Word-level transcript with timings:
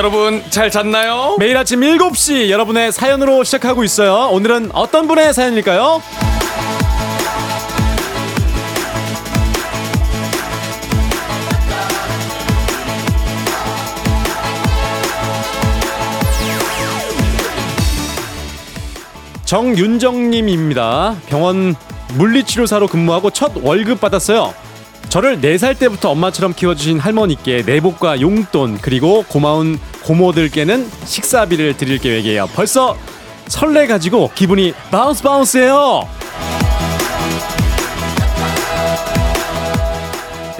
여러분 0.00 0.42
잘 0.48 0.70
잤나요? 0.70 1.36
매일 1.38 1.58
아침 1.58 1.80
7시 1.80 2.48
여러분의 2.48 2.90
사연으로 2.90 3.44
시작하고 3.44 3.84
있어요. 3.84 4.30
오늘은 4.32 4.70
어떤 4.72 5.06
분의 5.06 5.34
사연일까요? 5.34 6.00
정윤정님입니다. 19.44 21.16
병원 21.26 21.74
물리치료사로 22.14 22.86
근무하고 22.86 23.28
첫 23.28 23.52
월급 23.62 24.00
받았어요. 24.00 24.54
저를 25.10 25.40
4살 25.40 25.76
때부터 25.76 26.10
엄마처럼 26.10 26.54
키워주신 26.54 27.00
할머니께 27.00 27.64
내복과 27.66 28.20
용돈 28.20 28.78
그리고 28.80 29.24
고마운 29.24 29.78
고모들께는 30.04 30.88
식사비를 31.04 31.76
드릴 31.76 31.98
계획이에요. 31.98 32.46
벌써 32.54 32.96
설레 33.48 33.88
가지고 33.88 34.30
기분이 34.36 34.72
bounce 34.92 35.24
bounce해요. 35.24 36.08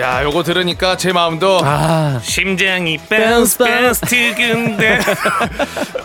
야, 0.01 0.23
요거 0.25 0.43
들으니까 0.45 0.97
제 0.97 1.13
마음도 1.13 1.61
아, 1.63 2.19
심장이 2.23 2.97
bounce 2.97 3.59
bounce 3.59 4.01
뛰는데. 4.01 4.99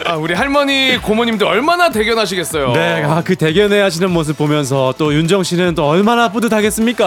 아, 0.06 0.16
우리 0.16 0.34
할머니 0.34 0.98
고모님들 1.02 1.48
얼마나 1.48 1.90
대견하시겠어요. 1.90 2.74
네, 2.74 3.04
아, 3.04 3.22
그 3.24 3.36
대견해 3.38 3.80
하시는 3.80 4.12
모습 4.12 4.38
보면서 4.38 4.94
또 4.98 5.14
윤정 5.14 5.44
씨는 5.44 5.76
또 5.76 5.88
얼마나 5.88 6.30
뿌듯하겠습니까? 6.30 7.06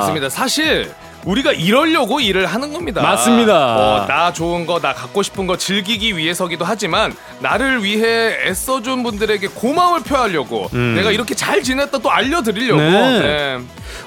맞습니다. 0.00 0.30
사실 0.30 0.90
우리가 1.24 1.52
이러려고 1.52 2.20
일을 2.20 2.46
하는 2.46 2.72
겁니다. 2.72 3.02
맞습니다. 3.02 3.74
뭐, 3.74 4.06
나 4.06 4.32
좋은 4.32 4.66
거, 4.66 4.80
나 4.80 4.94
갖고 4.94 5.22
싶은 5.22 5.46
거 5.46 5.56
즐기기 5.56 6.16
위해서기도 6.16 6.64
하지만 6.64 7.14
나를 7.40 7.84
위해 7.84 8.46
애써준 8.46 9.02
분들에게 9.02 9.46
고마움을 9.48 10.00
표하려고 10.02 10.68
내가 10.72 11.10
이렇게 11.10 11.34
잘 11.34 11.62
지냈다 11.62 11.98
또 11.98 12.10
알려드리려고. 12.10 12.80
음. 12.80 12.90
네. 12.90 13.20
네. 13.20 13.58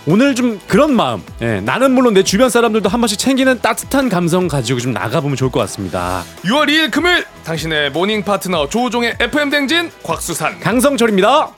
오늘 0.05 0.35
좀 0.35 0.59
그런 0.67 0.93
마음. 0.95 1.21
예, 1.41 1.59
나는 1.61 1.91
물론 1.91 2.13
내 2.13 2.23
주변 2.23 2.49
사람들도 2.49 2.89
한 2.89 2.99
번씩 3.01 3.17
챙기는 3.19 3.59
따뜻한 3.61 4.09
감성 4.09 4.47
가지고 4.47 4.79
좀 4.79 4.93
나가보면 4.93 5.35
좋을 5.35 5.51
것 5.51 5.59
같습니다. 5.61 6.23
6월 6.45 6.67
2일 6.67 6.91
금요일 6.91 7.25
당신의 7.45 7.91
morning 7.91 8.23
파트너 8.23 8.67
조우종의 8.69 9.15
FM 9.19 9.49
대행진 9.49 9.91
곽수산. 10.03 10.59
강성철입니다. 10.59 11.51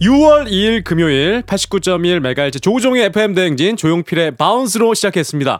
6월 0.00 0.46
2일 0.48 0.84
금요일 0.84 1.42
89.1MHz 1.42 2.62
조우종의 2.62 3.04
FM 3.06 3.34
대행진 3.34 3.76
조용필의 3.76 4.36
Bounce로 4.36 4.94
시작했습니다. 4.94 5.58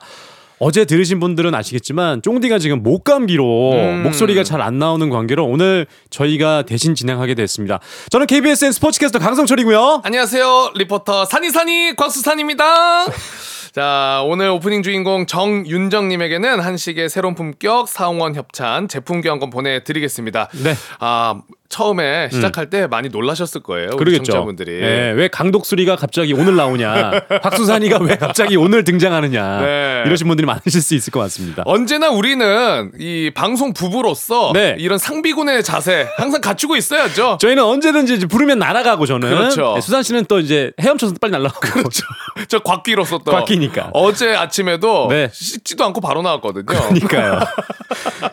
어제 0.59 0.87
들으신 0.87 1.20
분들은 1.20 1.55
아시겠지만 1.55 2.23
쫑디가 2.23 2.59
지금 2.59 2.83
목감기로 2.83 3.73
음. 3.73 4.03
목소리가 4.05 4.43
잘 4.43 4.62
안 4.62 4.78
나오는 4.78 5.11
관계로 5.11 5.45
오늘 5.45 5.87
저희가 6.11 6.62
대신 6.62 6.95
진행하게 6.95 7.34
됐습니다. 7.34 7.78
저는 8.11 8.27
KBSN 8.27 8.73
스포츠캐스터 8.73 9.19
강성철이고요. 9.19 10.01
안녕하세요. 10.03 10.73
리포터 10.75 11.27
산이산이 11.27 11.95
곽수산입니다. 11.97 12.65
자, 13.75 14.22
오늘 14.25 14.49
오프닝 14.49 14.83
주인공 14.83 15.27
정윤정님에게는 15.27 16.60
한식의 16.60 17.10
새로운 17.10 17.34
품격 17.34 17.87
사옹원 17.88 18.34
협찬 18.34 18.89
제품 18.89 19.21
교환권 19.21 19.50
보내드리겠습니다. 19.50 20.49
네. 20.65 20.75
아, 20.99 21.43
처음에 21.69 22.28
시작할 22.31 22.71
때 22.71 22.87
많이 22.87 23.09
놀라셨을 23.09 23.62
거예요. 23.62 23.91
그러겠죠. 23.91 24.25
청자분들이. 24.25 24.72
예, 24.81 25.12
왜 25.16 25.28
강독수리가 25.28 25.97
갑자기 25.97 26.32
오늘 26.32 26.56
나오냐? 26.56 27.10
박수산이가 27.43 27.99
왜 27.99 28.16
갑자기 28.16 28.56
오늘 28.56 28.84
등장하느냐? 28.84 29.60
네. 29.60 30.03
이러신 30.06 30.27
분들이 30.27 30.47
많으실 30.47 30.81
수 30.81 30.94
있을 30.94 31.10
것 31.10 31.21
같습니다. 31.21 31.62
언제나 31.66 32.10
우리는 32.10 32.93
이 32.99 33.31
방송 33.34 33.72
부부로서 33.72 34.53
네. 34.54 34.77
이런 34.78 34.99
상비군의 34.99 35.62
자세 35.62 36.09
항상 36.16 36.41
갖추고 36.41 36.77
있어야죠. 36.77 37.38
저희는 37.41 37.62
언제든지 37.62 38.27
부르면 38.27 38.59
날아가고 38.59 39.06
저는 39.06 39.28
그렇죠. 39.28 39.75
예, 39.77 39.81
수산 39.81 40.03
씨는 40.03 40.27
또 40.27 40.38
이제 40.41 40.72
헤엄쳐서 40.81 41.15
빨리 41.21 41.33
날아가고 41.33 41.60
그렇죠. 41.60 42.04
저 42.48 42.59
곽기로서 42.60 43.19
또 43.19 43.33
곽기니까. 43.33 43.91
어제 43.93 44.34
아침에도 44.34 45.09
네. 45.10 45.31
씻지도 45.33 45.84
않고 45.84 46.00
바로 46.00 46.22
나왔거든요. 46.22 46.65
그러니까요. 46.65 47.41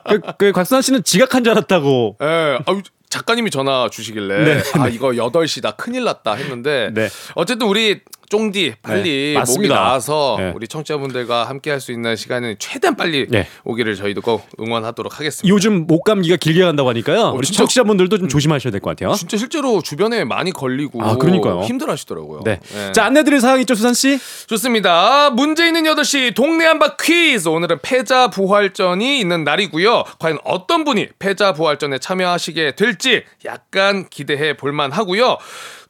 그, 0.10 0.20
그 0.38 0.52
곽수산 0.52 0.82
씨는 0.82 1.04
지각한 1.04 1.44
줄 1.44 1.52
알았다고. 1.52 2.18
예, 2.22 2.26
아유, 2.66 2.82
작가님이 3.14 3.52
전화 3.52 3.90
주시길래 3.92 4.44
네, 4.44 4.64
아 4.80 4.88
이거 4.88 5.10
8시다 5.10 5.78
큰일 5.78 6.04
났다 6.04 6.34
했는데 6.34 6.90
네. 6.96 7.10
어쨌든 7.36 7.68
우리 7.68 8.02
쫑디 8.30 8.76
빨리 8.82 9.34
네, 9.38 9.44
목이. 9.46 9.68
나와서 9.68 10.36
네. 10.40 10.52
우리 10.56 10.68
청취자분들과 10.68 11.44
함께 11.48 11.70
할 11.72 11.80
수 11.84 11.92
있는 11.92 12.16
시간은 12.16 12.56
최대한 12.60 12.96
빨리 12.96 13.28
네. 13.30 13.46
오기를 13.66 13.96
저희도 13.96 14.22
꼭 14.22 14.48
응원하도록 14.60 15.20
하겠습니다. 15.20 15.54
요즘 15.54 15.86
목 15.86 16.04
감기가 16.06 16.38
길게 16.38 16.62
간다고 16.64 16.88
하니까요. 16.90 17.34
우리 17.36 17.46
진짜- 17.46 17.58
청취자분들도 17.60 18.18
좀 18.20 18.28
조심하셔야 18.30 18.72
될 18.72 18.80
것 18.80 18.90
같아요. 18.92 19.14
진짜 19.16 19.36
실제로 19.38 19.82
주변에 19.82 20.24
많이 20.24 20.52
걸리고 20.52 21.04
아, 21.04 21.18
그러니까요. 21.18 21.62
힘들어하시더라고요. 21.64 22.42
네. 22.46 22.60
네. 22.74 22.92
자, 22.94 23.06
안내드릴 23.06 23.42
사항 23.42 23.60
있죠, 23.62 23.76
수산 23.76 23.94
씨? 23.94 24.18
좋습니다. 24.48 25.30
문제 25.32 25.68
있는 25.68 25.84
8시 25.84 26.34
동네 26.36 26.66
한바 26.66 26.96
퀴즈. 26.98 27.50
오늘은 27.50 27.80
패자 27.82 28.30
부활전이 28.30 29.20
있는 29.20 29.44
날이고요. 29.44 30.04
과연 30.20 30.40
어떤 30.46 30.84
분이 30.86 31.10
패자 31.20 31.54
부활전에 31.54 31.98
참여하시게 32.00 32.76
될지 32.76 33.24
약간 33.46 34.08
기대해 34.10 34.56
볼만 34.56 34.92
하고요. 34.92 35.38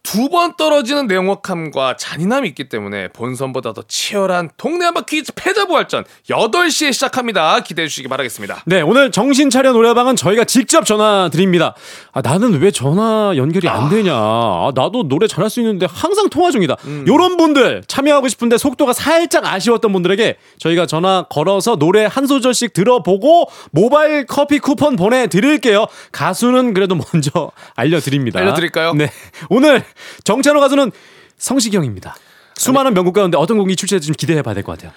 두 0.04 0.28
번 0.30 0.56
떨어지는 0.58 1.08
냉혹함과 1.08 1.96
잔인함이 1.96 2.48
있기 2.50 2.68
때문에 2.68 3.08
본선보다 3.10 3.72
더 3.74 3.84
치열한 3.88 4.50
동네 4.58 4.86
한바 4.86 5.02
퀴즈 5.06 5.32
패자 5.34 5.66
부활전 5.66 6.04
8시에 6.30 6.92
시작합니다. 6.92 7.60
기대해 7.62 7.88
주시기 7.88 8.08
바라겠습니다. 8.10 8.64
네, 8.66 8.82
오늘 8.82 9.12
정신 9.12 9.50
차려 9.50 9.72
노래방은 9.72 10.16
저희가 10.18 10.44
직접 10.44 10.86
전화 10.86 11.30
드립니다. 11.32 11.74
아, 12.12 12.22
나는 12.22 12.60
왜 12.60 12.70
전화 12.72 13.34
연결이 13.38 13.70
안 13.70 13.90
되냐. 13.90 14.14
아, 14.14 14.72
나도 14.76 15.08
노래 15.08 15.28
잘할 15.28 15.50
수 15.50 15.62
있는데 15.62 15.88
항상 15.90 16.30
통화 16.30 16.52
중이다. 16.52 16.76
요런 17.08 17.38
분들 17.38 17.84
참여하고 17.88 18.28
싶은데 18.28 18.58
속도가 18.58 18.92
살짝 18.94 19.46
아쉬웠던 19.46 19.94
분들에게 19.94 20.36
저희가 20.60 20.86
전화 20.86 21.26
걸어서 21.30 21.78
노래 21.78 22.06
한 22.06 22.28
소절씩 22.28 22.74
들어보고 22.74 23.50
모바일 23.72 24.26
커피 24.26 24.60
쿠폰 24.60 24.96
보내드릴게요. 24.98 25.86
가수는 26.12 26.74
그래도 26.74 26.96
먼저 26.96 27.52
알려드립니다. 27.76 28.40
알려드릴까요? 28.40 28.94
네. 28.96 29.10
오늘 29.50 29.84
정찬호 30.24 30.60
가수는 30.60 30.92
성시경입니다. 31.38 32.16
수많은 32.56 32.94
명곡 32.94 33.14
가운데 33.14 33.38
어떤 33.38 33.58
곡이 33.58 33.76
출시될지 33.76 34.08
좀 34.08 34.16
기대해 34.16 34.42
봐야 34.42 34.54
될 34.54 34.64
것 34.64 34.74
같아요. 34.74 34.92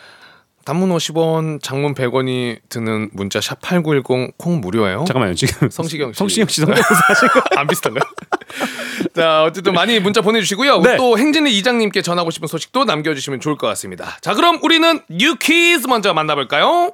단문 0.65 0.91
50원, 0.91 1.63
장문 1.63 1.95
100원이 1.95 2.59
드는 2.69 3.11
문자 3.13 3.41
샵 3.41 3.61
8910 3.61 4.37
콩 4.37 4.61
무료예요. 4.61 5.05
잠깐만요. 5.07 5.35
지금 5.35 5.71
성시경 5.71 6.13
씨. 6.13 6.19
성시경 6.19 6.49
씨 6.49 6.61
성대모사 6.63 6.89
하신 7.09 7.29
거안 7.29 7.67
비슷한가요? 7.69 8.03
자, 9.15 9.45
어쨌든 9.45 9.75
많이 9.75 10.01
문자 10.01 10.21
보내 10.23 10.41
주시고요. 10.41 10.81
네. 10.81 10.97
또 10.97 11.19
행진이 11.19 11.57
이장님께 11.57 12.03
전하고 12.03 12.33
싶은 12.33 12.49
소식도 12.49 12.85
남겨 12.85 13.15
주시면 13.15 13.39
좋을 13.41 13.57
것 13.57 13.69
같습니다. 13.69 14.19
자, 14.23 14.35
그럼 14.35 14.59
우리는 14.63 15.01
뉴퀴즈 15.09 15.87
먼저 15.87 16.13
만나 16.13 16.35
볼까요? 16.35 16.93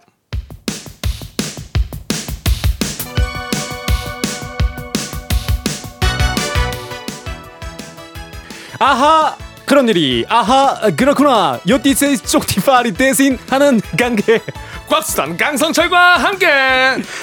아하 8.82 9.36
그런 9.64 9.88
일이. 9.88 10.24
아하 10.28 10.90
그렇구나. 10.96 11.60
요티세 11.68 12.16
쪽티파리 12.16 12.92
대신 12.94 13.38
하는 13.48 13.80
관계. 13.96 14.40
곽수산 14.88 15.36
강성철과 15.36 16.16
함께. 16.18 16.48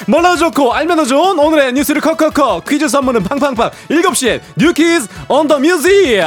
몰라도 0.06 0.36
좋고 0.38 0.72
알면 0.72 1.04
좋은 1.04 1.38
오늘의 1.38 1.74
뉴스를 1.74 2.00
컷컷컷 2.00 2.64
퀴즈 2.66 2.88
선물은 2.88 3.24
팡팡팡. 3.24 3.70
7시에 3.90 4.40
뉴키즈 4.56 5.06
온 5.28 5.46
더 5.48 5.58
뮤직 5.58 6.18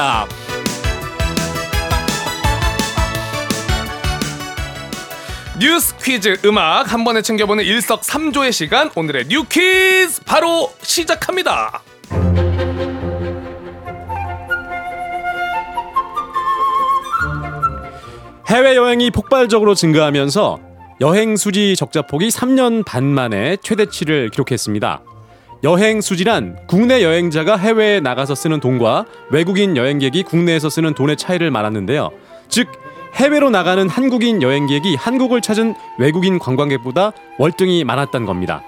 뉴스 5.57 5.95
퀴즈 5.97 6.37
음악 6.45 6.93
한 6.93 7.03
번에 7.03 7.23
챙겨보는 7.23 7.63
일석삼조의 7.63 8.51
시간. 8.51 8.91
오늘의 8.93 9.25
뉴 9.29 9.43
퀴즈 9.45 10.21
바로 10.25 10.71
시작합니다. 10.83 11.81
해외여행이 18.47 19.11
폭발적으로 19.11 19.73
증가하면서 19.73 20.59
여행 21.01 21.37
수지 21.37 21.75
적자폭이 21.75 22.27
3년 22.27 22.85
반 22.85 23.05
만에 23.05 23.57
최대치를 23.57 24.29
기록했습니다. 24.29 25.01
여행 25.63 26.01
수지란 26.01 26.57
국내 26.67 27.03
여행자가 27.03 27.55
해외에 27.55 28.01
나가서 28.01 28.35
쓰는 28.35 28.59
돈과 28.59 29.05
외국인 29.31 29.77
여행객이 29.77 30.23
국내에서 30.23 30.69
쓰는 30.69 30.93
돈의 30.93 31.15
차이를 31.15 31.51
말하는데요. 31.51 32.09
즉 32.49 32.67
해외로 33.15 33.49
나가는 33.49 33.87
한국인 33.87 34.41
여행객이 34.41 34.95
한국을 34.95 35.39
찾은 35.39 35.75
외국인 35.97 36.37
관광객보다 36.37 37.13
월등히 37.37 37.85
많았던 37.85 38.25
겁니다. 38.25 38.61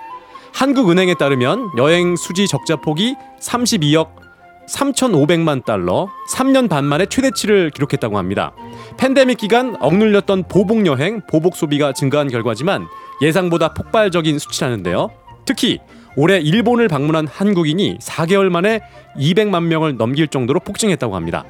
한국은행에 0.54 1.16
따르면 1.16 1.72
여행 1.77 2.16
수지 2.16 2.48
적자폭이 2.48 3.16
32억 3.42 4.25
3,500만 4.68 5.64
달러, 5.64 6.10
3년 6.32 6.70
반 6.70 6.86
만에 6.86 7.06
최대치를 7.06 7.72
기록했다고 7.72 8.18
합니다. 8.18 8.54
팬데믹 8.98 9.38
기간 9.38 9.76
억눌렸던 9.80 10.46
보복 10.48 10.86
여행, 10.86 11.22
보복 11.30 11.56
소비가 11.56 11.94
증가한 11.94 12.30
결과지만 12.30 12.88
예상보다 13.22 13.74
폭발적인 13.74 14.40
수치라는데요. 14.40 15.10
특히 15.46 15.80
올해 16.18 16.40
일본을 16.40 16.88
방문한 16.88 17.28
한국인이 17.28 18.00
4개월 18.00 18.50
만에 18.50 18.82
200만 19.18 19.64
명을 19.64 19.98
넘길 19.98 20.28
정도로 20.28 20.60
폭증했다고 20.62 21.16
합니다. 21.16 21.44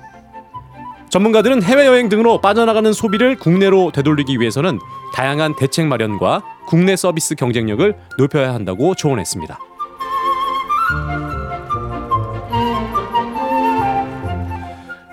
전문가들은 1.09 1.63
해외여행 1.63 2.09
등으로 2.09 2.41
빠져나가는 2.41 2.91
소비를 2.91 3.37
국내로 3.37 3.91
되돌리기 3.93 4.39
위해서는 4.39 4.79
다양한 5.13 5.55
대책 5.55 5.87
마련과 5.87 6.43
국내 6.67 6.95
서비스 6.95 7.35
경쟁력을 7.35 7.95
높여야 8.17 8.53
한다고 8.53 8.95
조언했습니다. 8.95 9.57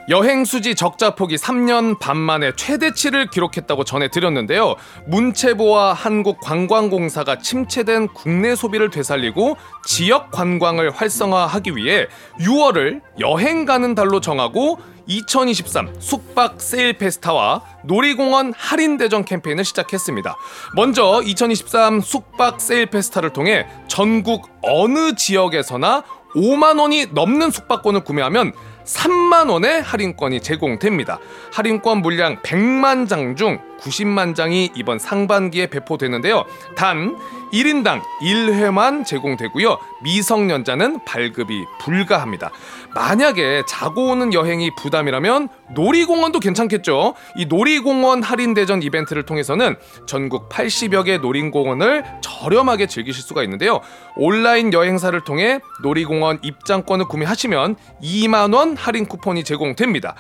여행 0.09 0.45
수지 0.45 0.75
적자 0.75 1.15
폭이 1.15 1.37
3년 1.37 1.99
반 1.99 2.17
만에 2.17 2.53
최대치를 2.57 3.31
기록했다고 3.31 3.85
전해드렸는데요. 3.85 4.75
문체부와 5.07 5.93
한국관광공사가 5.93 7.39
침체된 7.39 8.09
국내 8.09 8.57
소비를 8.57 8.91
되살리고 8.91 9.57
지역 9.87 10.33
관광을 10.33 10.91
활성화하기 10.91 11.77
위해 11.77 12.07
6월을 12.41 13.01
여행 13.21 13.65
가는 13.65 13.95
달로 13.95 14.21
정하고 14.21 14.79
2023 15.07 15.95
숙박 15.99 16.61
세일 16.61 16.95
페스타와 16.95 17.63
놀이공원 17.85 18.55
할인 18.57 18.99
대전 18.99 19.25
캠페인을 19.25 19.65
시작했습니다. 19.65 20.37
먼저 20.75 21.23
2023 21.25 22.01
숙박 22.01 22.61
세일 22.61 22.87
페스타를 22.87 23.31
통해 23.31 23.67
전국 23.89 24.49
어느 24.63 25.15
지역에서나 25.15 26.03
5만 26.35 26.81
원이 26.81 27.07
넘는 27.13 27.51
숙박권을 27.51 28.05
구매하면 28.05 28.53
3만 28.85 29.51
원의 29.51 29.83
할인권이 29.83 30.41
제공됩니다. 30.41 31.19
할인권 31.53 31.99
물량 32.03 32.37
100만 32.43 33.09
장 33.09 33.37
중 33.37 33.59
90만 33.81 34.35
장이 34.35 34.71
이번 34.77 34.99
상반기에 34.99 35.67
배포되는데요. 35.69 36.45
단 36.77 37.17
1인당 37.53 38.01
1회만 38.23 39.05
제공되고요. 39.05 39.79
미성년자는 40.03 41.05
발급이 41.05 41.65
불가합니다. 41.81 42.51
만약에 42.95 43.63
자고 43.67 44.09
오는 44.09 44.35
여행이 44.35 44.75
부담이라면 44.77 45.49
놀이공원도 45.75 46.41
괜찮겠죠. 46.41 47.15
이 47.37 47.47
놀이공원 47.47 48.23
할인 48.23 48.55
대전 48.55 48.83
이벤트를 48.83 49.25
통해서는 49.25 49.77
전국 50.07 50.49
80여 50.49 51.05
개 51.05 51.19
놀이공원을 51.19 52.05
저렴하게 52.21 52.87
즐기실 52.87 53.23
수가 53.23 53.43
있는데요. 53.45 53.81
온라인 54.17 54.73
여행사를 54.73 55.19
통해 55.23 55.61
놀이공원 55.83 56.41
입장권을 56.43 57.07
구매하시면 57.07 57.77
2만 58.03 58.55
원 58.55 58.77
할인 58.77 59.07
쿠폰이 59.07 59.45
제공됩니다. 59.45 60.15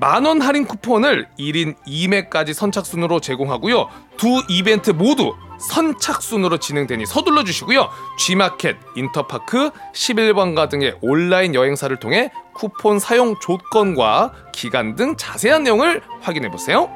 만원 0.00 0.40
할인 0.40 0.64
쿠폰을 0.64 1.28
1인 1.38 1.76
2매까지 1.86 2.54
선착순으로 2.54 3.20
제공하고요. 3.20 3.88
두 4.16 4.42
이벤트 4.48 4.90
모두 4.90 5.34
선착순으로 5.60 6.56
진행되니 6.56 7.04
서둘러 7.04 7.44
주시고요. 7.44 7.90
G마켓, 8.18 8.76
인터파크, 8.96 9.70
11번가 9.92 10.70
등의 10.70 10.96
온라인 11.02 11.54
여행사를 11.54 11.94
통해 11.98 12.32
쿠폰 12.54 12.98
사용 12.98 13.38
조건과 13.40 14.32
기간 14.52 14.96
등 14.96 15.16
자세한 15.18 15.64
내용을 15.64 16.00
확인해 16.22 16.50
보세요. 16.50 16.90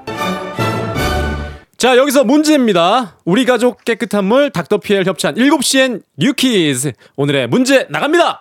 자, 1.76 1.98
여기서 1.98 2.24
문제입니다. 2.24 3.18
우리 3.26 3.44
가족 3.44 3.84
깨끗한 3.84 4.24
물 4.24 4.50
닥터피엘 4.50 5.04
협찬 5.04 5.34
7시엔 5.34 6.02
뉴키즈. 6.16 6.92
오늘의 7.16 7.48
문제 7.48 7.86
나갑니다. 7.90 8.40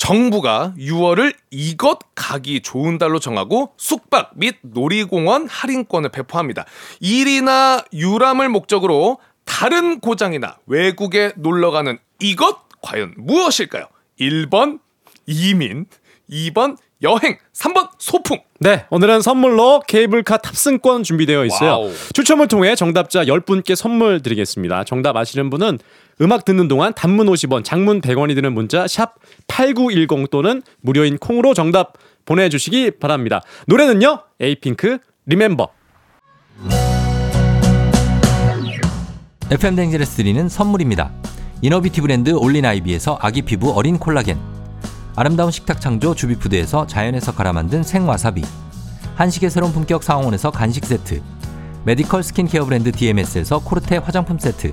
정부가 0.00 0.72
6월을 0.78 1.34
이것 1.50 1.98
가기 2.14 2.62
좋은 2.62 2.96
달로 2.96 3.18
정하고 3.18 3.74
숙박 3.76 4.30
및 4.34 4.56
놀이공원 4.62 5.46
할인권을 5.46 6.08
배포합니다. 6.08 6.64
일이나 7.00 7.84
유람을 7.92 8.48
목적으로 8.48 9.18
다른 9.44 10.00
고장이나 10.00 10.56
외국에 10.66 11.32
놀러 11.36 11.70
가는 11.70 11.98
이것 12.18 12.60
과연 12.80 13.12
무엇일까요? 13.18 13.88
1번 14.18 14.80
이민, 15.26 15.84
2번 16.30 16.78
여행, 17.02 17.38
3번 17.52 17.90
소풍. 17.98 18.38
네, 18.58 18.86
오늘은 18.88 19.20
선물로 19.20 19.82
케이블카 19.86 20.38
탑승권 20.38 21.02
준비되어 21.02 21.44
있어요. 21.44 21.70
와우. 21.70 21.92
추첨을 22.14 22.48
통해 22.48 22.74
정답자 22.74 23.24
10분께 23.24 23.74
선물 23.74 24.22
드리겠습니다. 24.22 24.84
정답 24.84 25.16
아시는 25.16 25.50
분은 25.50 25.78
음악 26.22 26.44
듣는 26.44 26.68
동안 26.68 26.92
단문 26.94 27.26
50원, 27.26 27.64
장문 27.64 28.00
100원이 28.00 28.34
드는 28.34 28.52
문자 28.52 28.86
샵 28.86 29.14
8910 29.48 30.30
또는 30.30 30.62
무료인 30.82 31.16
콩으로 31.16 31.54
정답 31.54 31.94
보내주시기 32.26 32.92
바랍니다. 32.92 33.40
노래는요, 33.66 34.22
에이핑크 34.38 34.98
Remember. 35.26 35.68
FM 39.50 39.76
대행진에서 39.76 40.16
드리는 40.16 40.48
선물입니다. 40.48 41.10
inner 41.62 41.79
beauty 41.79 42.00
브랜드 42.02 42.30
올린 42.30 42.64
아이비에서 42.64 43.18
아기 43.20 43.42
피부 43.42 43.72
어린 43.72 43.98
콜라겐 43.98 44.38
아름다운 45.16 45.50
식탁 45.50 45.80
창조 45.80 46.14
주비푸드에서 46.14 46.86
자연에서 46.86 47.34
갈아 47.34 47.52
만든 47.52 47.82
생와사비 47.82 48.42
한식의 49.16 49.50
새로운 49.50 49.72
품격 49.72 50.02
사옹원에서 50.02 50.50
간식 50.50 50.86
세트 50.86 51.20
메디컬 51.84 52.22
스킨케어 52.22 52.64
브랜드 52.64 52.92
DMS에서 52.92 53.58
코르테 53.58 53.98
화장품 53.98 54.38
세트 54.38 54.72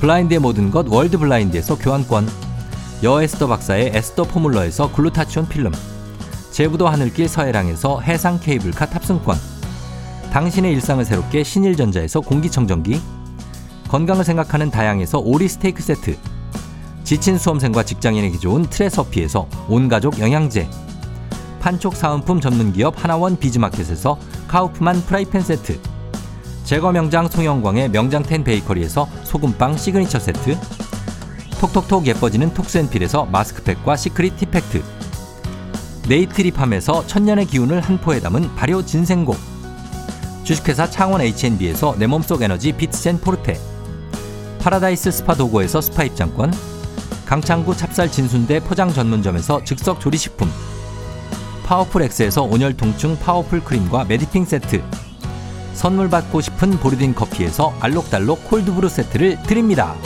블라인드의 0.00 0.40
모든 0.40 0.70
것 0.70 0.86
월드 0.88 1.18
블라인드에서 1.18 1.76
교환권. 1.76 2.26
여에스더 3.02 3.46
박사의 3.46 3.92
에스더 3.94 4.24
포뮬러에서 4.24 4.90
글루타치온 4.92 5.46
필름. 5.46 5.72
제부도 6.50 6.88
하늘길 6.88 7.28
서해랑에서 7.28 8.00
해상 8.00 8.40
케이블카 8.40 8.86
탑승권. 8.86 9.36
당신의 10.32 10.72
일상을 10.72 11.04
새롭게 11.04 11.44
신일전자에서 11.44 12.22
공기청정기. 12.22 13.00
건강을 13.88 14.24
생각하는 14.24 14.70
다향에서 14.70 15.18
오리 15.18 15.48
스테이크 15.48 15.82
세트. 15.82 16.16
지친 17.04 17.36
수험생과 17.36 17.82
직장인에게 17.82 18.38
좋은 18.38 18.64
트레서피에서 18.70 19.48
온가족 19.68 20.18
영양제. 20.18 20.66
판촉 21.60 21.94
사은품 21.94 22.40
전문기업 22.40 23.04
하나원 23.04 23.38
비즈마켓에서 23.38 24.18
카우프만 24.48 25.02
프라이팬 25.02 25.42
세트 25.42 25.78
제과 26.70 26.92
명장 26.92 27.26
송영광의 27.26 27.88
명장텐 27.88 28.44
베이커리에서 28.44 29.08
소금빵 29.24 29.76
시그니처 29.76 30.20
세트 30.20 30.56
톡톡톡 31.60 32.06
예뻐지는 32.06 32.54
톡스앤필에서 32.54 33.24
마스크팩과 33.24 33.96
시크릿 33.96 34.36
티팩트 34.36 34.80
네이트리팜에서 36.08 37.08
천년의 37.08 37.46
기운을 37.46 37.80
한 37.80 38.00
포에 38.00 38.20
담은 38.20 38.54
발효 38.54 38.86
진생고 38.86 39.34
주식회사 40.44 40.88
창원 40.88 41.22
H&B에서 41.22 41.96
내 41.98 42.06
몸속 42.06 42.40
에너지 42.40 42.70
비트젠 42.70 43.18
포르테 43.18 43.58
파라다이스 44.60 45.10
스파 45.10 45.34
도고에서 45.34 45.80
스파 45.80 46.04
입장권 46.04 46.52
강창구 47.26 47.76
찹쌀 47.76 48.12
진순대 48.12 48.60
포장 48.60 48.92
전문점에서 48.92 49.64
즉석 49.64 49.98
조리식품 49.98 50.48
파워풀 51.64 52.02
X에서 52.02 52.44
온열 52.44 52.76
통증 52.76 53.18
파워풀 53.18 53.64
크림과 53.64 54.04
메디핑 54.04 54.44
세트 54.44 55.09
선물 55.74 56.10
받고 56.10 56.40
싶은 56.40 56.72
보르딘 56.72 57.14
커피에서 57.14 57.74
알록달록 57.80 58.48
콜드브루 58.48 58.88
세트를 58.88 59.42
드립니다. 59.44 59.96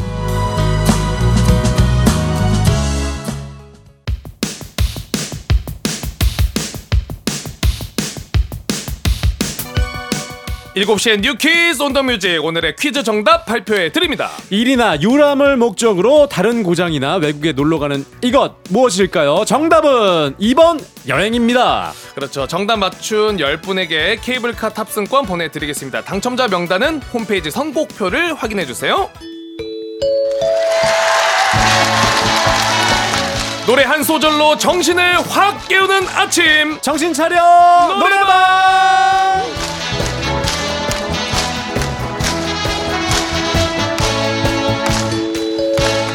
일곱 10.76 11.00
시에 11.00 11.16
New 11.16 11.36
Quiz 11.36 11.80
on 11.80 11.89
the 11.89 12.02
Music 12.02 12.44
오늘의 12.44 12.74
퀴즈 12.74 13.04
정답 13.04 13.46
발표해 13.46 13.92
드립니다. 13.92 14.30
일이나 14.50 15.00
유람을 15.00 15.56
목적으로 15.56 16.28
다른 16.28 16.64
고장이나 16.64 17.14
외국에 17.16 17.52
놀러 17.52 17.78
가는 17.78 18.04
이것 18.22 18.54
무엇일까요? 18.70 19.44
정답은 19.46 20.34
2번 20.34 20.84
여행입니다. 21.06 21.92
그렇죠. 22.16 22.48
정답 22.48 22.78
맞춘 22.78 23.36
10분에게 23.36 24.18
케이블카 24.20 24.70
탑승권 24.70 25.26
보내드리겠습니다. 25.26 26.02
당첨자 26.02 26.48
명단은 26.48 27.02
홈페이지 27.12 27.52
선곡표를 27.52 28.34
확인해 28.34 28.66
주세요. 28.66 29.08
노래 33.64 33.84
한 33.84 34.02
소절로 34.02 34.58
정신을 34.58 35.20
확 35.30 35.68
깨우는 35.68 36.08
아침. 36.16 36.80
정신 36.82 37.12
차려 37.12 37.96
노래방! 38.00 39.63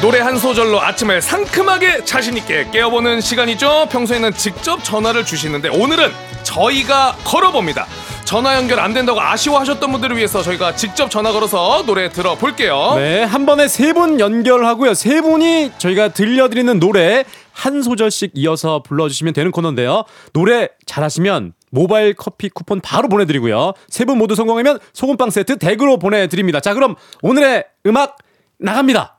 노래 0.02 0.20
한 0.20 0.38
소절로 0.38 0.82
아침을 0.82 1.22
상큼하게 1.22 2.06
자신있게 2.06 2.70
깨워보는 2.72 3.20
시간이죠. 3.20 3.88
평소에는 3.92 4.32
직접 4.34 4.82
전화를 4.82 5.26
주시는데 5.26 5.68
오늘은 5.70 6.10
저희가 6.44 7.18
걸어봅니다. 7.26 7.86
전화 8.24 8.56
연결 8.56 8.80
안 8.80 8.94
된다고 8.94 9.20
아쉬워하셨던 9.20 9.92
분들을 9.92 10.16
위해서 10.16 10.42
저희가 10.42 10.76
직접 10.76 11.12
전화 11.12 11.34
걸어서 11.34 11.84
노래 11.86 12.10
들어볼게요. 12.10 12.94
네, 12.96 13.24
한 13.24 13.46
번에 13.46 13.68
세 13.68 13.92
분 13.92 14.20
연결하고요. 14.22 14.94
세 14.94 15.20
분이 15.22 15.72
저희가 15.78 16.10
들려드리는 16.10 16.80
노래 16.80 17.26
한 17.52 17.82
소절씩 17.82 18.32
이어서 18.36 18.82
불러주시면 18.84 19.34
되는 19.34 19.52
코너인데요. 19.52 20.06
노래 20.32 20.70
잘하시면 20.86 21.54
모바일 21.72 22.14
커피 22.14 22.48
쿠폰 22.50 22.80
바로 22.80 23.10
보내드리고요. 23.10 23.74
세 23.90 24.06
분 24.06 24.18
모두 24.18 24.36
성공하면 24.36 24.80
소금빵 24.94 25.30
세트 25.32 25.58
댁으로 25.58 25.98
보내드립니다. 26.00 26.62
자, 26.62 26.74
그럼 26.74 26.96
오늘의 27.22 27.66
음악 27.88 28.16
나갑니다. 28.60 29.18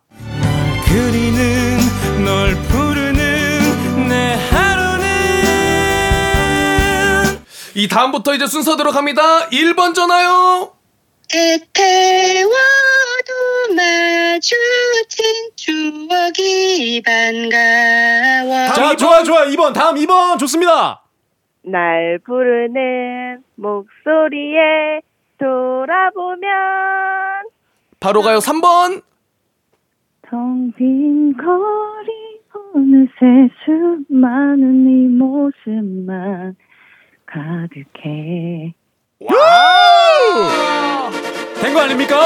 그리는 0.92 1.78
널 2.24 2.54
부르는 2.68 4.08
내 4.08 4.34
하루는 4.50 5.06
이 7.76 7.86
다음부터 7.86 8.34
이제 8.34 8.46
순서대로 8.48 8.90
갑니다. 8.90 9.48
1번 9.50 9.94
전화요. 9.94 10.72
애태워도 11.32 12.50
마주친 13.76 15.50
추억이 15.54 17.00
반가워 17.02 18.66
자. 18.74 18.96
좋아, 18.96 19.22
좋아. 19.22 19.44
2번, 19.44 19.72
다음 19.72 19.94
2번 19.94 20.40
좋습니다. 20.40 21.04
날 21.62 22.18
부르는 22.26 23.44
목소리에 23.54 25.02
돌아보면 25.38 26.50
바로 28.00 28.22
가요. 28.22 28.38
3번. 28.38 29.02
텅 30.30 30.72
빈 30.76 31.36
거리 31.36 32.40
어느새 32.72 33.50
수많은 33.64 34.84
네 34.84 35.08
모습만 35.18 36.54
가득해 37.26 38.72
된거 41.60 41.80
아닙니까? 41.80 42.16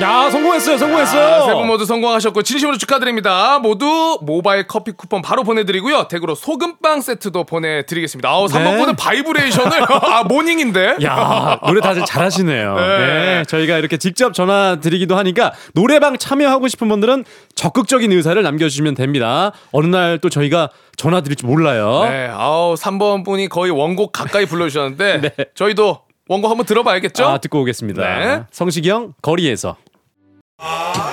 야, 0.00 0.30
성공했어요, 0.30 0.78
성공했어요. 0.78 1.26
아, 1.34 1.46
세분 1.46 1.66
모두 1.66 1.84
성공하셨고 1.84 2.42
진심으로 2.42 2.78
축하드립니다. 2.78 3.58
모두 3.58 4.18
모바일 4.22 4.66
커피 4.66 4.92
쿠폰 4.92 5.20
바로 5.20 5.42
보내드리고요. 5.44 6.08
댁으로 6.08 6.34
소금빵 6.34 7.00
세트도 7.02 7.44
보내드리겠습니다. 7.44 8.28
아우 8.28 8.46
3번 8.46 8.64
네. 8.72 8.78
분은 8.78 8.96
바이브레이션을 8.96 9.78
아 10.04 10.24
morning인데. 10.24 10.96
야, 11.04 11.58
노래 11.66 11.80
다들 11.80 12.04
잘하시네요. 12.04 12.74
네. 12.76 12.98
네. 12.98 13.42
저희가 13.46 13.76
이렇게 13.78 13.96
직접 13.96 14.32
전화 14.32 14.78
드리기도 14.80 15.16
하니까 15.18 15.52
노래방 15.74 16.16
참여하고 16.16 16.68
싶은 16.68 16.88
분들은 16.88 17.24
적극적인 17.54 18.10
의사를 18.12 18.40
남겨주시면 18.42 18.94
됩니다. 18.94 19.52
어느 19.72 19.86
날 19.86 20.20
또 20.20 20.28
저희가 20.28 20.68
전화 20.96 21.20
드릴 21.22 21.36
줄 21.36 21.48
몰라요. 21.48 22.00
네, 22.04 22.28
아우 22.30 22.74
3번 22.74 23.24
분이 23.24 23.48
거의 23.48 23.70
원곡 23.70 24.12
가까이 24.12 24.44
불러주셨는데 24.44 25.20
네. 25.36 25.44
저희도 25.54 26.00
원곡 26.28 26.50
한번 26.50 26.66
들어봐야겠죠? 26.66 27.24
아, 27.26 27.38
듣고 27.38 27.60
오겠습니다. 27.62 28.02
네. 28.18 28.42
성시경, 28.50 29.14
거리에서. 29.22 29.76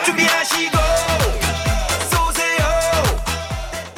준비하시고 0.06 0.78
쏘세요 2.12 2.66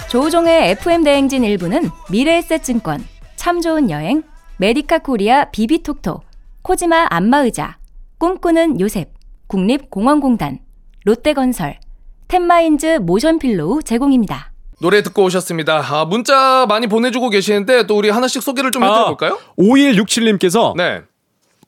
조우종의 0.09 0.71
FM 0.71 1.03
대행진 1.03 1.43
일부는 1.43 1.89
미래에셋증권, 2.11 3.03
참 3.35 3.61
좋은 3.61 3.89
여행, 3.89 4.23
메디카 4.57 4.99
코리아 4.99 5.45
비비톡톡, 5.45 6.23
코지마 6.61 7.07
안마의자, 7.09 7.77
꿈꾸는 8.19 8.79
요셉, 8.79 9.11
국립공원공단, 9.47 10.59
롯데건설, 11.05 11.79
텐마인즈 12.27 12.99
모션필로우 13.01 13.81
제공입니다. 13.83 14.51
노래 14.81 15.01
듣고 15.01 15.23
오셨습니다. 15.23 15.83
아, 15.89 16.05
문자 16.05 16.65
많이 16.69 16.87
보내주고 16.87 17.29
계시는데 17.29 17.87
또 17.87 17.97
우리 17.97 18.09
하나씩 18.09 18.43
소개를 18.43 18.71
좀 18.71 18.83
해드려볼까요? 18.83 19.39
5167님께서 19.57 20.75
네. 20.77 21.01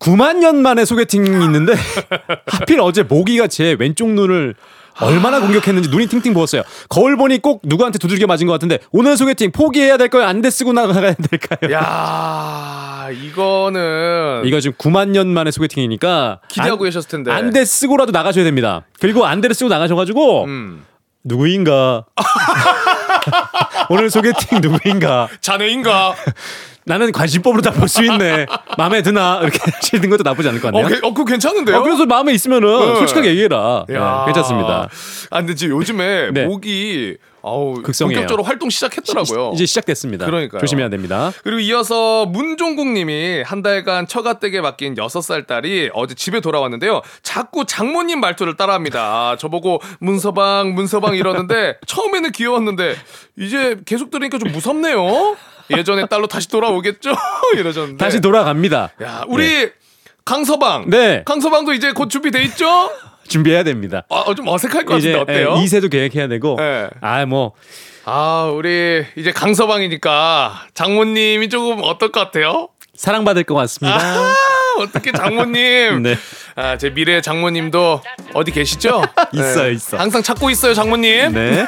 9만 0.01 0.37
년 0.37 0.61
만에 0.61 0.83
소개팅이 0.83 1.29
있는데 1.45 1.73
하필 2.47 2.81
어제 2.81 3.03
모기가 3.03 3.47
제 3.47 3.75
왼쪽 3.79 4.09
눈을 4.09 4.55
얼마나 4.99 5.39
공격했는지 5.39 5.89
눈이 5.89 6.07
팅팅 6.07 6.33
부었어요. 6.33 6.63
거울 6.89 7.15
보니 7.17 7.39
꼭 7.41 7.61
누구한테 7.63 7.97
두들겨 7.97 8.27
맞은 8.27 8.45
것 8.45 8.53
같은데 8.53 8.79
오늘 8.91 9.15
소개팅 9.15 9.51
포기해야 9.51 9.97
될까요? 9.97 10.25
안돼 10.25 10.49
쓰고 10.49 10.73
나가야 10.73 11.13
될까요? 11.13 11.71
야 11.73 13.07
이거는 13.11 14.41
이거 14.45 14.59
지금 14.59 14.75
9만 14.77 15.09
년 15.09 15.27
만에 15.27 15.51
소개팅이니까 15.51 16.41
기대하고 16.49 16.83
계셨을 16.83 17.09
텐데. 17.09 17.31
안돼 17.31 17.63
쓰고라도 17.63 18.11
나가셔야 18.11 18.43
됩니다. 18.43 18.83
그리고 18.99 19.25
안돼를 19.25 19.53
쓰고 19.53 19.69
나가셔가지고 19.69 20.45
음. 20.45 20.85
누구인가 21.23 22.05
오늘 23.89 24.09
소개팅 24.09 24.59
누구인가 24.61 25.29
자네인가? 25.39 26.15
나는 26.91 27.11
관심법으로 27.13 27.61
다 27.61 27.71
볼 27.71 27.87
수 27.87 28.03
있네. 28.03 28.45
마음에 28.77 29.01
드나 29.01 29.39
이렇게 29.41 29.59
하시는 29.71 30.09
것도 30.09 30.23
나쁘지 30.23 30.49
않을 30.49 30.59
것 30.59 30.67
어, 30.69 30.71
같네요. 30.81 30.99
그, 31.01 31.07
어, 31.07 31.13
그거 31.13 31.25
괜찮은데요? 31.25 31.77
어, 31.77 31.83
그래서 31.83 32.05
마음에 32.05 32.33
있으면은 32.33 32.67
네. 32.93 32.95
솔직하게 32.99 33.29
얘기해라. 33.29 33.85
네, 33.87 33.95
야. 33.95 34.23
괜찮습니다. 34.25 34.89
아, 35.29 35.37
근데 35.37 35.55
지금 35.55 35.77
요즘에 35.77 36.31
네. 36.35 36.45
목이 36.45 37.17
아우 37.43 37.73
극성이에요. 37.81 38.17
본격적으로 38.17 38.43
활동 38.43 38.69
시작했더라고요. 38.69 39.51
이제 39.55 39.65
시작됐습니다. 39.65 40.25
그러니까요. 40.27 40.59
조심해야 40.59 40.89
됩니다. 40.89 41.31
그리고 41.43 41.59
이어서 41.59 42.27
문종국님이 42.27 43.41
한 43.43 43.63
달간 43.63 44.05
처가댁에 44.05 44.61
맡긴 44.61 44.93
6살 44.95 45.47
딸이 45.47 45.89
어제 45.93 46.13
집에 46.13 46.39
돌아왔는데요. 46.39 47.01
자꾸 47.23 47.65
장모님 47.65 48.19
말투를 48.19 48.57
따라합니다. 48.57 48.99
아, 49.01 49.37
저보고 49.39 49.81
문서방 49.99 50.75
문서방 50.75 51.15
이러는데 51.15 51.77
처음에는 51.87 52.31
귀여웠는데 52.31 52.95
이제 53.39 53.77
계속 53.85 54.11
들으니까 54.11 54.37
좀 54.37 54.51
무섭네요. 54.51 55.35
예전의 55.77 56.07
딸로 56.09 56.27
다시 56.27 56.47
돌아오겠죠? 56.49 57.11
이러셨는데. 57.57 58.03
다시 58.03 58.21
돌아갑니다. 58.21 58.91
야, 59.03 59.23
우리 59.27 59.69
강서방. 60.25 60.89
네. 60.89 61.23
강서방도 61.25 61.73
이제 61.73 61.91
곧 61.93 62.09
준비돼 62.09 62.43
있죠? 62.43 62.91
준비해야 63.27 63.63
됩니다. 63.63 64.03
아, 64.09 64.25
좀 64.35 64.47
어색할 64.47 64.85
것 64.85 64.95
같은데 64.95 65.19
어때요? 65.19 65.55
예, 65.57 65.63
2세도 65.63 65.89
계획해야 65.89 66.27
되고. 66.27 66.55
네. 66.57 66.89
아, 67.01 67.25
뭐 67.25 67.53
아, 68.03 68.51
우리 68.53 69.05
이제 69.15 69.31
강서방이니까 69.31 70.67
장모님이 70.73 71.49
조금 71.49 71.79
어떨 71.83 72.11
것 72.11 72.19
같아요? 72.19 72.69
사랑받을 72.95 73.43
것 73.43 73.55
같습니다. 73.55 73.97
아, 73.97 74.35
어떻게 74.79 75.11
장모님? 75.11 76.01
네. 76.03 76.17
아, 76.55 76.77
제 76.77 76.89
미래 76.89 77.21
장모님도 77.21 78.01
어디 78.33 78.51
계시죠? 78.51 79.01
있어요, 79.33 79.71
있어. 79.71 79.97
항상 79.97 80.21
찾고 80.21 80.49
있어요, 80.49 80.73
장모님. 80.73 81.33
네. 81.33 81.65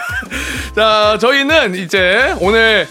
자, 0.76 1.18
저희는 1.22 1.76
이제 1.76 2.36
오늘 2.40 2.88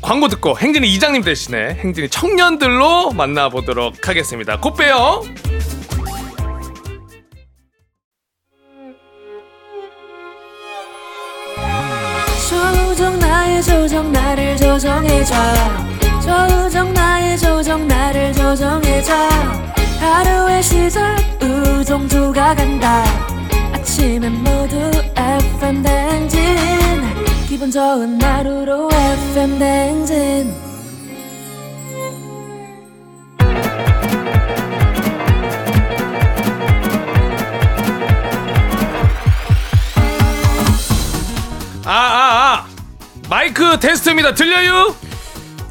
광고 0.00 0.28
듣고 0.28 0.58
행진이 0.58 0.88
이장님 0.94 1.22
대신에 1.22 1.74
행진이 1.74 2.08
청년들로 2.08 3.10
만나보도록 3.12 4.08
하겠습니다. 4.08 4.58
곧 4.60 4.74
봬요. 4.74 5.22
조정 12.48 13.18
나의 13.18 13.62
조정 13.62 14.12
나를 14.12 14.56
조정해줘 14.56 15.34
조정 16.22 16.92
나의 16.94 17.38
조정 17.38 17.86
나를 17.86 18.32
조정해줘 18.32 19.14
하루의 20.00 20.62
시절 20.62 21.16
우정조가 21.42 22.54
간다 22.54 23.04
아침엔 23.72 24.32
모두 24.42 24.90
FM 25.16 25.82
댕진 25.82 26.38
기분 27.58 27.72
좋은 27.72 28.22
하루로 28.22 28.88
FM 28.92 29.58
댕진 29.58 30.54
아, 41.84 41.90
아, 41.90 42.64
아. 42.64 42.66
마이크 43.28 43.80
테스트입니다. 43.80 44.34
들려요? 44.34 44.94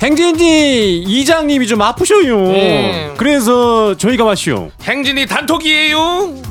행진이 0.01 1.03
이장님이 1.03 1.67
좀 1.67 1.81
아프셔요. 1.81 2.49
음. 2.49 3.13
그래서 3.15 3.95
저희가 3.95 4.25
마시오. 4.25 4.71
행진이 4.83 5.25
단톡이에요. 5.25 6.46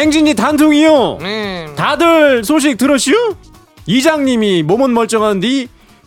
행진이 0.00 0.34
단통이요. 0.34 1.18
음. 1.20 1.74
다들 1.76 2.42
소식 2.42 2.78
들었슈? 2.78 3.34
이장님이 3.86 4.62
몸은 4.62 4.94
멀쩡한데 4.94 5.66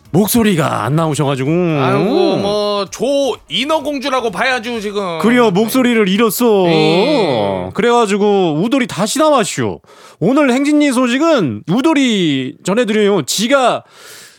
목소리가 0.10 0.84
안 0.84 0.96
나오셔가지고. 0.96 1.50
아이고 1.52 2.38
뭐조 2.38 3.38
인어공주라고 3.50 4.32
봐야죠 4.32 4.80
지금. 4.80 5.20
그래요 5.20 5.52
목소리를 5.52 6.08
잃었어. 6.10 6.66
음. 6.66 7.70
그래가지고 7.74 8.62
우돌이 8.64 8.88
다시 8.88 9.20
나왔슈. 9.20 9.80
오늘 10.20 10.52
행진이 10.52 10.92
소식은 10.92 11.64
우돌이 11.68 12.56
전해드려요. 12.64 13.24
지가 13.24 13.84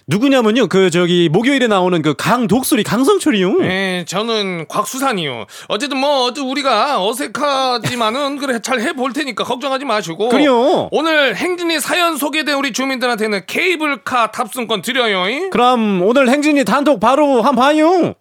누구냐면요. 0.06 0.66
그 0.68 0.90
저기 0.90 1.28
목요일에 1.30 1.66
나오는 1.66 2.00
그 2.02 2.14
강독수리 2.14 2.82
강성철이요. 2.82 3.64
예, 3.64 4.04
저는 4.06 4.66
곽수산이요. 4.68 5.46
어쨌든 5.68 5.98
뭐 5.98 6.24
어쨌든 6.24 6.50
우리가 6.50 7.02
어색하지만은 7.04 8.36
그래 8.36 8.60
잘 8.60 8.80
해볼 8.80 9.14
테니까 9.14 9.44
걱정하지 9.44 9.84
마시고. 9.86 10.28
그래요. 10.28 10.88
오늘 10.90 11.34
행진이 11.36 11.80
사연 11.80 12.16
소개된 12.16 12.54
우리 12.56 12.72
주민들한테는 12.72 13.46
케이블카 13.46 14.30
탑승권 14.30 14.82
드려요. 14.82 15.28
잉? 15.28 15.50
그럼 15.50 16.02
오늘 16.02 16.28
행진이 16.28 16.64
단독 16.64 17.00
바로 17.00 17.40
한 17.40 17.54
봐요. 17.54 18.14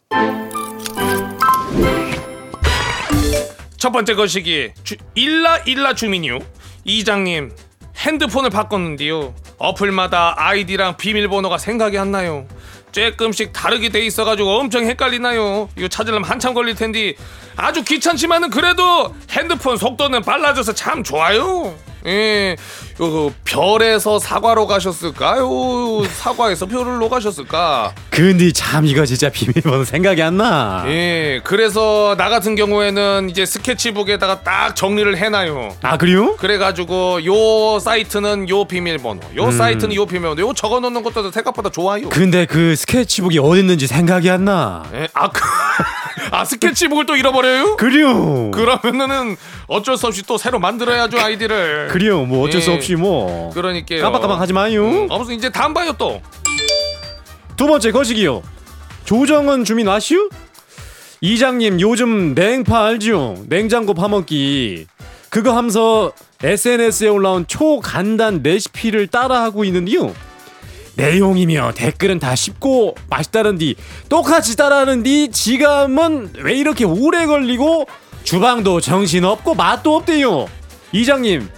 첫 3.78 3.92
번째 3.92 4.14
거시기 4.16 4.70
주, 4.86 4.96
일라 5.16 5.58
일라 5.66 5.94
주민이요. 5.94 6.40
이장님 6.86 7.52
핸드폰을 7.98 8.50
바꿨는데요. 8.50 9.34
어플마다 9.58 10.36
아이디랑 10.38 10.98
비밀번호가 10.98 11.58
생각이 11.58 11.98
안 11.98 12.12
나요. 12.12 12.46
조금씩 12.92 13.54
다르게 13.54 13.90
돼 13.90 14.02
있어가지고 14.02 14.60
엄청 14.60 14.86
헷갈리나요. 14.86 15.70
이거 15.78 15.88
찾으려면 15.88 16.30
한참 16.30 16.54
걸릴 16.54 16.76
텐데 16.76 17.16
아주 17.56 17.84
귀찮지만은 17.84 18.50
그래도 18.50 19.14
핸드폰 19.32 19.78
속도는 19.78 20.22
빨라져서 20.22 20.74
참 20.74 21.04
좋아요. 21.04 21.76
예, 22.06 22.56
요 23.02 23.32
별에서 23.46 24.20
사과로 24.20 24.68
가셨을까요? 24.68 26.04
사과에서 26.10 26.66
별로 26.66 27.10
가셨을까? 27.10 27.94
근데 28.10 28.52
참 28.52 28.86
이거 28.86 29.06
진짜 29.06 29.30
비밀번호 29.30 29.84
생각이 29.86 30.22
안 30.22 30.38
나. 30.38 30.84
예, 30.88 31.42
그래서 31.44 32.16
나 32.18 32.30
같은 32.30 32.56
경우에는 32.56 33.30
이제 33.30 33.46
스케치북에다가 33.46 34.42
딱 34.42 34.76
정리를 34.76 35.18
해놔요. 35.18 35.76
아 35.82 35.98
그래요? 35.98 36.36
그래가지고 36.38 37.26
요 37.26 37.80
사이트는 37.80 38.50
요 38.50 38.66
비밀번호, 38.66 39.22
요 39.36 39.52
사이트는 39.52 39.96
요 39.96 40.06
비밀번호, 40.06 40.42
요 40.50 40.54
적어놓는 40.54 41.04
것도 41.04 41.32
생각보다 41.32 41.70
좋아요. 41.70 42.10
근데 42.10 42.46
그 42.46 42.76
스케치북이 42.76 43.40
어디 43.40 43.60
있는지 43.62 43.88
생각이 43.88 44.30
안 44.30 44.46
나. 44.46 44.84
예, 44.94 45.08
아, 45.14 45.30
그, 45.30 45.42
아 46.32 46.46
스케치북을 46.46 47.06
또 47.06 47.16
잃어버려요? 47.16 47.76
그래요. 47.78 48.52
그러면은 48.52 49.36
어쩔 49.68 49.98
수 49.98 50.08
없이 50.08 50.24
또 50.24 50.38
새로 50.38 50.60
만들어야죠 50.60 51.20
아이디를. 51.20 51.90
그래요. 51.90 52.24
뭐 52.26 52.46
어쩔 52.46 52.62
수 52.62 52.72
예. 52.72 52.76
없이 52.76 52.96
뭐. 52.96 53.52
그러니까요. 53.54 54.02
깜빡깜빡 54.02 54.40
하지 54.40 54.54
마요. 54.54 54.86
음, 54.86 55.08
아무튼 55.12 55.36
이제 55.36 55.50
다음 55.50 55.74
봐요 55.74 55.94
또. 55.98 56.22
두 57.56 57.68
번째 57.68 57.92
거시기요. 57.92 58.42
조정은 59.06 59.64
주민 59.66 59.88
아시오? 59.88 60.30
이장님 61.22 61.80
요즘 61.80 62.34
냉파 62.36 62.86
알죠? 62.86 63.38
냉장고 63.48 63.94
파먹기. 63.94 64.88
그거 65.30 65.56
하면서 65.56 66.12
SNS에 66.44 67.08
올라온 67.08 67.46
초간단 67.48 68.42
레시피를 68.44 69.08
따라하고 69.08 69.64
있는데요. 69.66 70.14
내용이며 70.96 71.74
댓글은 71.76 72.20
다 72.20 72.36
쉽고 72.36 72.96
맛있다는디 73.10 73.76
똑같이 74.10 74.56
따라하는디 74.56 75.32
지감은 75.32 76.34
왜 76.38 76.56
이렇게 76.56 76.86
오래 76.86 77.26
걸리고 77.26 77.88
주방도 78.24 78.80
정신없고 78.80 79.56
맛도 79.56 79.96
없대요. 79.96 80.48
이장님 80.92 81.50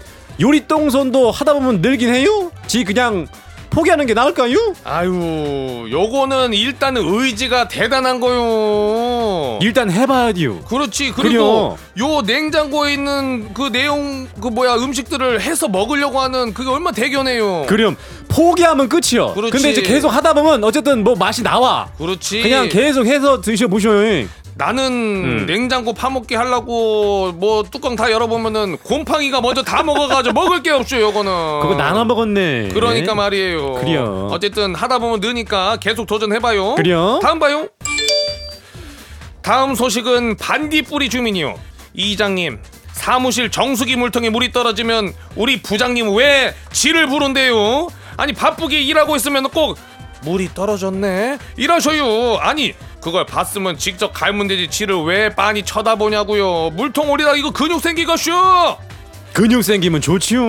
요리 0.42 0.68
똥손도 0.68 1.32
하다 1.32 1.54
보면 1.54 1.82
늘긴 1.82 2.14
해요? 2.14 2.52
지 2.68 2.84
그냥 2.84 3.28
포기하는 3.76 4.06
게 4.06 4.14
나을까요? 4.14 4.74
아유, 4.86 5.86
요거는 5.92 6.54
일단은 6.54 7.02
의지가 7.06 7.68
대단한 7.68 8.22
거요. 8.22 9.60
일단 9.62 9.92
해봐야 9.92 10.32
돼요. 10.32 10.62
그렇지. 10.62 11.12
그리고 11.12 11.78
요 12.00 12.22
냉장고에 12.22 12.94
있는 12.94 13.54
그 13.54 13.70
내용 13.74 14.30
그 14.42 14.48
뭐야 14.48 14.76
음식들을 14.76 15.42
해서 15.42 15.68
먹으려고 15.68 16.22
하는 16.22 16.54
그게 16.54 16.70
얼마 16.70 16.92
나 16.92 16.96
대견해요. 16.96 17.66
그럼 17.68 17.98
포기하면 18.30 18.88
끝이요. 18.88 19.34
그렇지. 19.34 19.52
근데 19.52 19.72
이제 19.72 19.82
계속 19.82 20.08
하다 20.08 20.34
보면 20.34 20.64
어쨌든 20.64 21.04
뭐 21.04 21.16
맛이 21.16 21.44
나와. 21.44 21.90
그렇지. 21.98 22.42
그냥 22.44 22.70
계속 22.70 23.06
해서 23.06 23.42
드셔 23.42 23.68
보셔요. 23.68 24.26
나는 24.58 24.92
음. 24.92 25.46
냉장고 25.46 25.94
파먹기 25.94 26.36
하려고 26.36 27.34
뭐 27.34 27.64
뚜껑 27.64 27.96
다 27.98 28.10
열어보면은 28.10 28.78
곰팡이가 28.78 29.42
먼저 29.42 29.62
다 29.64 29.84
먹어가지고 29.84 30.34
먹을 30.40 30.64
게 30.64 30.72
없죠 30.72 31.00
요거는. 31.02 31.60
그거 31.62 31.76
나눠 31.76 32.06
먹었네. 32.06 32.70
그러니까 32.74 33.16
말이에요. 33.16 33.74
그래요. 33.74 34.30
어쨌든 34.32 34.74
하다 34.74 35.00
보면 35.00 35.20
느니까 35.20 35.78
계속 35.82 36.06
도전해봐요. 36.08 36.76
그래요. 36.76 37.20
다음 37.22 37.40
봐요. 37.40 37.68
다음 39.42 39.76
소식은 39.76 40.38
반딧불이 40.38 41.10
주민이요. 41.10 41.56
이장님 41.94 42.60
사무실 42.94 43.52
정수기 43.52 43.98
물통에 43.98 44.30
물이 44.30 44.54
떨어지면 44.54 45.14
우리 45.36 45.62
부장님 45.62 46.16
왜 46.16 46.56
지를 46.72 47.08
부른대요? 47.08 47.90
아니 48.18 48.32
바쁘게 48.32 48.80
일하고 48.82 49.18
있으면 49.18 49.50
꼭 49.50 49.78
물이 50.26 50.50
떨어졌네 50.54 51.38
이러셔요. 51.56 52.38
아니 52.42 52.74
그걸 53.02 53.26
봤으면 53.26 53.78
직접 53.78 54.12
갈면 54.14 54.48
되지 54.48 54.68
지를 54.68 55.02
왜 55.04 55.30
빤히 55.30 55.64
쳐다보냐고요. 55.64 56.72
물통 56.72 57.10
오리다 57.12 57.36
이거 57.36 57.52
근육 57.52 57.80
생기겠쇼. 57.80 58.32
근육 59.34 59.64
생기면 59.66 60.00
좋지요. 60.00 60.42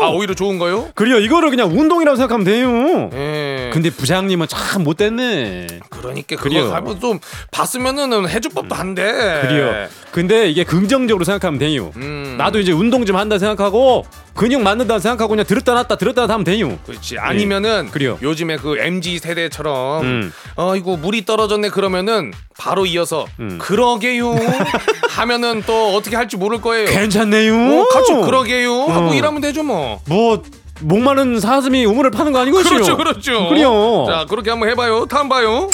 아 0.00 0.06
오히려 0.08 0.34
좋은 0.34 0.58
거요? 0.58 0.88
그래요. 0.94 1.18
이거를 1.18 1.50
그냥 1.50 1.68
운동이라고 1.78 2.16
생각하면 2.16 2.44
돼요. 2.46 3.10
예. 3.12 3.68
근데 3.70 3.90
부장님은 3.90 4.48
참 4.48 4.82
못됐네. 4.82 5.66
그러니까 5.90 6.36
그래요. 6.36 6.62
그거 6.62 6.74
가면 6.74 7.00
좀 7.00 7.20
봤으면은 7.50 8.26
해줄 8.30 8.50
법도 8.54 8.74
한데. 8.74 9.02
그래요. 9.42 9.88
근데 10.10 10.48
이게 10.48 10.64
긍정적으로 10.64 11.24
생각하면 11.26 11.58
돼요. 11.58 11.92
음. 11.96 12.36
나도 12.38 12.60
이제 12.60 12.72
운동 12.72 13.04
좀 13.04 13.16
한다 13.16 13.38
생각하고 13.38 14.06
근육 14.34 14.62
만든다 14.62 14.98
생각하고 14.98 15.30
그냥 15.30 15.44
들었다 15.44 15.74
놨다 15.74 15.96
들었다 15.96 16.22
놨다 16.22 16.34
하면 16.34 16.44
돼요. 16.44 16.78
그렇지. 16.86 17.18
아니면은 17.18 17.86
예. 17.88 17.90
그래요. 17.90 18.18
요즘에 18.22 18.56
그 18.56 18.78
MG 18.78 19.18
세대처럼 19.18 20.02
음. 20.04 20.32
어 20.56 20.76
이거 20.76 20.96
물이 20.96 21.24
떨어졌네 21.24 21.70
그러면은 21.70 22.32
바로 22.58 22.86
이어서 22.86 23.26
음. 23.40 23.58
그러게요 23.58 24.34
하면은 25.10 25.62
또 25.66 25.94
어떻게 25.94 26.16
할지 26.16 26.36
모를 26.36 26.60
거예요. 26.60 26.86
괜찮네요. 26.86 27.54
어, 27.80 27.88
같이 27.88 28.12
그러게요 28.12 28.84
하고 28.86 29.10
어. 29.10 29.14
일하면 29.14 29.40
되죠 29.40 29.62
뭐. 29.62 30.00
뭐 30.06 30.42
목마른 30.82 31.40
사슴이 31.40 31.84
우물을 31.84 32.10
파는 32.10 32.32
거 32.32 32.38
아니겠죠? 32.38 32.68
그렇죠, 32.68 32.96
그렇죠. 32.96 33.48
그래요. 33.48 34.06
자 34.08 34.24
그렇게 34.28 34.50
한번 34.50 34.68
해봐요. 34.70 35.06
다음 35.06 35.28
봐요. 35.28 35.68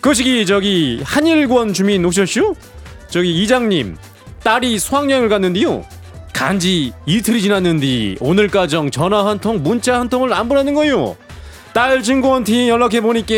그 0.00 0.14
시기 0.14 0.46
저기 0.46 1.00
한일권 1.04 1.74
주민 1.74 2.04
오셨슈? 2.04 2.54
저기 3.08 3.42
이장님 3.42 3.96
딸이 4.42 4.78
수학여행을 4.78 5.28
갔는데요. 5.28 5.84
간지 6.32 6.92
이틀이 7.06 7.40
지났는데 7.42 8.16
오늘까정 8.20 8.90
전화 8.90 9.26
한 9.26 9.38
통 9.38 9.62
문자 9.62 9.98
한 9.98 10.08
통을 10.08 10.32
안 10.32 10.48
보내는 10.48 10.74
거요. 10.74 11.16
딸 11.72 12.02
친구한테 12.02 12.68
연락해 12.68 13.00
보니까 13.00 13.34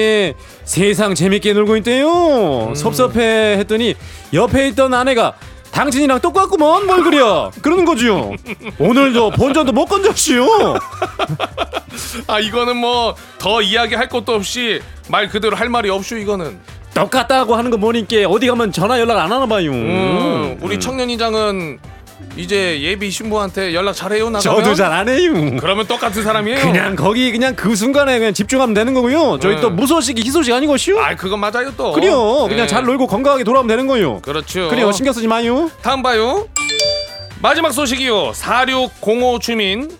세상 0.64 1.14
재밌게 1.14 1.52
놀고 1.52 1.76
있대요. 1.78 2.72
섭섭해 2.74 3.56
했더니 3.58 3.94
옆에 4.32 4.68
있던 4.68 4.92
아내가 4.92 5.34
당신이랑 5.70 6.20
똑같구먼 6.20 6.86
뭘 6.86 7.02
그려 7.02 7.50
그러는 7.62 7.84
거죠. 7.84 8.32
오늘도 8.78 9.30
본전도 9.30 9.72
못 9.72 9.86
건졌슈. 9.86 10.76
아 12.26 12.40
이거는 12.40 12.76
뭐 12.76 13.14
더 13.38 13.60
이야기할 13.60 14.08
것도 14.08 14.32
없이 14.34 14.80
말 15.08 15.28
그대로 15.28 15.54
할 15.56 15.68
말이 15.68 15.90
없슈 15.90 16.16
이거는. 16.18 16.58
똑같다고 16.94 17.56
하는 17.56 17.70
거 17.70 17.76
보니까 17.76 18.26
어디 18.28 18.46
가면 18.46 18.72
전화 18.72 18.98
연락 19.00 19.18
안 19.18 19.30
하나 19.32 19.44
봐요. 19.46 19.70
음, 19.72 20.58
우리 20.62 20.78
청년이장은 20.80 21.78
이제 22.36 22.80
예비 22.80 23.10
신부한테 23.10 23.74
연락 23.74 23.92
잘해요 23.92 24.28
나가면. 24.30 24.40
저도 24.64 24.74
잘 24.74 24.92
안 24.92 25.08
해요. 25.08 25.32
그러면 25.60 25.86
똑같은 25.86 26.22
사람이에요. 26.22 26.60
그냥 26.60 26.96
거기 26.96 27.30
그냥 27.32 27.54
그 27.54 27.74
순간에 27.76 28.18
그냥 28.18 28.34
집중하면 28.34 28.74
되는 28.74 28.92
거고요. 28.94 29.38
저희 29.40 29.56
네. 29.56 29.60
또 29.60 29.70
무소식이 29.70 30.22
희소식 30.22 30.52
아니고시요. 30.52 31.00
아 31.00 31.14
그건 31.14 31.40
맞아요 31.40 31.72
또. 31.76 31.92
그래요. 31.92 32.46
그냥 32.48 32.62
네. 32.62 32.66
잘 32.66 32.84
놀고 32.84 33.06
건강하게 33.06 33.44
돌아오면 33.44 33.68
되는 33.68 33.86
거요. 33.86 34.20
그렇죠. 34.20 34.68
그래요. 34.68 34.90
신경 34.92 35.12
쓰지 35.12 35.26
마요. 35.28 35.70
다음 35.82 36.02
봐요. 36.02 36.48
마지막 37.40 37.72
소식이요. 37.72 38.32
4605 38.34 39.38
주민 39.38 39.90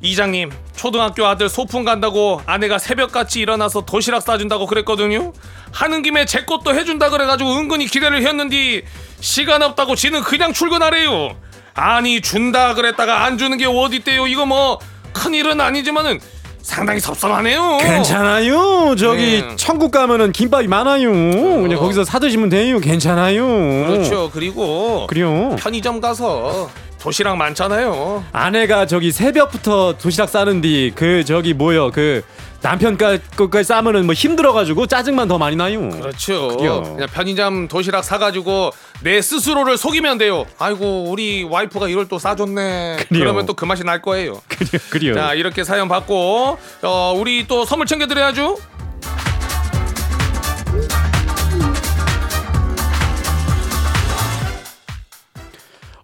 이장님 0.00 0.50
초등학교 0.76 1.26
아들 1.26 1.48
소풍 1.48 1.84
간다고 1.84 2.40
아내가 2.46 2.78
새벽같이 2.78 3.40
일어나서 3.40 3.82
도시락 3.84 4.22
싸준다고 4.22 4.66
그랬거든요. 4.66 5.32
하는 5.72 6.02
김에 6.02 6.24
제 6.24 6.44
것도 6.44 6.74
해준다 6.74 7.10
그래가지고 7.10 7.52
은근히 7.56 7.86
기대를 7.86 8.24
했는데 8.26 8.82
시간 9.20 9.62
없다고 9.62 9.96
지는 9.96 10.22
그냥 10.22 10.52
출근하래요. 10.52 11.36
아니 11.74 12.20
준다 12.20 12.74
그랬다가 12.74 13.24
안 13.24 13.38
주는 13.38 13.56
게 13.56 13.66
어딨대요. 13.66 14.26
이거 14.26 14.46
뭐 14.46 14.78
큰일은 15.12 15.60
아니지만은 15.60 16.20
상당히 16.62 17.00
섭섭하네요. 17.00 17.78
괜찮아요. 17.78 18.94
저기 18.96 19.42
네. 19.42 19.56
천국 19.56 19.90
가면은 19.90 20.32
김밥이 20.32 20.66
많아요. 20.68 21.10
그냥 21.10 21.78
거기서 21.78 22.04
사 22.04 22.18
드시면 22.18 22.50
돼요. 22.50 22.78
괜찮아요. 22.78 23.46
그렇죠. 23.86 24.30
그리고 24.32 25.06
그래요. 25.08 25.56
편의점 25.58 26.00
가서 26.00 26.68
도시락 27.00 27.36
많잖아요. 27.36 28.24
아내가 28.32 28.86
저기 28.86 29.12
새벽부터 29.12 29.94
도시락 29.98 30.28
싸는디 30.28 30.92
그 30.94 31.24
저기 31.24 31.54
뭐요 31.54 31.90
그 31.92 32.22
남편 32.60 32.96
까- 32.96 33.18
것까지 33.36 33.68
싸면은 33.68 34.04
뭐 34.04 34.14
힘들어가지고 34.14 34.88
짜증만 34.88 35.28
더 35.28 35.38
많이 35.38 35.54
나요. 35.54 35.88
그렇죠. 35.90 36.48
그래요. 36.56 36.82
그냥 36.82 37.08
편의점 37.12 37.68
도시락 37.68 38.02
사가지고 38.02 38.72
내 39.02 39.22
스스로를 39.22 39.76
속이면 39.78 40.18
돼요. 40.18 40.44
아이고 40.58 41.04
우리 41.08 41.44
와이프가 41.44 41.86
이걸 41.88 42.08
또 42.08 42.18
싸줬네. 42.18 42.96
그래요. 43.08 43.22
그러면 43.22 43.46
또 43.46 43.54
그 43.54 43.64
맛이 43.64 43.84
날 43.84 44.02
거예요. 44.02 44.40
그래요. 44.48 44.80
그래요. 44.90 45.14
자 45.14 45.34
이렇게 45.34 45.62
사연 45.62 45.86
받고 45.88 46.58
어, 46.82 47.14
우리 47.16 47.46
또 47.46 47.64
선물 47.64 47.86
챙겨드려야죠. 47.86 48.56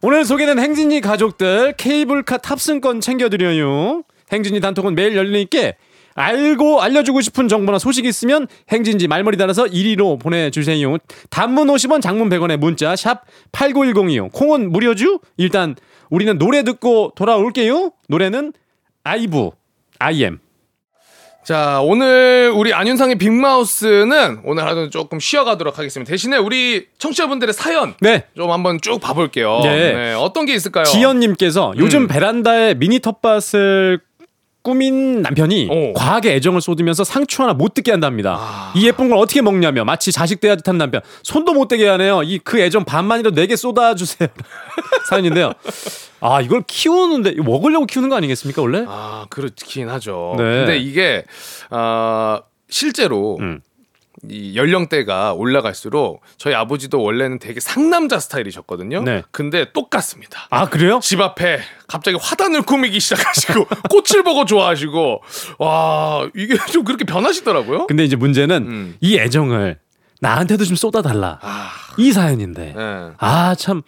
오늘 0.06 0.26
소개된 0.26 0.58
행진이 0.58 1.00
가족들 1.00 1.72
케이블카 1.78 2.36
탑승권 2.36 3.00
챙겨드려요. 3.00 4.02
행진이 4.30 4.60
단톡은 4.60 4.94
매일 4.94 5.16
열리니까 5.16 5.72
알고 6.14 6.82
알려주고 6.82 7.22
싶은 7.22 7.48
정보나 7.48 7.78
소식 7.78 8.04
있으면 8.04 8.46
행진지 8.68 9.08
말머리 9.08 9.38
달아서 9.38 9.64
1위로 9.64 10.20
보내주세요. 10.20 10.98
단문 11.30 11.68
50원 11.68 12.02
장문 12.02 12.28
100원의 12.28 12.58
문자 12.58 12.94
샵 12.94 13.22
8910이요. 13.52 14.30
콩은 14.30 14.72
무료죠? 14.72 15.20
일단 15.38 15.74
우리는 16.10 16.36
노래 16.36 16.64
듣고 16.64 17.12
돌아올게요. 17.16 17.92
노래는 18.08 18.52
아이브 19.04 19.52
IM 20.00 20.38
자 21.44 21.80
오늘 21.82 22.50
우리 22.54 22.72
안윤상의 22.72 23.16
빅마우스는 23.16 24.40
오늘 24.44 24.64
하루는 24.64 24.90
조금 24.90 25.20
쉬어가도록 25.20 25.78
하겠습니다. 25.78 26.08
대신에 26.08 26.38
우리 26.38 26.86
청취자분들의 26.98 27.52
사연 27.52 27.94
네. 28.00 28.24
좀 28.34 28.50
한번 28.50 28.80
쭉 28.80 28.98
봐볼게요. 28.98 29.60
네. 29.62 29.92
네, 29.92 30.14
어떤 30.14 30.46
게 30.46 30.54
있을까요? 30.54 30.84
지연님께서 30.84 31.74
요즘 31.76 32.02
음. 32.02 32.08
베란다에 32.08 32.74
미니 32.74 32.98
텃밭을 32.98 34.00
꾸민 34.74 35.20
남편이 35.20 35.68
오. 35.70 35.92
과하게 35.92 36.34
애정을 36.36 36.62
쏟으면서 36.62 37.04
상추 37.04 37.42
하나 37.42 37.52
못 37.52 37.74
듣게 37.74 37.90
한답니다. 37.90 38.36
아. 38.40 38.72
이 38.74 38.86
예쁜 38.86 39.10
걸 39.10 39.18
어떻게 39.18 39.42
먹냐며 39.42 39.84
마치 39.84 40.10
자식 40.10 40.40
대하 40.40 40.56
듯 40.56 40.66
한 40.66 40.78
남편 40.78 41.02
손도 41.22 41.52
못 41.52 41.68
대게 41.68 41.86
하네요. 41.86 42.22
이 42.24 42.38
그 42.42 42.58
애정 42.60 42.84
반만이라도 42.84 43.34
내게 43.36 43.54
쏟아주세요. 43.56 44.28
사연인데요. 45.10 45.52
아 46.20 46.40
이걸 46.40 46.62
키우는데 46.66 47.34
먹으려고 47.42 47.84
키우는 47.84 48.08
거 48.08 48.16
아니겠습니까 48.16 48.62
원래? 48.62 48.84
아 48.88 49.26
그렇긴 49.28 49.90
하죠. 49.90 50.34
네. 50.38 50.42
근데 50.42 50.78
이게 50.78 51.24
아 51.68 52.40
실제로 52.70 53.36
음. 53.40 53.60
이 54.30 54.56
연령대가 54.56 55.32
올라갈수록 55.34 56.20
저희 56.36 56.54
아버지도 56.54 57.02
원래는 57.02 57.38
되게 57.38 57.60
상남자 57.60 58.18
스타일이셨거든요. 58.18 59.02
네. 59.02 59.22
근데 59.30 59.72
똑같습니다. 59.72 60.46
아 60.50 60.68
그래요? 60.68 61.00
집 61.02 61.20
앞에 61.20 61.60
갑자기 61.86 62.16
화단을 62.20 62.62
꾸미기 62.62 63.00
시작하시고 63.00 63.66
꽃을 63.90 64.22
보고 64.24 64.44
좋아하시고 64.44 65.22
와 65.58 66.28
이게 66.34 66.56
좀 66.72 66.84
그렇게 66.84 67.04
변하시더라고요. 67.04 67.86
근데 67.86 68.04
이제 68.04 68.16
문제는 68.16 68.56
음. 68.66 68.96
이 69.00 69.18
애정을 69.18 69.78
나한테도 70.20 70.64
좀 70.64 70.76
쏟아달라. 70.76 71.38
아, 71.42 71.70
이 71.98 72.12
사연인데. 72.12 72.74
네. 72.76 73.10
아참 73.18 73.82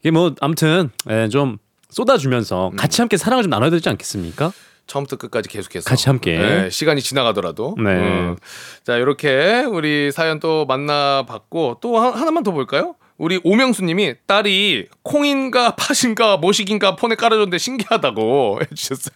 이게 0.00 0.10
뭐 0.10 0.34
아무튼 0.40 0.90
예, 1.08 1.28
좀 1.28 1.58
쏟아주면서 1.90 2.72
같이 2.76 3.00
함께 3.00 3.16
사랑을 3.16 3.42
좀 3.42 3.50
나눠야 3.50 3.70
되지 3.70 3.88
않겠습니까? 3.88 4.52
처음부터 4.90 5.16
끝까지 5.16 5.48
계속해서 5.48 5.88
같이 5.88 6.08
함께. 6.08 6.36
네, 6.36 6.68
시간이 6.70 7.00
지나가더라도 7.00 7.76
네. 7.78 7.90
음. 7.90 8.36
자 8.82 8.96
이렇게 8.96 9.64
우리 9.70 10.10
사연 10.10 10.40
또 10.40 10.66
만나봤고 10.66 11.78
또 11.80 11.96
하- 11.98 12.10
하나만 12.10 12.42
더 12.42 12.50
볼까요? 12.50 12.96
우리 13.16 13.38
오명수님이 13.44 14.14
딸이 14.26 14.88
콩인가 15.02 15.76
팥인가 15.76 16.38
뭐식인가 16.38 16.96
폰에 16.96 17.14
깔아줬는데 17.14 17.58
신기하다고 17.58 18.60
해주셨어요. 18.72 19.14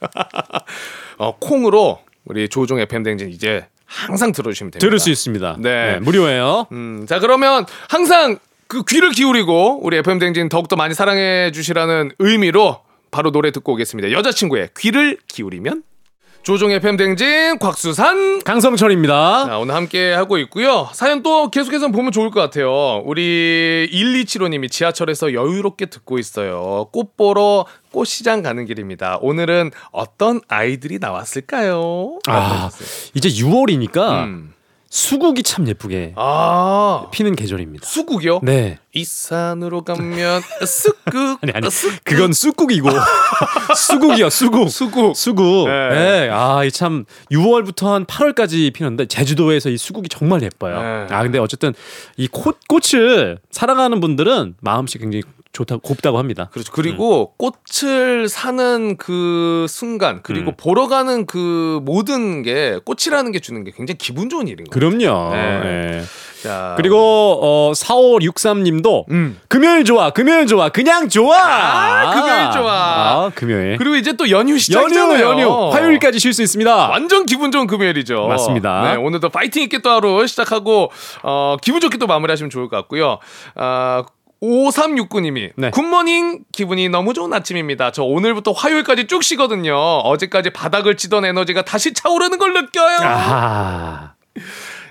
어, 1.18 1.36
콩으로 1.40 1.98
우리 2.24 2.48
조종 2.48 2.78
FM 2.78 3.02
댕진 3.02 3.30
이제 3.30 3.66
항상 3.84 4.30
들어주시면 4.32 4.70
됩니다. 4.72 4.86
들을 4.86 4.98
수 5.00 5.10
있습니다. 5.10 5.56
네. 5.58 5.92
네, 5.94 5.98
무료예요. 6.00 6.66
음, 6.72 7.04
자 7.08 7.18
그러면 7.18 7.66
항상 7.88 8.38
그 8.68 8.84
귀를 8.84 9.10
기울이고 9.10 9.80
우리 9.82 9.96
FM 9.98 10.18
댕진 10.20 10.48
더욱더 10.48 10.76
많이 10.76 10.94
사랑해 10.94 11.50
주시라는 11.52 12.12
의미로 12.18 12.80
바로 13.14 13.30
노래 13.30 13.52
듣고 13.52 13.74
오겠습니다. 13.74 14.10
여자친구의 14.10 14.70
귀를 14.76 15.18
기울이면 15.28 15.84
조종 16.42 16.72
FM 16.72 16.96
댕진 16.96 17.58
곽수산 17.60 18.42
강성철입니다. 18.42 19.46
자, 19.46 19.58
오늘 19.58 19.76
함께 19.76 20.12
하고 20.12 20.36
있고요. 20.38 20.90
사연 20.92 21.22
또 21.22 21.48
계속해서 21.48 21.88
보면 21.88 22.10
좋을 22.10 22.30
것 22.30 22.40
같아요. 22.40 23.02
우리 23.06 23.88
1275님이 23.92 24.68
지하철에서 24.68 25.32
여유롭게 25.32 25.86
듣고 25.86 26.18
있어요. 26.18 26.88
꽃 26.92 27.16
보러 27.16 27.66
꽃시장 27.92 28.42
가는 28.42 28.66
길입니다. 28.66 29.18
오늘은 29.22 29.70
어떤 29.92 30.40
아이들이 30.48 30.98
나왔을까요? 30.98 32.18
아. 32.26 32.68
이제 33.14 33.28
6월이니까 33.28 34.24
음. 34.24 34.53
수국이 34.94 35.42
참 35.42 35.66
예쁘게 35.66 36.12
아, 36.14 37.08
피는 37.10 37.34
계절입니다. 37.34 37.84
수국이요? 37.84 38.38
네. 38.44 38.78
이 38.92 39.04
산으로 39.04 39.82
가면 39.82 40.40
쓱국 40.62 41.38
아니 41.42 41.50
아니 41.52 41.66
쓱국. 41.66 41.98
그건 42.04 42.32
쑥국이고 42.32 42.88
수국이요 43.74 44.30
수국 44.30 44.68
수국 44.70 45.16
수국 45.16 45.66
네. 45.68 45.88
네. 45.88 46.28
아이 46.30 46.70
참 46.70 47.06
6월부터 47.32 47.86
한 47.88 48.04
8월까지 48.06 48.72
피는데 48.72 49.06
제주도에서 49.06 49.68
이 49.68 49.76
수국이 49.78 50.08
정말 50.08 50.42
예뻐요 50.42 50.80
네. 50.80 51.12
아 51.12 51.24
근데 51.24 51.40
어쨌든 51.40 51.74
이 52.16 52.28
꽃, 52.28 52.60
꽃을 52.68 53.38
사랑하는 53.50 53.98
분들은 53.98 54.54
마음씨 54.60 54.98
굉장히 54.98 55.24
좋다 55.54 55.76
곱다고 55.76 56.18
합니다 56.18 56.50
그렇죠. 56.52 56.70
그리고 56.72 57.32
꽃을 57.38 58.28
사는 58.28 58.96
그 58.96 59.66
순간 59.68 60.20
그리고 60.22 60.50
음. 60.50 60.54
보러 60.56 60.88
가는 60.88 61.24
그 61.24 61.80
모든 61.82 62.42
게 62.42 62.78
꽃이라는 62.84 63.32
게 63.32 63.40
주는 63.40 63.64
게 63.64 63.70
굉장히 63.74 63.96
기분 63.96 64.28
좋은 64.28 64.48
일인 64.48 64.66
거예요. 64.66 64.70
그럼요 64.70 65.32
네. 65.34 65.60
네. 65.60 66.02
자, 66.42 66.74
그리고 66.76 67.38
어 67.42 67.72
4563님도 67.72 69.10
음. 69.10 69.40
금요일 69.48 69.84
좋아 69.84 70.10
금요일 70.10 70.46
좋아 70.46 70.68
그냥 70.68 71.08
좋아 71.08 71.38
아, 71.38 72.14
금요일 72.14 72.50
좋아. 72.52 72.72
아, 72.72 73.30
금요일 73.34 73.78
그리고 73.78 73.96
이제 73.96 74.12
또 74.12 74.28
연휴 74.30 74.44
연휴 74.44 74.58
시작이잖아요. 74.58 75.24
연휴 75.24 75.70
화요일까지 75.70 76.18
쉴 76.18 76.32
수 76.32 76.42
있습니다 76.42 76.88
완전 76.88 77.26
기분 77.26 77.50
좋은 77.50 77.66
금요일이죠. 77.66 78.26
맞습니다. 78.26 78.82
네, 78.90 78.96
오늘도 78.96 79.30
파이팅 79.30 79.62
있게 79.62 79.78
또 79.78 79.90
하루 79.90 80.26
시작하고 80.26 80.90
어, 81.22 81.56
기분 81.62 81.80
좋게 81.80 81.98
또 81.98 82.06
마무리하시면 82.06 82.50
좋을 82.50 82.68
것 82.68 82.76
같고요. 82.76 83.18
아 83.54 84.04
5369님이 84.44 85.52
네. 85.56 85.70
굿모닝 85.70 86.44
기분이 86.52 86.88
너무 86.88 87.14
좋은 87.14 87.32
아침입니다. 87.32 87.92
저 87.92 88.02
오늘부터 88.02 88.52
화요일까지 88.52 89.06
쭉 89.06 89.22
쉬거든요. 89.22 89.74
어제까지 89.76 90.50
바닥을 90.50 90.96
치던 90.96 91.24
에너지가 91.24 91.62
다시 91.62 91.94
차오르는 91.94 92.38
걸 92.38 92.52
느껴요. 92.52 92.98
아 93.02 94.12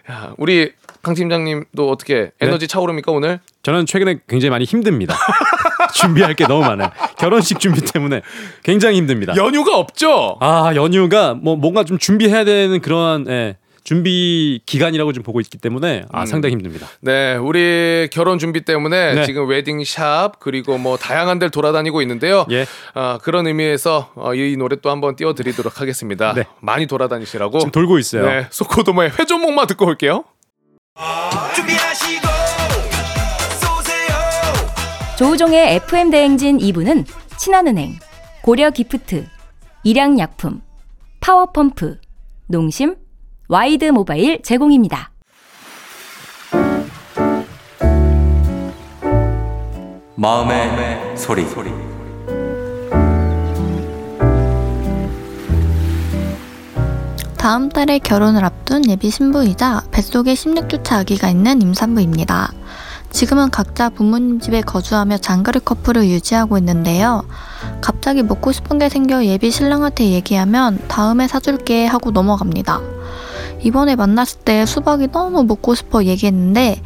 야, 0.09 0.33
우리 0.37 0.71
강 1.01 1.13
팀장님도 1.13 1.89
어떻게 1.89 2.31
에너지 2.39 2.67
차오릅니까 2.67 3.11
오늘? 3.11 3.39
저는 3.61 3.85
최근에 3.85 4.19
굉장히 4.27 4.49
많이 4.49 4.65
힘듭니다. 4.65 5.15
준비할 5.93 6.33
게 6.33 6.47
너무 6.47 6.61
많아요. 6.61 6.91
결혼식 7.17 7.59
준비 7.59 7.81
때문에 7.81 8.21
굉장히 8.63 8.97
힘듭니다. 8.97 9.35
연휴가 9.35 9.77
없죠? 9.77 10.37
아 10.39 10.71
연휴가 10.75 11.33
뭐 11.33 11.55
뭔가 11.55 11.83
좀 11.83 11.97
준비해야 11.97 12.45
되는 12.45 12.81
그런 12.81 13.25
예, 13.27 13.57
준비 13.84 14.62
기간이라고 14.65 15.12
좀 15.13 15.24
보고 15.24 15.41
있기 15.41 15.58
때문에 15.58 16.04
아 16.12 16.22
음. 16.22 16.26
상당히 16.26 16.54
힘듭니다. 16.54 16.88
네, 17.02 17.36
우리 17.36 18.08
결혼 18.12 18.39
준비 18.39 18.62
때문에 18.62 19.13
네. 19.13 19.26
지금 19.26 19.48
웨딩샵 19.48 20.39
그리고 20.39 20.78
뭐 20.78 20.98
다양한 20.98 21.39
데를 21.39 21.52
돌아다니고 21.52 22.02
있는데요. 22.02 22.46
예. 22.52 22.65
아, 22.93 23.19
그런 23.22 23.48
의미에서 23.48 24.12
어, 24.15 24.34
이 24.34 24.56
노래 24.58 24.78
또 24.82 24.89
한번 24.89 25.15
띄워드리도록 25.15 25.82
하겠습니다. 25.82 26.34
네. 26.34 26.46
많이 26.62 26.88
돌아다니시라고. 26.88 27.60
지금 27.60 27.72
돌고 27.72 28.00
있어요. 28.00 28.26
네, 28.26 28.48
소코도모의 28.50 29.12
회전목마 29.19 29.65
듣고 29.67 29.86
올게요. 29.86 30.24
준비하시고 31.56 32.28
쏘세요 33.60 35.15
조우종의 35.17 35.76
FM 35.76 36.12
대행진 36.12 36.58
2부는 36.58 37.06
신한은행, 37.38 37.96
고려 38.41 38.69
기프트, 38.69 39.26
일양약품, 39.84 40.62
파워펌프, 41.19 41.98
농심, 42.48 42.96
와이드 43.49 43.86
모바일 43.86 44.41
제공입니다. 44.41 45.12
마음의 50.15 51.17
소리. 51.17 51.45
다음 57.38 57.67
달에 57.67 57.99
결혼을 57.99 58.45
앞둔 58.45 58.89
예비 58.89 59.10
신부이자 59.10 59.84
뱃속에 59.91 60.34
16주차 60.34 60.99
아기가 60.99 61.29
있는 61.29 61.62
임산부입니다. 61.62 62.53
지금은 63.10 63.49
각자 63.51 63.89
부모님 63.89 64.39
집에 64.39 64.62
거주하며 64.62 65.17
장거리 65.17 65.60
커플을 65.60 66.08
유지하고 66.08 66.58
있는데요. 66.60 67.25
갑자기 67.82 68.23
먹고 68.23 68.53
싶은 68.53 68.79
게 68.79 68.88
생겨 68.88 69.25
예비 69.25 69.51
신랑한테 69.51 70.12
얘기하면 70.12 70.79
다음에 70.88 71.27
사줄게 71.27 71.86
하고 71.86 72.12
넘어갑니다. 72.12 72.79
이번에 73.63 73.95
만났을 73.95 74.39
때 74.39 74.65
수박이 74.65 75.12
너무 75.12 75.43
먹고 75.43 75.73
싶어 75.73 76.04
얘기했는데 76.04 76.82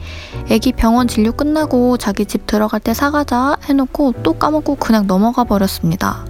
애기 0.49 0.71
병원 0.71 1.07
진료 1.07 1.31
끝나고 1.31 1.97
자기 1.97 2.25
집 2.25 2.45
들어갈 2.45 2.79
때 2.79 2.93
사가자 2.93 3.57
해놓고 3.63 4.13
또 4.23 4.33
까먹고 4.33 4.75
그냥 4.75 5.07
넘어가 5.07 5.43
버렸습니다. 5.43 6.25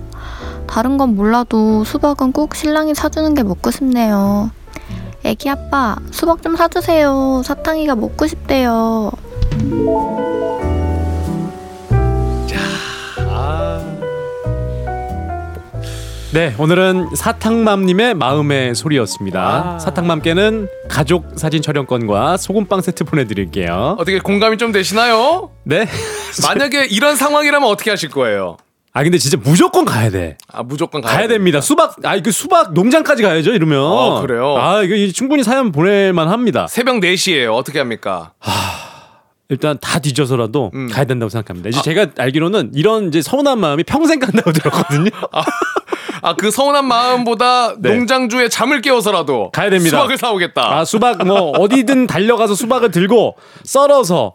다른 0.66 0.98
건 0.98 1.16
몰라도 1.16 1.84
수박은 1.84 2.32
꼭 2.32 2.56
신랑이 2.56 2.96
사주는 2.96 3.34
게 3.34 3.44
먹고 3.44 3.72
싶네요. 3.72 4.52
애기 5.24 5.50
아빠 5.50 5.98
수박 6.12 6.42
좀 6.42 6.56
사주세요. 6.56 7.42
사탕이가 7.44 7.96
먹고 7.96 8.28
싶대요. 8.28 9.12
네, 16.34 16.54
오늘은 16.58 17.16
사탕맘님의 17.16 18.16
마음의 18.16 18.76
소리였습니다. 18.76 19.80
사탕맘께는 19.80 20.68
가족 20.90 21.26
사진 21.38 21.62
촬영권과 21.62 22.36
소금빵 22.36 22.82
세트 22.82 23.06
보내드릴게요. 23.06 23.96
어떻게 23.98 24.20
공감이 24.20 24.58
좀 24.58 24.74
되시나요? 24.74 25.52
네. 25.63 25.88
만약에 26.46 26.88
이런 26.92 27.16
상황이라면 27.16 27.70
어떻게 27.70 27.92
하실 27.92 28.10
거예요? 28.10 28.58
아 28.92 29.04
근데 29.04 29.18
진짜 29.18 29.38
무조건 29.42 29.86
가야 29.86 30.10
돼. 30.10 30.38
아 30.52 30.63
무조건 30.63 31.02
가야, 31.02 31.16
가야 31.16 31.28
됩니다. 31.30 31.62
수박 31.62 31.96
아그 32.04 32.32
수박 32.32 32.74
농장까지 32.74 33.24
가야죠. 33.24 33.52
이러면. 33.52 33.80
어, 33.80 34.22
그래요? 34.22 34.58
아 34.58 34.82
이거 34.84 34.96
충분히 35.13 35.44
사연 35.44 35.72
보낼만 35.72 36.28
합니다. 36.28 36.68
새벽 36.68 36.98
4시에요. 37.00 37.56
어떻게 37.56 37.80
합니까? 37.80 38.34
일단 39.50 39.78
다 39.80 40.00
뒤져서라도 40.00 40.72
음. 40.74 40.90
가야 40.92 41.06
된다고 41.06 41.30
생각합니다. 41.30 41.70
이제 41.70 41.82
제가 41.82 42.08
알기로는 42.18 42.72
이런 42.74 43.08
이제 43.08 43.22
서운한 43.22 43.60
마음이 43.60 43.84
평생 43.86 44.20
간다고 44.20 44.52
들었거든요. 44.52 45.10
아 45.32 45.44
그 46.38 46.52
서운한 46.52 46.86
마음보다 46.86 47.76
네. 47.80 47.96
농장주에 47.96 48.50
잠을 48.50 48.82
깨워서라도 48.82 49.52
가야 49.52 49.70
됩니다. 49.70 49.98
수박을 49.98 50.18
사오겠다. 50.18 50.78
아 50.80 50.86
수박 50.86 51.26
뭐 51.26 51.52
어디든 51.52 52.08
달려가서 52.08 52.56
수박을 52.56 52.92
들고 52.92 53.36
썰어서 53.64 54.34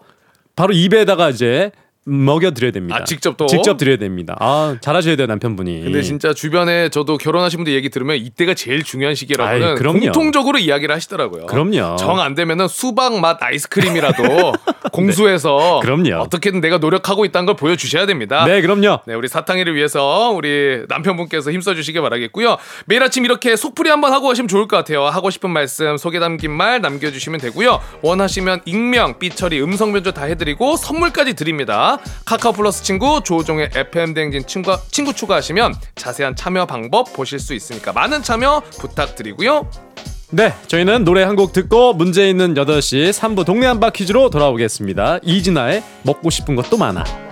바로 0.57 0.73
입에다가 0.73 1.31
이제 1.31 1.71
먹여 2.04 2.50
드려야 2.50 2.72
됩니다. 2.72 2.98
아, 3.00 3.04
직접 3.04 3.36
또? 3.36 3.46
직접 3.46 3.76
드려야 3.76 3.96
됩니다. 3.96 4.36
아 4.40 4.76
잘하셔야 4.80 5.14
돼요 5.16 5.26
남편분이. 5.28 5.82
근데 5.84 6.02
진짜 6.02 6.34
주변에 6.34 6.88
저도 6.88 7.16
결혼하신 7.16 7.58
분들 7.58 7.72
얘기 7.74 7.90
들으면 7.90 8.16
이때가 8.16 8.54
제일 8.54 8.82
중요한 8.82 9.14
시기라고는 9.14 9.68
아이. 9.68 9.74
공통적으로 9.76 10.58
이야기를 10.58 10.92
하시더라고요. 10.94 11.46
그럼요. 11.46 11.96
정 11.96 12.18
안 12.18 12.34
되면은 12.34 12.68
수박 12.68 13.18
맛 13.20 13.42
아이스크림이라도 13.42 14.52
공수해서 14.92 15.80
그럼요. 15.80 16.16
어떻게든 16.22 16.60
내가 16.60 16.78
노력하고 16.78 17.24
있다는 17.24 17.46
걸 17.46 17.56
보여주셔야 17.56 18.06
됩니다. 18.06 18.44
네 18.46 18.60
그럼요. 18.60 19.00
네, 19.06 19.14
우리 19.14 19.28
사탕이를 19.28 19.74
위해서 19.74 20.30
우리 20.34 20.82
남편분께서 20.88 21.50
힘써 21.52 21.74
주시길 21.74 22.00
바라겠고요. 22.02 22.56
매일 22.86 23.02
아침 23.02 23.24
이렇게 23.24 23.56
속풀이 23.56 23.90
한번 23.90 24.12
하고 24.12 24.28
가시면 24.28 24.48
좋을 24.48 24.68
것 24.68 24.76
같아요. 24.76 25.04
하고 25.06 25.30
싶은 25.30 25.50
말씀, 25.50 25.96
소개 25.96 26.18
담긴 26.20 26.50
말 26.52 26.80
남겨주시면 26.80 27.40
되고요. 27.40 27.80
원하시면 28.02 28.62
익명, 28.66 29.18
삐처리, 29.18 29.62
음성 29.62 29.92
변조 29.92 30.12
다 30.12 30.24
해드리고 30.24 30.76
선물까지 30.76 31.34
드립니다. 31.34 31.91
카카오 32.24 32.52
플러스 32.52 32.83
친구, 32.83 33.20
조종의 33.24 33.70
FM 33.74 34.14
대행진 34.14 34.46
친구, 34.46 34.76
친구 34.90 35.12
추가하시면 35.14 35.74
자세한 35.96 36.37
참여 36.37 36.66
방법 36.66 37.12
보실 37.12 37.38
수 37.38 37.55
있으니까 37.55 37.92
많은 37.92 38.22
참여 38.22 38.62
부탁드리고요. 38.78 39.68
네 40.35 40.55
저희는 40.66 41.05
노래 41.05 41.22
한 41.24 41.37
곡 41.37 41.52
듣고 41.52 41.92
문제 41.92 42.28
있는 42.31 42.55
8시 42.55 43.11
3부 43.11 43.44
동네 43.44 43.66
한바 43.66 43.90
퀴즈로 43.90 44.31
돌아오겠습니다. 44.31 45.18
이진아의 45.22 45.83
먹고 46.05 46.31
싶은 46.31 46.57
것도 46.57 46.76
많아. 46.78 47.32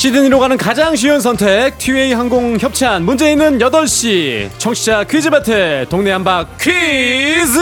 시드니로 0.00 0.38
가는 0.38 0.56
가장 0.56 0.96
쉬운 0.96 1.20
선택 1.20 1.76
티웨이 1.76 2.14
항공 2.14 2.56
협찬. 2.58 3.04
문제 3.04 3.32
있는 3.32 3.58
8시. 3.58 4.48
청취자 4.56 5.04
퀴즈 5.04 5.28
배틀 5.28 5.88
동네 5.90 6.10
한박 6.10 6.56
퀴즈 6.56 7.60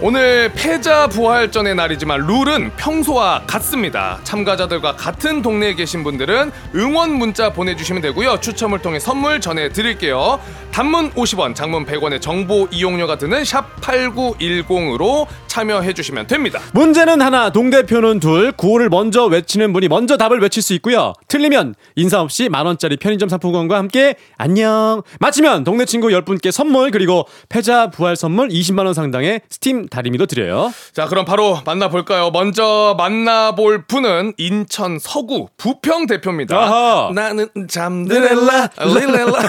오늘 0.00 0.50
패자 0.54 1.08
부활전의 1.08 1.74
날이지만 1.74 2.26
룰은 2.26 2.70
평소와 2.78 3.42
같습니다. 3.46 4.20
참가자들과 4.24 4.96
같은 4.96 5.42
동네에 5.42 5.74
계신 5.74 6.02
분들은 6.02 6.50
응원 6.76 7.12
문자 7.12 7.52
보내주시면 7.52 8.00
되고요. 8.00 8.40
추첨을 8.40 8.78
통해 8.78 8.98
선물 8.98 9.42
전해드릴게요. 9.42 10.40
단문 10.72 11.10
50원 11.10 11.54
장문 11.54 11.84
100원의 11.84 12.22
정보 12.22 12.68
이용료가 12.70 13.18
드는 13.18 13.44
샵 13.44 13.78
8910으로 13.82 15.26
참여해주시면 15.46 16.26
됩니다. 16.26 16.60
문제는 16.72 17.20
하나 17.20 17.50
동대표는 17.50 18.20
둘. 18.20 18.52
구호를 18.52 18.88
먼저 18.88 19.26
외치는 19.26 19.74
분이 19.74 19.88
먼저 19.88 20.16
답을 20.16 20.40
외칠 20.40 20.62
수 20.62 20.72
있고요. 20.74 21.12
틀 21.28 21.49
리면 21.50 21.74
인사 21.96 22.20
없이 22.20 22.48
만원짜리 22.48 22.96
편의점 22.96 23.28
상품권과 23.28 23.76
함께 23.76 24.14
안녕 24.38 25.02
맞히면 25.18 25.64
동네 25.64 25.84
친구 25.84 26.08
10분께 26.08 26.50
선물 26.52 26.90
그리고 26.92 27.26
패자 27.48 27.90
부활 27.90 28.16
선물 28.16 28.48
20만원 28.48 28.94
상당의 28.94 29.42
스팀 29.50 29.88
다리미도 29.88 30.26
드려요 30.26 30.72
자, 30.92 31.06
그럼 31.06 31.24
바로 31.24 31.60
만나볼까요? 31.66 32.30
먼저 32.30 32.94
만나볼 32.96 33.86
분은 33.86 34.34
인천 34.38 34.98
서구 35.00 35.48
부평 35.56 36.06
대표입니다. 36.06 36.56
아하. 36.56 37.10
나는 37.12 37.48
잠드렐라, 37.68 38.70
릴렐라. 38.78 39.42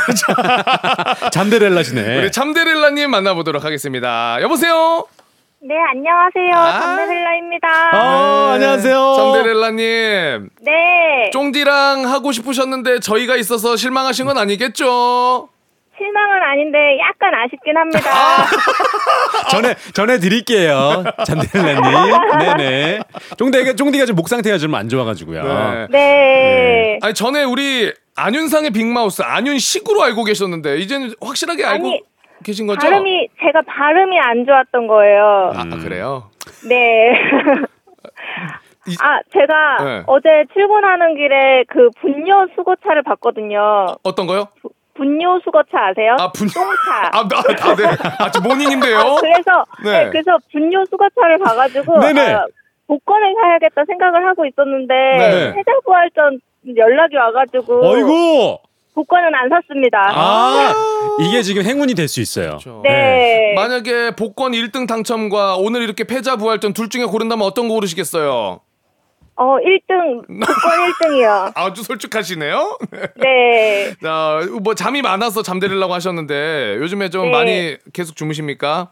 잠데렐라시네 1.32 2.18
우리 2.20 2.32
잠데렐라님 2.32 3.12
만나보도록 3.12 3.64
하겠습니다. 3.64 4.42
여보세요? 4.42 5.06
네, 5.64 5.76
안녕하세요. 5.94 6.56
아. 6.56 6.80
담배릴라입니다. 6.80 7.68
아, 7.94 8.52
안녕하세요 8.56 9.14
잠데렐라님. 9.16 10.50
네, 10.62 11.30
쫑디랑 11.32 12.06
하고 12.08 12.32
싶으셨는데 12.32 13.00
저희가 13.00 13.36
있어서 13.36 13.76
실망하신 13.76 14.26
건 14.26 14.38
아니겠죠? 14.40 15.50
실망은 15.98 16.42
아닌데 16.42 16.78
약간 17.00 17.32
아쉽긴 17.36 17.78
합니다. 17.78 18.02
전해 19.52 19.76
전해 19.94 20.18
드릴게요, 20.18 21.04
잔데렐라님. 21.28 22.12
네네. 22.40 23.00
쫑디가 23.38 23.74
쫑디가 23.74 24.06
지금 24.08 24.16
목 24.16 24.28
상태가 24.30 24.58
좀 24.58 24.74
안 24.74 24.90
좋아가지고요. 24.90 25.44
네. 25.44 25.88
네. 25.92 27.00
아니, 27.04 27.14
전에 27.14 27.44
우리 27.44 27.94
안윤상의 28.16 28.72
빅마우스, 28.72 29.22
안윤식으로 29.22 30.02
알고 30.02 30.24
계셨는데, 30.24 30.78
이제는 30.80 31.14
확실하게 31.22 31.66
알고 31.66 31.88
아니, 31.88 32.02
계신 32.44 32.68
거죠? 32.68 32.80
발음이 32.80 33.28
제가 33.42 33.62
발음이 33.62 34.20
안 34.20 34.46
좋았던 34.46 34.88
거예요. 34.88 35.52
아, 35.56 35.64
그래요? 35.84 36.30
네. 36.68 37.12
이- 38.88 38.96
아, 39.00 39.20
제가 39.32 39.78
네. 39.84 40.04
어제 40.08 40.28
출근하는 40.54 41.16
길에 41.16 41.64
그 41.68 41.90
분뇨 42.02 42.48
수거차를 42.56 43.04
봤거든요. 43.04 43.86
어떤 44.04 44.26
거요? 44.26 44.48
분뇨 44.96 45.40
수거차 45.44 45.70
아세요? 45.88 46.16
아, 46.20 46.32
분- 46.32 46.48
똥차. 46.48 47.10
아, 47.14 47.28
나, 47.28 47.38
아, 47.38 47.76
네. 47.76 47.86
아, 48.20 48.32
저 48.32 48.42
모닝인데요? 48.42 48.98
아, 48.98 49.16
그래서 49.22 49.64
네. 49.84 50.06
네, 50.06 50.10
그래서 50.10 50.38
분뇨 50.52 50.84
수거차를 50.86 51.38
봐 51.40 51.54
가지고 51.56 52.00
네네. 52.00 52.34
아, 52.34 52.46
복권을 52.88 53.36
사야겠다 53.40 53.84
생각을 53.86 54.26
하고 54.28 54.46
있었는데 54.46 54.94
네. 54.94 55.54
패자부활전 55.54 56.42
연락이 56.76 57.16
와가지고 57.16 57.86
어이구. 57.88 58.58
복권은 58.94 59.34
안 59.34 59.50
샀습니다. 59.50 60.12
아, 60.14 60.74
이게 61.22 61.42
지금 61.42 61.64
행운이 61.64 61.94
될 61.96 62.08
수 62.08 62.20
있어요. 62.20 62.58
네. 62.84 63.54
만약에 63.56 64.16
복권 64.18 64.52
1등 64.52 64.86
당첨과 64.88 65.56
오늘 65.58 65.82
이렇게 65.84 66.04
패자 66.04 66.36
부활전 66.36 66.74
둘 66.74 66.90
중에 66.90 67.06
고른다면 67.06 67.46
어떤 67.48 67.70
거 67.70 67.76
고르시겠어요? 67.76 68.60
어, 69.36 69.56
1등, 69.60 70.28
복권 70.28 71.16
1등이요. 71.16 71.54
아주 71.56 71.84
솔직하시네요. 71.84 72.78
네. 73.16 73.94
자, 74.04 74.40
뭐 74.62 74.76
잠이 74.76 75.02
많아서 75.02 75.42
잠들으려고 75.42 75.94
하셨는데 75.94 76.76
요즘에 76.80 77.10
좀 77.10 77.26
네. 77.26 77.32
많이 77.32 77.78
계속 77.94 78.16
주무십니까? 78.18 78.92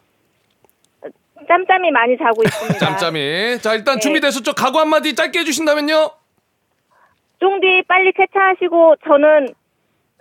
짬짬이 1.47 1.91
많이 1.91 2.17
자고 2.17 2.41
있습니다. 2.45 2.77
짬짬이. 2.79 3.59
자, 3.59 3.73
일단 3.73 3.95
네. 3.95 3.99
준비되셨죠? 3.99 4.53
각오 4.53 4.79
한마디 4.79 5.13
짧게 5.13 5.39
해주신다면요? 5.39 6.11
쫑디 7.39 7.83
빨리 7.87 8.11
쾌차하시고, 8.13 8.95
저는 9.05 9.47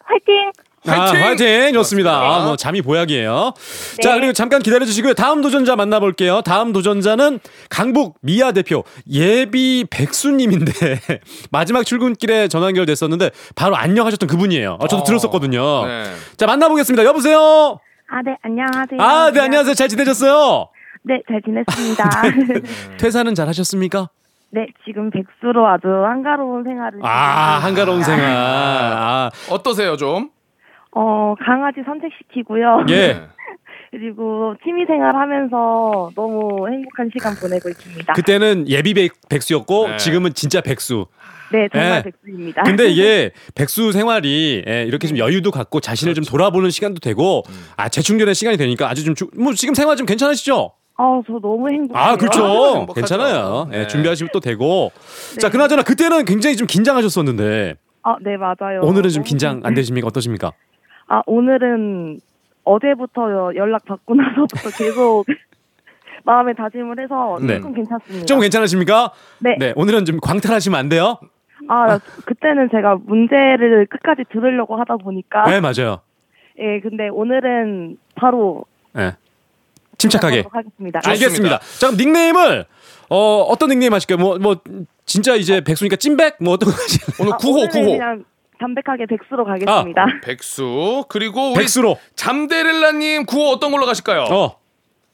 화이팅! 0.08 0.50
아, 0.86 1.10
화이팅! 1.10 1.22
화이팅! 1.22 1.72
좋습니다. 1.74 2.20
네. 2.20 2.26
아, 2.26 2.44
뭐 2.46 2.56
잠이 2.56 2.80
보약이에요. 2.82 3.52
네. 3.96 4.02
자, 4.02 4.14
그리고 4.14 4.32
잠깐 4.32 4.62
기다려 4.62 4.86
주시고요. 4.86 5.14
다음 5.14 5.42
도전자 5.42 5.76
만나볼게요. 5.76 6.40
다음 6.42 6.72
도전자는 6.72 7.40
강북 7.68 8.16
미아 8.22 8.52
대표 8.52 8.84
예비 9.10 9.84
백수님인데 9.90 10.72
마지막 11.50 11.84
출근길에 11.84 12.48
전화 12.48 12.68
연결됐었는데 12.68 13.30
바로 13.54 13.76
안녕하셨던 13.76 14.28
그분이에요. 14.28 14.78
아, 14.80 14.86
저도 14.88 15.02
어. 15.02 15.04
들었었거든요. 15.04 15.86
네. 15.86 16.04
자, 16.36 16.46
만나보겠습니다. 16.46 17.04
여보세요? 17.04 17.78
아, 18.10 18.22
네, 18.24 18.36
안녕하세요. 18.42 19.00
아, 19.00 19.30
네, 19.32 19.40
안녕하세요. 19.40 19.74
잘 19.74 19.88
지내셨어요? 19.88 20.68
네, 21.02 21.20
잘 21.28 21.42
지냈습니다. 21.42 22.96
퇴사는 22.98 23.34
잘 23.34 23.48
하셨습니까? 23.48 24.08
네, 24.50 24.66
지금 24.86 25.10
백수로 25.10 25.66
아주 25.68 25.88
한가로운 25.88 26.64
생활을. 26.64 27.00
아, 27.02 27.58
한가로운. 27.62 28.02
생활. 28.02 28.24
아, 28.26 29.30
어떠세요, 29.50 29.96
좀? 29.96 30.30
어, 30.92 31.34
강아지 31.44 31.80
산책시키고요. 31.84 32.86
예. 32.88 32.94
네. 32.94 33.22
그리고 33.90 34.54
취미 34.64 34.84
생활 34.86 35.14
하면서 35.16 36.10
너무 36.14 36.68
행복한 36.68 37.10
시간 37.12 37.34
보내고 37.36 37.68
있습니다. 37.70 38.12
그때는 38.12 38.68
예비 38.68 38.92
백, 38.94 39.12
백수였고 39.28 39.88
네. 39.88 39.96
지금은 39.96 40.34
진짜 40.34 40.60
백수. 40.60 41.06
네, 41.52 41.68
정말 41.72 41.98
예. 41.98 42.02
백수입니다. 42.02 42.62
근데 42.64 42.88
이게 42.92 43.30
백수 43.54 43.92
생활이 43.92 44.62
예, 44.68 44.82
이렇게 44.84 45.06
좀 45.06 45.16
여유도 45.16 45.50
갖고 45.50 45.80
자신을 45.80 46.12
좀 46.12 46.22
돌아보는 46.24 46.68
시간도 46.68 47.00
되고 47.00 47.42
아 47.78 47.88
재충전의 47.88 48.34
시간이 48.34 48.58
되니까 48.58 48.90
아주 48.90 49.04
좀 49.14 49.30
뭐 49.38 49.54
지금 49.54 49.72
생활 49.72 49.96
좀 49.96 50.04
괜찮으시죠? 50.04 50.72
어, 50.98 51.22
저 51.26 51.34
너무 51.34 51.70
행복해요. 51.70 51.96
아 51.96 52.16
그렇죠. 52.16 52.86
괜찮아요. 52.94 53.68
예, 53.72 53.78
네. 53.78 53.86
준비하시면 53.86 54.30
또 54.32 54.40
되고 54.40 54.90
네. 55.34 55.38
자 55.38 55.48
그나저나 55.48 55.82
그때는 55.82 56.24
굉장히 56.24 56.56
좀 56.56 56.66
긴장하셨었는데 56.66 57.76
아, 58.02 58.16
네, 58.20 58.36
맞아요. 58.36 58.80
오늘은 58.82 59.10
좀 59.10 59.22
긴장 59.22 59.60
안 59.64 59.74
되십니까 59.74 60.06
어떠십니까? 60.08 60.52
아, 61.06 61.22
오늘은 61.26 62.18
어제부터 62.64 63.54
연락 63.54 63.84
받고 63.84 64.14
나서부터 64.16 64.70
계속 64.76 65.24
마음에 66.24 66.52
다짐을 66.52 67.00
해서 67.00 67.38
네. 67.40 67.58
조금 67.58 67.74
괜찮습니다. 67.74 68.26
좀 68.26 68.40
괜찮으십니까? 68.40 69.12
네. 69.38 69.72
오늘은 69.76 70.04
좀 70.04 70.18
광탈하시면 70.20 70.78
안 70.78 70.88
돼요? 70.88 71.18
아, 71.68 71.98
그때는 72.24 72.68
제가 72.70 72.98
문제를 73.04 73.86
끝까지 73.86 74.24
들으려고 74.30 74.76
하다 74.76 74.96
보니까. 74.96 75.44
네 75.44 75.60
맞아요. 75.60 76.00
예, 76.58 76.80
근데 76.80 77.08
오늘은 77.08 77.98
바로 78.16 78.64
예. 78.96 79.14
침착하게. 79.98 80.44
하겠습니다. 80.50 81.00
알겠습니다. 81.04 81.58
자 81.78 81.86
그럼 81.88 81.96
닉네임을 81.96 82.66
어 83.10 83.40
어떤 83.42 83.68
닉네임 83.70 83.92
하실까요? 83.92 84.18
뭐 84.18 84.38
뭐 84.38 84.56
진짜 85.06 85.34
이제 85.34 85.62
백수니까 85.62 85.96
찐백 85.96 86.36
뭐 86.40 86.54
어떤 86.54 86.70
거 86.70 86.76
하실래요? 86.76 87.16
오늘 87.20 87.32
아, 87.32 87.36
구호 87.38 87.52
오늘은 87.60 87.70
구호 87.70 87.84
그냥 87.98 88.24
담백하게 88.60 89.06
백수로 89.06 89.44
가겠습니다. 89.44 90.06
백수 90.24 91.04
그리고 91.08 91.52
우리 91.52 91.60
백수로. 91.60 91.96
잠데렐라님 92.16 93.24
구호 93.26 93.50
어떤 93.50 93.70
걸로 93.72 93.86
가실까요? 93.86 94.22
어. 94.30 94.58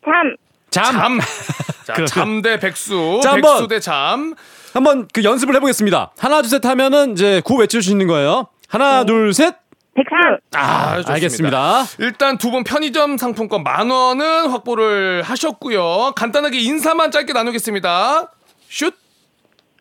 참! 0.05 0.37
잠. 0.71 0.93
잠. 0.93 1.19
자, 1.87 2.05
잠대 2.07 2.59
백수. 2.59 3.21
자, 3.23 3.33
한번. 3.35 3.53
백수 3.53 3.69
대 3.69 3.79
잠. 3.81 4.35
한번 4.73 5.07
그 5.13 5.23
연습을 5.23 5.55
해보겠습니다. 5.57 6.13
하나 6.19 6.43
둘 6.43 6.51
셋 6.51 6.65
하면은 6.67 7.13
이제 7.13 7.41
구호 7.45 7.61
외쳐주시는 7.61 8.07
거예요. 8.09 8.49
하나 8.69 9.05
둘 9.05 9.33
셋. 9.33 9.55
백수! 9.95 10.15
아, 10.57 10.97
좋습니다. 10.97 11.13
알겠습니다. 11.13 11.85
일단 11.99 12.39
두 12.39 12.51
분 12.51 12.65
편의점 12.65 13.17
상품권 13.17 13.63
만 13.63 13.91
원은 13.91 14.49
확보를 14.51 15.23
하셨고요. 15.23 16.13
간단하게 16.17 16.59
인사만 16.59 17.11
짧게 17.11 17.33
나누겠습니다. 17.33 18.31
슛. 18.69 19.04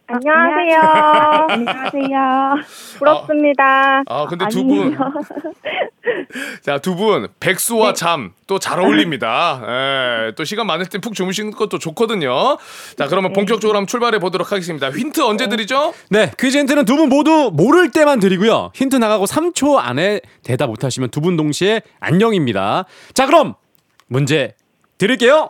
안녕하세요. 0.06 0.80
안녕하세요. 1.50 2.56
부럽습니다. 3.00 4.04
아 4.08 4.26
근데 4.28 4.46
두 4.50 4.64
분, 4.66 4.98
자 6.62 6.78
두 6.80 6.96
분 6.96 7.28
백수와 7.40 7.94
잠또 7.94 8.60
잘 8.60 8.80
어울립니다. 8.80 9.62
예, 9.66 10.32
또 10.36 10.44
시간 10.44 10.68
많을 10.68 10.86
땐 10.88 11.00
푹 11.02 11.14
주무시는 11.16 11.52
것도 11.52 11.80
좋거든요. 11.80 12.58
자 12.98 13.08
그러면 13.08 13.32
본격적으로 13.34 13.78
한번 13.78 13.88
출발해 13.88 14.20
보도록 14.20 14.52
하겠습니다. 14.52 14.92
힌트 14.92 15.22
언제 15.22 15.48
드리죠? 15.48 15.94
네, 16.10 16.32
퀴즈 16.38 16.58
힌트는 16.58 16.86
두 16.86 16.98
분 16.98 17.10
모두 17.10 17.50
모를 17.54 17.90
때만 17.92 18.20
드리고요. 18.20 18.72
힌트 18.76 18.98
나가고 18.98 19.26
3초 19.26 19.78
안에 19.80 20.20
대답 20.44 20.68
못하시면 20.68 21.10
두 21.10 21.22
분 21.22 21.38
동시에 21.38 21.82
안녕입니다. 22.02 22.84
자, 23.14 23.26
그럼 23.26 23.56
문제 24.08 24.54
드릴게요. 24.98 25.50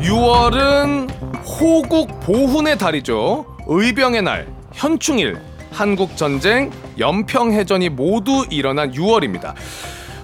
6월은 0.00 1.15
호국 1.46 2.08
보훈의 2.20 2.76
달이죠. 2.76 3.46
의병의 3.68 4.22
날, 4.22 4.46
현충일, 4.72 5.38
한국 5.72 6.16
전쟁, 6.16 6.70
연평 6.98 7.52
해전이 7.52 7.88
모두 7.90 8.44
일어난 8.50 8.90
6월입니다. 8.92 9.54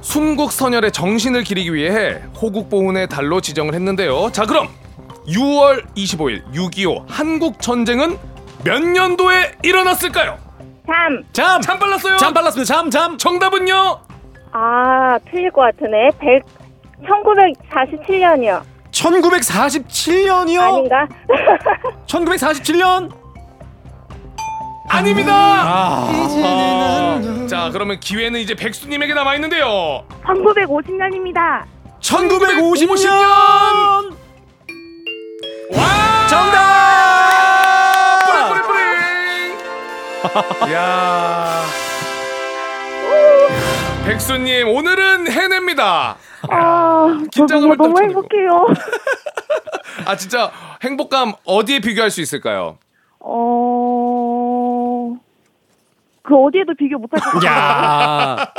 순국 0.01 0.51
선열의 0.51 0.91
정신을 0.91 1.45
기리기 1.45 1.73
위해 1.73 2.21
호국 2.41 2.69
보훈의 2.69 3.09
달로 3.09 3.41
지정을 3.41 3.73
했는데요. 3.75 4.31
자, 4.33 4.45
그럼 4.45 4.69
6월 5.29 5.85
25일 5.95 6.43
6.25 6.53 7.05
한국 7.09 7.61
전쟁은 7.61 8.19
몇 8.65 8.83
년도에 8.83 9.53
일어났을까요? 9.63 10.39
참! 10.87 11.23
잠! 11.33 11.61
참 11.61 11.79
빨랐어요. 11.79 12.17
잠 12.17 12.35
빨랐습니다. 12.35 12.75
잠, 12.75 12.91
잠. 12.91 13.17
정답은요? 13.17 14.01
아, 14.51 15.19
틀릴 15.31 15.51
것 15.53 15.63
같으네. 15.63 16.11
100, 16.19 16.43
1947년이요. 17.07 18.72
1947년이요? 19.03 20.61
아닌가? 20.61 21.09
1947년? 22.07 23.11
아닙니다. 24.89 25.33
아. 25.35 26.09
자, 27.49 27.71
그러면 27.73 27.99
기회는 27.99 28.39
이제 28.41 28.55
백수님에게 28.55 29.15
남아 29.15 29.35
있는데요. 29.37 30.05
1950년입니다. 30.25 31.65
1950년! 32.01 33.11
와! 35.75 36.27
정답! 36.29 36.63
뿌링뿌링뿌링. 38.27 38.83
야. 40.75 41.63
백수님 44.05 44.69
오늘은 44.69 45.31
해냅니다. 45.31 46.17
아, 46.51 47.19
저 47.33 47.41
긴장감을 47.47 47.77
너무. 47.77 48.01
행복해요. 48.03 48.67
아 50.07 50.17
진짜 50.17 50.51
행복감 50.83 51.33
어디에 51.45 51.81
비교할 51.81 52.11
수 52.11 52.21
있을까요? 52.21 52.79
어, 53.21 55.17
그 56.23 56.35
어디에도 56.37 56.75
비교 56.75 56.99
못할 56.99 57.21
것 57.21 57.31
같아요. 57.41 57.51
야. 57.51 58.53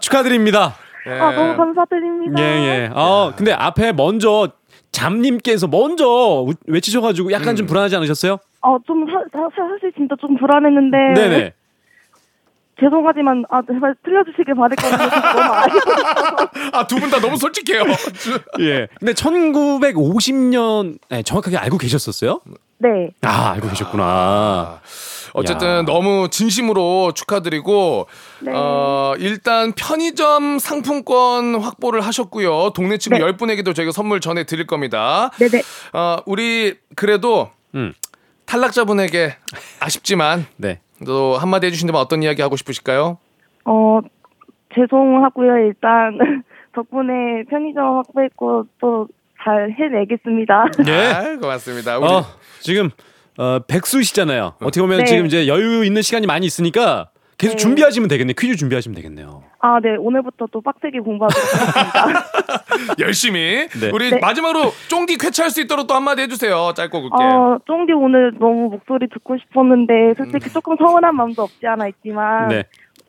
축하드립니다. 0.00 0.74
아, 1.06 1.30
너무 1.32 1.56
감사드립니다. 1.56 2.42
예, 2.42 2.44
예. 2.44 2.90
어, 2.94 3.32
근데 3.36 3.52
앞에 3.52 3.92
먼저 3.92 4.48
잠님께서 4.92 5.66
먼저 5.66 6.06
우- 6.46 6.52
외치셔가지고 6.66 7.32
약간 7.32 7.50
음. 7.50 7.56
좀 7.56 7.66
불안하지 7.66 7.96
않으셨어요? 7.96 8.38
어, 8.62 8.76
좀 8.86 9.04
사, 9.06 9.12
사, 9.32 9.48
사실 9.54 9.92
진짜 9.96 10.14
좀 10.20 10.36
불안했는데. 10.36 10.96
네네. 11.14 11.52
죄송하지만, 12.80 13.44
아, 13.50 13.60
제발 13.72 13.94
틀려주시길 14.04 14.54
바랬거든요. 14.54 14.96
그래서 14.98 15.32
너무 15.32 15.54
아쉽고. 15.54 15.90
아두 16.76 16.96
분 16.96 17.10
다 17.10 17.20
너무 17.20 17.36
솔직해요. 17.36 17.82
예. 18.60 18.88
근데 18.98 19.12
1950년 19.12 20.98
네, 21.08 21.22
정확하게 21.22 21.56
알고 21.56 21.78
계셨었어요? 21.78 22.40
네. 22.78 23.10
아, 23.22 23.52
알고 23.52 23.68
계셨구나. 23.68 24.80
어쨌든 25.36 25.66
야. 25.68 25.82
너무 25.82 26.28
진심으로 26.30 27.12
축하드리고 27.12 28.06
네. 28.40 28.52
어, 28.54 29.14
일단 29.18 29.72
편의점 29.72 30.58
상품권 30.60 31.56
확보를 31.56 32.02
하셨고요. 32.02 32.70
동네 32.74 32.98
친구 32.98 33.18
네. 33.18 33.24
10분에게도 33.32 33.74
저희가 33.74 33.90
선물 33.90 34.20
전해 34.20 34.44
드릴 34.44 34.66
겁니다. 34.66 35.30
네네. 35.38 35.62
어, 35.92 36.16
우리 36.26 36.76
그래도 36.94 37.50
음. 37.74 37.94
탈락자분에게 38.46 39.36
아쉽지만 39.80 40.46
네. 40.56 40.80
또 41.04 41.36
한마디 41.36 41.66
해주신다면 41.66 42.00
어떤 42.00 42.22
이야기 42.22 42.42
하고 42.42 42.56
싶으실까요? 42.56 43.18
어, 43.64 44.00
죄송하고요. 44.74 45.56
일단, 45.66 46.18
덕분에 46.74 47.44
편의점 47.48 47.96
확보했고, 47.98 48.66
또 48.80 49.08
잘 49.44 49.70
해내겠습니다. 49.78 50.64
예. 50.88 50.92
아, 51.12 51.38
고맙습니다. 51.38 51.98
우리 51.98 52.06
어, 52.08 52.24
지금 52.60 52.90
어, 53.36 53.58
백수시잖아요. 53.68 54.54
어떻게 54.60 54.80
보면 54.80 54.98
네. 55.00 55.04
지금 55.04 55.26
이제 55.26 55.46
여유 55.46 55.84
있는 55.84 56.00
시간이 56.02 56.26
많이 56.26 56.46
있으니까 56.46 57.10
계속 57.38 57.56
네. 57.56 57.62
준비하시면 57.62 58.08
되겠네요. 58.08 58.34
퀴즈 58.38 58.56
준비하시면 58.56 58.94
되겠네요. 58.96 59.42
아, 59.60 59.80
네. 59.80 59.96
오늘부터 59.96 60.46
또 60.52 60.60
빡세게 60.60 61.00
공부하도록 61.00 61.44
하겠습니다. 61.76 62.94
열심히. 63.00 63.68
네. 63.80 63.90
우리 63.92 64.10
네. 64.10 64.18
마지막으로 64.20 64.72
쫑디 64.88 65.18
쾌차할 65.18 65.50
수 65.50 65.60
있도록 65.62 65.86
또 65.86 65.94
한마디 65.94 66.22
해주세요. 66.22 66.72
짧고 66.76 67.02
굵게. 67.02 67.22
어, 67.24 67.58
쫑디 67.66 67.92
오늘 67.92 68.32
너무 68.38 68.68
목소리 68.70 69.08
듣고 69.08 69.36
싶었는데 69.38 70.14
솔직히 70.16 70.50
조금 70.50 70.76
서운한 70.76 71.14
마음도 71.16 71.42
없지 71.42 71.66
않아 71.66 71.88
있지만 71.88 72.48
네. 72.48 72.64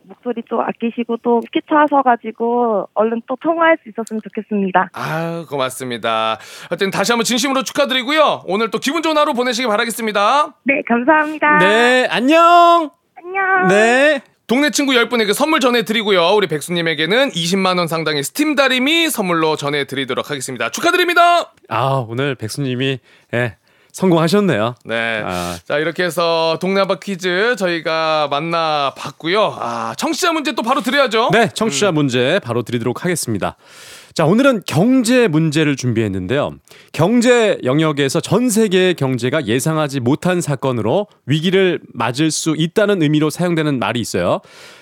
목소리 0.08 0.44
또 0.50 0.62
아끼시고 0.62 1.18
또 1.24 1.42
끼차셔가지고 1.52 2.90
얼른 2.94 3.24
또 3.28 3.36
통화할 3.42 3.78
수 3.84 3.90
있었으면 3.90 4.22
좋겠습니다. 4.24 4.90
아유, 4.94 5.46
고맙습니다. 5.50 6.38
하여튼 6.70 6.92
다시 6.92 7.12
한번 7.12 7.24
진심으로 7.26 7.64
축하드리고요. 7.64 8.44
오늘 8.46 8.70
또 8.72 8.78
기분 8.80 9.02
좋은 9.02 9.18
하루 9.18 9.34
보내시기 9.34 9.68
바라겠습니다. 9.68 10.56
네, 10.64 10.82
감사합니다. 10.88 11.58
네, 11.58 12.08
안녕. 12.12 12.92
안녕. 13.36 13.68
네. 13.68 14.22
동네 14.48 14.70
친구 14.70 14.94
10분에게 14.94 15.34
선물 15.34 15.60
전해드리고요. 15.60 16.36
우리 16.36 16.48
백수님에게는 16.48 17.32
20만원 17.32 17.88
상당의 17.88 18.24
스팀 18.24 18.56
다리미 18.56 19.10
선물로 19.10 19.58
전해드리도록 19.58 20.30
하겠습니다. 20.30 20.70
축하드립니다! 20.70 21.52
아, 21.68 22.06
오늘 22.08 22.36
백수님이 22.36 23.00
예, 23.34 23.58
성공하셨네요. 23.92 24.76
네. 24.86 25.24
아. 25.26 25.58
자, 25.68 25.80
이렇게 25.80 26.04
해서 26.04 26.58
동네 26.62 26.80
한바 26.82 27.00
퀴즈 27.00 27.56
저희가 27.58 28.28
만나봤고요. 28.30 29.58
아, 29.60 29.96
청취자 29.98 30.32
문제 30.32 30.54
또 30.54 30.62
바로 30.62 30.82
드려야죠. 30.82 31.30
네, 31.34 31.50
청취자 31.50 31.92
문제 31.92 32.40
바로 32.44 32.62
드리도록 32.62 33.04
하겠습니다. 33.04 33.58
자, 34.16 34.26
오늘은 34.26 34.62
경제 34.66 35.28
문제를 35.28 35.76
준비했는데요. 35.76 36.56
경제 36.94 37.58
영역에서 37.66 38.22
전 38.22 38.50
세계의 38.50 38.94
경제가 38.94 39.46
예상하지 39.46 40.00
못한 40.00 40.40
사건으로 40.40 41.08
위기를 41.26 41.82
맞을 41.94 42.32
수 42.32 42.56
있다는 42.58 43.02
의미로 43.02 43.30
사용되는 43.30 43.78
말이 43.78 44.00
있어요. 44.00 44.40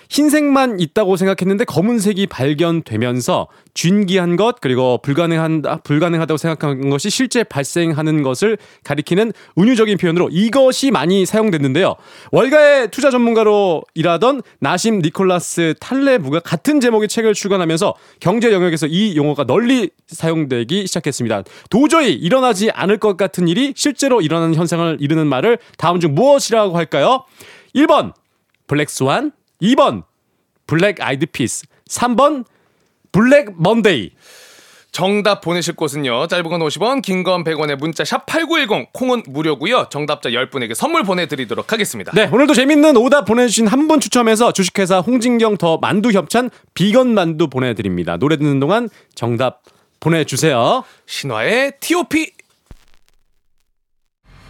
흰색만 0.10 0.80
있다고 0.80 1.18
생각했는데 1.18 1.66
검은색이 1.66 2.28
발견되면서 2.28 3.47
쥔기한 3.74 4.36
것 4.36 4.62
그리고 4.62 4.99
불가능한 5.01 5.64
불가능하다고 5.84 6.38
생각한 6.38 6.89
것이 6.89 7.10
실제 7.10 7.43
발생하는 7.43 8.22
것을 8.22 8.58
가리키는 8.84 9.34
운유적인 9.56 9.97
표현으로 9.97 10.30
이것이 10.32 10.91
많이 10.91 11.26
사용됐는데요. 11.26 11.95
월가의 12.32 12.91
투자 12.91 13.10
전문가로 13.10 13.84
일하던 13.95 14.41
나심 14.60 14.99
니콜라스 14.99 15.76
탈레브가 15.80 16.39
같은 16.41 16.80
제목의 16.80 17.08
책을 17.08 17.34
출간하면서 17.34 17.95
경제 18.20 18.51
영역에서 18.51 18.88
이 18.88 19.16
용어가 19.16 19.45
널리 19.45 19.89
사용되기 20.08 20.88
시작했습니다. 20.88 21.43
도저히 21.70 22.14
일어나지 22.14 22.70
않을 22.72 22.97
것 22.97 23.18
같은 23.18 23.47
일이 23.47 23.74
실제로 23.76 24.22
일어나는 24.22 24.56
현상을 24.56 24.97
이르는 24.99 25.28
말을 25.28 25.58
다음 25.78 25.99
중 25.99 26.14
무엇이라고 26.14 26.78
할까요? 26.78 27.26
1번 27.76 28.14
블랙스완 28.68 29.32
2번 29.62 30.04
블랙 30.68 31.01
아이드 31.01 31.26
피스 31.28 31.66
3번 31.89 32.45
블랙 33.12 33.54
먼데이 33.62 34.12
정답 34.91 35.41
보내실 35.41 35.76
곳은요. 35.76 36.28
짧은 36.28 36.43
건 36.51 36.60
50원, 36.60 37.01
긴 37.01 37.24
건 37.24 37.43
100원의 37.43 37.78
문자 37.78 38.04
샵 38.06 38.28
8910 38.28 38.93
콩은 38.93 39.24
무료고요. 39.28 39.88
정답자 39.89 40.30
10분에게 40.30 40.76
선물 40.76 41.01
보내 41.04 41.26
드리도록 41.26 41.74
하겠습니다. 41.74 42.12
네 42.14 42.30
오늘도 42.32 42.54
재밌는 42.54 42.95
오답 42.97 43.26
보내 43.26 43.47
주신 43.47 43.66
한 43.68 43.88
분 43.88 43.99
추첨해서 43.99 44.51
주식회사 44.51 44.99
홍진경 44.99 45.58
더 45.58 45.78
만두 45.78 46.12
협찬 46.12 46.51
비건 46.76 47.16
만두 47.16 47.47
보내 47.47 47.74
드립니다 47.74 48.18
노래 48.18 48.38
듣는 48.38 48.60
동안 48.60 48.88
정답 49.16 49.64
보내 49.99 50.24
주세요 50.26 50.84
신화의 51.08 51.74
T.O.P. 51.80 52.32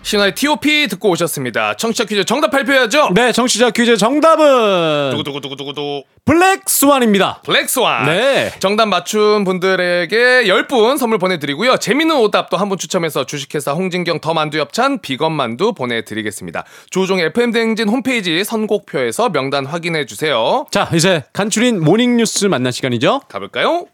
신화의 0.03 0.35
T.O.P. 0.35 0.87
듣고 0.89 1.09
오셨습니다. 1.11 1.75
청취자 1.77 2.03
퀴즈 2.03 2.25
정답 2.25 2.51
발표해야죠. 2.51 3.11
네 3.15 3.31
정치자 3.31 3.71
퀴즈 3.71 3.95
정답은 3.97 5.11
두구두구두구두구두구. 5.11 6.03
블랙 6.25 6.67
스완입니다 6.69 7.41
블랙스완. 7.45 8.05
네. 8.05 8.51
정답 8.59 8.87
맞춘 8.87 9.43
분들에게 9.43 10.43
10분 10.45 10.97
선물 10.97 11.17
보내드리고요. 11.19 11.77
재밌는 11.77 12.15
오답도 12.17 12.57
한 12.57 12.69
분 12.69 12.77
추첨해서 12.77 13.25
주식회사 13.25 13.73
홍진경 13.73 14.19
더 14.19 14.33
만두 14.33 14.57
협찬 14.57 14.99
비건 15.01 15.31
만두 15.33 15.73
보내드리겠습니다. 15.73 16.63
조종의 16.89 17.25
FM대행진 17.27 17.87
홈페이지 17.89 18.43
선곡표에서 18.43 19.29
명단 19.29 19.65
확인해 19.65 20.05
주세요. 20.05 20.65
자 20.71 20.89
이제 20.95 21.23
간추린 21.33 21.83
모닝뉴스 21.83 22.45
만날 22.47 22.71
시간이죠 22.73 23.21
가볼까요? 23.29 23.85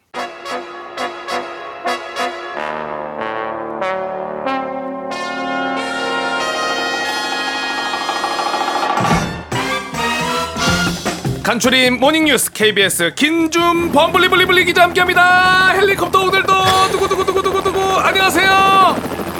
간추린 11.49 11.99
모닝뉴스 11.99 12.53
KBS 12.53 13.15
김준 13.15 13.91
범블리블리블리 13.91 14.65
기자 14.65 14.83
함께합니다. 14.83 15.69
헬리콥터 15.69 16.25
오늘도 16.25 16.53
두구두구두구두구두구 16.91 17.79
안녕하세요. 18.01 18.51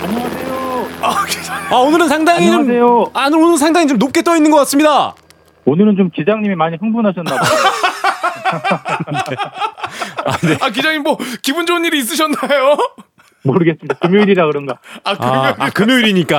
안녕하세요. 0.05 0.89
아, 1.03 1.25
기자. 1.27 1.53
아 1.69 1.75
오늘은 1.75 2.07
상당히 2.07 2.47
안녕하세요. 2.47 2.79
좀 2.79 3.11
아, 3.13 3.27
오늘 3.27 3.59
상당히 3.59 3.85
좀 3.85 3.99
높게 3.99 4.23
떠 4.23 4.35
있는 4.35 4.49
것 4.49 4.57
같습니다 4.57 5.13
오늘은 5.65 5.97
좀 5.97 6.09
기장님이 6.09 6.55
많이 6.55 6.77
흥분하셨나 6.77 7.29
봐요. 7.29 7.51
아 10.61 10.69
기자님 10.71 11.03
뭐 11.03 11.15
기분 11.43 11.67
좋은 11.67 11.85
일이 11.85 11.99
있으셨나요? 11.99 12.75
모르겠습니다. 13.43 13.95
금요일이라 13.99 14.45
그런가. 14.47 14.79
아 15.03 15.11
아, 15.11 15.15
금요일 15.17 15.55
아, 15.59 15.69
금요일이니까 15.69 16.37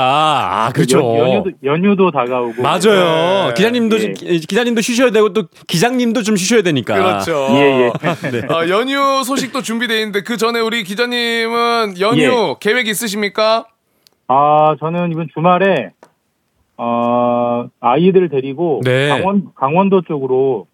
아 0.66 0.70
그렇죠 0.72 0.98
연, 0.98 1.18
연휴도, 1.18 1.50
연휴도 1.64 2.10
다가오고. 2.10 2.62
맞아요. 2.62 3.48
네. 3.48 3.54
기자님도 3.56 3.98
예. 4.00 4.12
기- 4.12 4.40
기자님도 4.40 4.80
쉬셔야 4.82 5.10
되고 5.10 5.32
또 5.32 5.44
기장님도 5.66 6.22
좀 6.22 6.36
쉬셔야 6.36 6.62
되니까. 6.62 6.94
그렇죠. 6.94 7.46
예, 7.52 7.90
예. 7.92 8.30
네. 8.30 8.54
어, 8.54 8.68
연휴 8.68 9.22
소식도 9.24 9.62
준비되어 9.62 9.96
있는데 9.98 10.22
그 10.22 10.36
전에 10.36 10.60
우리 10.60 10.84
기자님은 10.84 11.98
연휴 12.00 12.20
예. 12.22 12.54
계획 12.60 12.86
있으십니까? 12.88 13.66
아, 14.28 14.76
저는 14.78 15.10
이번 15.10 15.26
주말에, 15.34 15.90
어, 16.76 17.66
아이들 17.80 18.28
데리고 18.28 18.80
네. 18.84 19.08
강원, 19.08 19.46
강원도 19.56 20.02
쪽으로 20.02 20.66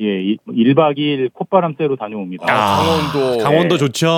예, 0.00 0.04
1박 0.48 0.98
2일 0.98 1.32
콧바람 1.32 1.74
쐬러 1.78 1.96
다녀옵니다. 1.96 2.44
아, 2.48 2.76
강원도. 2.76 3.42
강원도 3.42 3.74
네. 3.76 3.78
좋죠. 3.78 4.08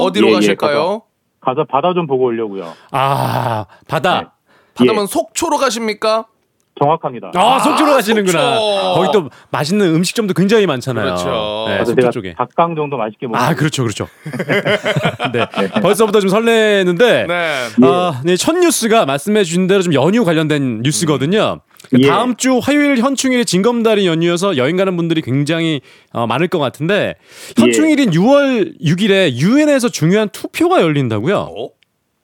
어디로 0.00 0.26
예, 0.26 0.30
예, 0.30 0.34
가실까요? 0.34 1.02
가서 1.40 1.64
바다 1.64 1.94
좀 1.94 2.06
보고 2.06 2.24
오려고요. 2.24 2.72
아 2.90 3.66
바다. 3.86 4.20
네. 4.20 4.26
바다면 4.74 5.06
속초로 5.06 5.56
가십니까? 5.58 6.26
정확합니다. 6.80 7.32
아, 7.34 7.58
속초로 7.58 7.92
가시는구나. 7.92 8.56
속초. 8.56 8.94
거기 8.94 9.08
또 9.12 9.30
맛있는 9.50 9.94
음식점도 9.94 10.34
굉장히 10.34 10.66
많잖아요. 10.66 11.04
그렇죠. 11.06 11.64
네, 11.68 11.84
속초 11.84 12.10
쪽에. 12.10 12.34
닭강 12.34 12.76
정도 12.76 12.96
맛있게 12.96 13.26
먹고. 13.26 13.36
아 13.38 13.54
그렇죠, 13.54 13.82
그렇죠. 13.82 14.06
네. 15.32 15.46
벌써부터 15.80 16.20
좀 16.20 16.28
설레는데. 16.28 17.26
네. 17.26 17.68
아, 17.82 18.20
네, 18.24 18.36
첫 18.36 18.56
뉴스가 18.56 19.06
말씀해 19.06 19.42
주신 19.44 19.66
대로 19.66 19.82
좀 19.82 19.92
연휴 19.94 20.24
관련된 20.24 20.82
뉴스거든요. 20.82 21.60
예. 21.98 22.06
다음 22.06 22.36
주 22.36 22.58
화요일 22.58 22.98
현충일이 22.98 23.44
징검다리 23.44 24.06
연휴여서 24.06 24.56
여행 24.56 24.76
가는 24.76 24.96
분들이 24.96 25.22
굉장히 25.22 25.80
어, 26.12 26.26
많을 26.26 26.48
것 26.48 26.58
같은데 26.58 27.14
현충일인 27.56 28.10
6월 28.10 28.80
6일에 28.80 29.32
유엔에서 29.32 29.88
중요한 29.88 30.28
투표가 30.28 30.82
열린다고요? 30.82 31.36
어? 31.36 31.70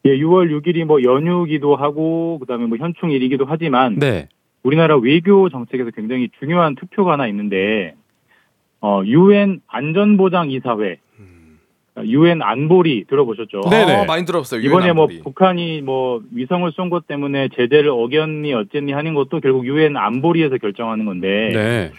예, 0.07 0.19
6월 0.19 0.51
6일이 0.61 0.85
뭐 0.85 1.03
연휴기도 1.03 1.77
하고, 1.77 2.39
그 2.39 2.45
다음에 2.45 2.67
뭐 2.67 2.77
현충일이기도 2.77 3.47
하지만, 3.49 3.99
네. 3.99 4.29
우리나라 4.65 4.97
외교 4.97 5.49
정책에서 5.51 5.91
굉장히 5.91 6.31
중요한 6.41 6.75
투표가 6.75 7.13
하나 7.13 7.29
있는데 7.29 7.95
어 8.81 9.03
유엔 9.05 9.61
안전보장 9.67 10.51
이사회 10.51 10.99
유엔 12.05 12.43
안보리 12.43 13.05
들어보셨죠? 13.09 13.61
네네. 13.71 14.01
어, 14.01 14.05
많이 14.05 14.25
들었어요. 14.25 14.61
이번에 14.61 14.93
뭐 14.93 15.05
안보리. 15.05 15.21
북한이 15.21 15.83
뭐 15.83 16.21
위성을 16.33 16.71
쏜 16.73 16.91
것 16.91 17.07
때문에 17.07 17.49
제재를 17.57 17.89
어겼니 17.91 18.53
어쨌니 18.53 18.93
하는 18.93 19.15
것도 19.15 19.41
결국 19.41 19.67
유엔 19.67 19.97
안보리에서 19.97 20.59
결정하는 20.59 21.05
건데 21.05 21.51
네. 21.53 21.93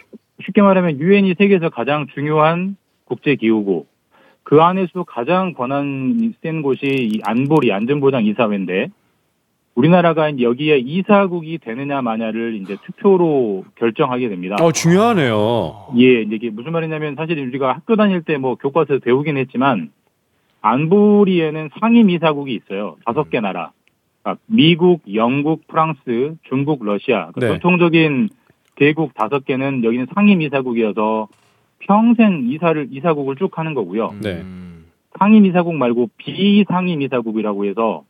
쉽게 0.46 0.62
말하면 0.62 1.00
유엔이 1.00 1.36
세계에서 1.38 1.70
가장 1.70 2.08
중요한 2.14 2.76
국제 3.06 3.36
기구고 3.36 3.86
그 4.44 4.62
안에서도 4.62 5.06
가장 5.06 5.54
권한이 5.54 6.34
센 6.44 6.62
곳이 6.62 6.86
이 6.86 7.20
안보리 7.24 7.72
안전보장 7.72 8.26
이사회인데 8.26 8.90
우리나라가 9.76 10.30
이제 10.30 10.44
여기에 10.44 10.78
이사국이 10.80 11.58
되느냐 11.58 12.02
마냐를 12.02 12.56
이제 12.56 12.78
투표로 12.86 13.66
결정하게 13.76 14.30
됩니다. 14.30 14.56
어, 14.62 14.72
중요하네요. 14.72 15.88
예, 15.98 16.22
이제 16.22 16.36
이게 16.36 16.50
무슨 16.50 16.72
말이냐면 16.72 17.16
사실 17.16 17.38
우리가 17.40 17.74
학교 17.74 17.96
다닐 17.96 18.22
때 18.22 18.38
뭐 18.38 18.56
교과서에서 18.56 19.02
배우긴 19.04 19.38
했지만 19.38 19.92
안보리에는 20.62 21.70
상임 21.80 22.10
이사국이 22.10 22.54
있어요. 22.54 22.96
다섯 23.06 23.30
개 23.30 23.40
나라. 23.40 23.72
그러니까 24.24 24.42
미국, 24.48 25.02
영국, 25.14 25.68
프랑스, 25.68 26.36
중국, 26.44 26.84
러시아. 26.84 27.30
그 27.32 27.40
네. 27.42 27.48
전통적인 27.50 28.30
대국 28.76 29.14
다섯 29.14 29.46
개는 29.46 29.84
여기는 29.84 30.08
상임 30.16 30.42
이사국이어서 30.42 31.28
평생 31.80 32.48
이사를 32.50 32.88
이사국을 32.92 33.36
쭉 33.36 33.58
하는 33.58 33.74
거고요. 33.74 34.16
네. 34.22 34.42
음. 34.42 34.86
상임 35.20 35.46
이사국 35.46 35.76
말고 35.76 36.10
비상임 36.18 37.02
이사국이라고 37.04 37.66
해서 37.66 38.04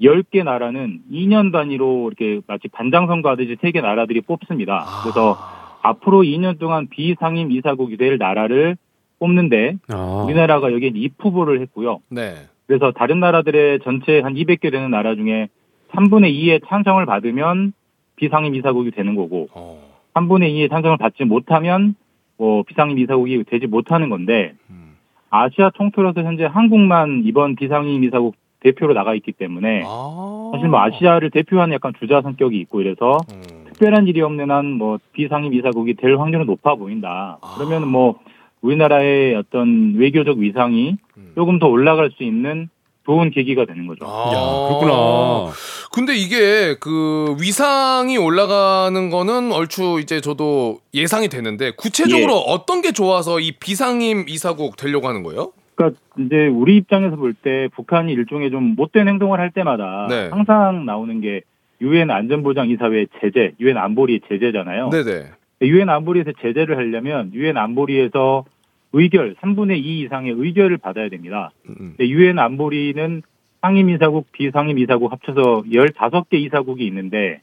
10개 0.00 0.42
나라는 0.42 1.02
2년 1.10 1.52
단위로 1.52 2.08
이렇게 2.08 2.40
마치 2.46 2.68
반장 2.68 3.06
선거 3.06 3.30
하듯이 3.30 3.56
3개 3.56 3.80
나라들이 3.80 4.20
뽑습니다. 4.22 4.84
그래서 5.02 5.36
앞으로 5.82 6.22
2년 6.22 6.58
동안 6.58 6.88
비상임 6.88 7.52
이사국이 7.52 7.96
될 7.96 8.18
나라를 8.18 8.76
뽑는데 9.18 9.76
아. 9.92 10.24
우리나라가 10.26 10.72
여기에 10.72 10.92
입 10.94 11.14
후보를 11.18 11.60
했고요. 11.60 12.00
네. 12.08 12.34
그래서 12.66 12.92
다른 12.92 13.20
나라들의 13.20 13.80
전체 13.84 14.20
한 14.20 14.34
200개 14.34 14.72
되는 14.72 14.90
나라 14.90 15.14
중에 15.14 15.48
3분의 15.92 16.34
2의 16.34 16.62
찬성을 16.66 17.04
받으면 17.06 17.72
비상임 18.16 18.54
이사국이 18.54 18.90
되는 18.90 19.14
거고 19.14 19.48
어. 19.52 19.78
3분의 20.14 20.50
2의 20.54 20.70
찬성을 20.70 20.96
받지 20.96 21.24
못하면 21.24 21.94
뭐 22.36 22.62
비상임 22.62 22.98
이사국이 22.98 23.44
되지 23.44 23.66
못하는 23.66 24.08
건데 24.08 24.54
음. 24.70 24.96
아시아 25.30 25.70
통틀어서 25.70 26.22
현재 26.22 26.44
한국만 26.44 27.22
이번 27.24 27.56
비상임 27.56 28.04
이사국 28.04 28.34
대표로 28.64 28.94
나가 28.94 29.14
있기 29.14 29.32
때문에 29.32 29.82
아. 29.86 30.50
사실 30.54 30.68
뭐 30.68 30.80
아시아를 30.80 31.30
대표하는 31.30 31.74
약간 31.74 31.92
주자 32.00 32.22
성격이 32.22 32.58
있고 32.60 32.80
이래서 32.80 33.18
음. 33.32 33.64
특별한 33.70 34.08
일이 34.08 34.20
없는 34.22 34.50
한 34.50 34.64
뭐 34.74 34.98
비상임 35.12 35.52
이사국이 35.54 35.94
될 35.94 36.16
확률은 36.16 36.46
높아 36.46 36.74
보인다. 36.74 37.38
아. 37.42 37.54
그러면 37.56 37.86
뭐 37.86 38.18
우리나라의 38.62 39.34
어떤 39.36 39.94
외교적 39.96 40.38
위상이 40.38 40.96
음. 41.16 41.32
조금 41.34 41.58
더 41.58 41.66
올라갈 41.68 42.10
수 42.16 42.22
있는 42.24 42.70
좋은 43.04 43.30
계기가 43.30 43.66
되는 43.66 43.86
거죠. 43.86 44.06
아. 44.06 44.32
야, 44.32 44.68
그렇구나. 44.68 45.52
근데 45.92 46.16
이게 46.16 46.74
그 46.80 47.36
위상이 47.38 48.16
올라가는 48.16 49.10
거는 49.10 49.52
얼추 49.52 50.00
이제 50.00 50.22
저도 50.22 50.78
예상이 50.94 51.28
되는데 51.28 51.72
구체적으로 51.76 52.32
예. 52.34 52.44
어떤 52.52 52.80
게 52.80 52.92
좋아서 52.92 53.38
이 53.40 53.52
비상임 53.52 54.24
이사국 54.26 54.76
되려고 54.76 55.06
하는 55.08 55.22
거예요? 55.22 55.52
그러니까 55.74 56.00
이제 56.18 56.46
우리 56.46 56.76
입장에서 56.76 57.16
볼 57.16 57.34
때 57.34 57.68
북한이 57.74 58.12
일종의 58.12 58.50
좀 58.50 58.74
못된 58.76 59.08
행동을 59.08 59.40
할 59.40 59.50
때마다 59.50 60.06
네. 60.08 60.28
항상 60.28 60.86
나오는 60.86 61.20
게 61.20 61.42
유엔 61.80 62.10
안전보장 62.10 62.70
이사회 62.70 63.06
제재, 63.20 63.52
유엔 63.60 63.76
안보리 63.76 64.20
제재잖아요. 64.28 64.90
네네. 64.90 65.30
유엔 65.62 65.88
안보리에서 65.88 66.32
제재를 66.40 66.76
하려면 66.76 67.32
유엔 67.34 67.56
안보리에서 67.56 68.44
의결 68.92 69.34
3분의 69.34 69.78
2 69.78 70.00
이상의 70.02 70.32
의결을 70.36 70.78
받아야 70.78 71.08
됩니다. 71.08 71.50
음. 71.68 71.94
유엔 72.00 72.38
안보리는 72.38 73.22
상임 73.60 73.90
이사국, 73.90 74.30
비상임 74.30 74.78
이사국 74.78 75.10
합쳐서 75.10 75.64
15개 75.72 76.34
이사국이 76.34 76.86
있는데 76.86 77.40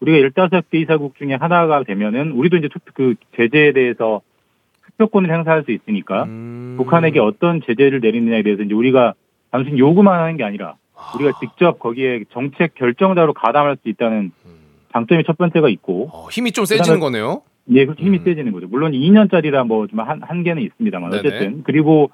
우리가 0.00 0.28
15개 0.28 0.80
이사국 0.82 1.16
중에 1.16 1.34
하나가 1.34 1.82
되면은 1.82 2.32
우리도 2.32 2.56
이제 2.58 2.68
그 2.94 3.14
제재에 3.36 3.72
대해서 3.72 4.22
투표권을 4.96 5.32
행사할 5.32 5.64
수 5.64 5.72
있으니까 5.72 6.24
음. 6.24 6.74
북한에게 6.78 7.20
어떤 7.20 7.60
제재를 7.62 8.00
내리느냐에 8.00 8.42
대해서 8.42 8.62
이제 8.62 8.74
우리가 8.74 9.14
단순히 9.50 9.78
요구만 9.78 10.20
하는 10.20 10.36
게 10.36 10.44
아니라 10.44 10.74
우리가 11.14 11.38
직접 11.40 11.78
거기에 11.78 12.24
정책 12.32 12.74
결정자로 12.74 13.34
가담할 13.34 13.76
수 13.82 13.88
있다는 13.88 14.32
장점이 14.92 15.24
첫 15.26 15.36
번째가 15.36 15.68
있고 15.68 16.08
어, 16.12 16.28
힘이 16.30 16.52
좀 16.52 16.64
세지는 16.64 17.00
거네요. 17.00 17.42
예, 17.70 17.84
그렇게 17.84 18.04
힘이 18.04 18.18
음. 18.18 18.24
세지는 18.24 18.52
거죠. 18.52 18.66
물론 18.68 18.92
2년짜리라 18.92 19.66
뭐 19.66 19.86
좀 19.86 20.00
한, 20.00 20.22
한계는 20.22 20.62
있습니다만 20.62 21.10
네네. 21.10 21.20
어쨌든 21.20 21.62
그리고 21.64 22.10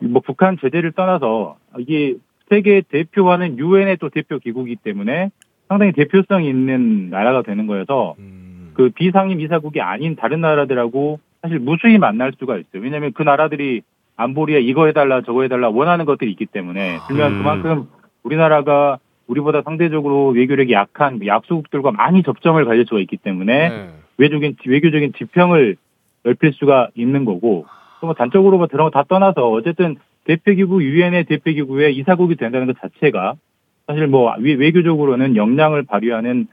뭐 0.00 0.20
북한 0.24 0.58
제재를 0.60 0.92
떠나서 0.92 1.56
이게 1.78 2.14
세계 2.48 2.80
대표하는 2.82 3.58
유엔의 3.58 3.98
또 3.98 4.08
대표 4.08 4.38
기구이기 4.38 4.76
때문에 4.76 5.30
상당히 5.68 5.92
대표성이 5.92 6.48
있는 6.48 7.10
나라가 7.10 7.42
되는 7.42 7.66
거여서 7.66 8.14
음. 8.18 8.70
그 8.74 8.90
비상임 8.90 9.40
이사국이 9.40 9.80
아닌 9.80 10.16
다른 10.16 10.40
나라들하고 10.40 11.18
사실 11.46 11.58
무수히 11.60 11.98
만날 11.98 12.32
수가 12.38 12.56
있어요. 12.56 12.82
왜냐하면 12.82 13.12
그 13.12 13.22
나라들이 13.22 13.82
안보리에 14.16 14.60
이거 14.60 14.86
해달라 14.86 15.20
저거 15.22 15.42
해달라 15.42 15.68
원하는 15.68 16.04
것들이 16.04 16.30
있기 16.32 16.46
때문에 16.46 16.98
그러면 17.06 17.32
음. 17.34 17.38
그만큼 17.38 17.86
우리나라가 18.22 18.98
우리보다 19.28 19.62
상대적으로 19.62 20.28
외교력이 20.28 20.72
약한 20.72 21.24
약소국들과 21.24 21.92
많이 21.92 22.22
접점을 22.22 22.64
가질 22.64 22.86
수가 22.88 23.00
있기 23.00 23.16
때문에 23.18 23.68
네. 23.68 23.88
외교적인 24.18 24.56
외교적인 24.66 25.12
지평을 25.18 25.76
넓힐 26.24 26.52
수가 26.52 26.88
있는 26.94 27.24
거고 27.24 27.66
또 28.00 28.06
뭐 28.06 28.14
단적으로 28.14 28.58
뭐 28.58 28.66
그런 28.66 28.86
거 28.86 28.90
다 28.90 29.04
떠나서 29.04 29.48
어쨌든 29.50 29.96
대표기구 30.24 30.82
유엔의 30.82 31.24
대표기구에 31.24 31.90
이사국이 31.92 32.36
된다는 32.36 32.66
것 32.66 32.76
자체가 32.80 33.34
사실 33.86 34.06
뭐 34.08 34.34
외- 34.38 34.54
외교적으로는 34.54 35.36
역량을 35.36 35.84
발휘하는 35.84 36.48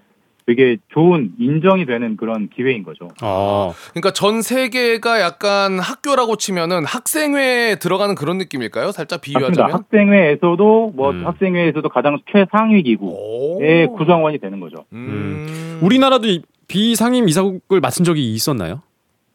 되게 0.46 0.78
좋은 0.90 1.32
인정이 1.40 1.86
되는 1.86 2.18
그런 2.18 2.50
기회인 2.50 2.84
거죠. 2.84 3.08
아. 3.22 3.72
그러니까 3.92 4.12
전 4.12 4.42
세계가 4.42 5.22
약간 5.22 5.80
학교라고 5.80 6.36
치면은 6.36 6.84
학생회에 6.86 7.76
들어가는 7.80 8.16
그런 8.16 8.38
느낌일까요? 8.38 8.92
살짝 8.92 9.20
맞습니다. 9.22 9.40
비유하자면. 9.40 9.74
학생회에서도 9.74 10.92
뭐 10.96 11.12
음. 11.12 11.26
학생회에서도 11.26 11.88
가장 11.90 12.20
최상위 12.32 12.84
기구의 12.84 13.86
오. 13.86 13.96
구성원이 13.96 14.40
되는 14.40 14.60
거죠. 14.60 14.86
음. 14.94 15.80
우리나라도 15.82 16.28
이 16.28 16.42
비상임 16.68 17.28
이사국을 17.30 17.80
맡은 17.80 18.04
적이 18.04 18.34
있었나요? 18.34 18.82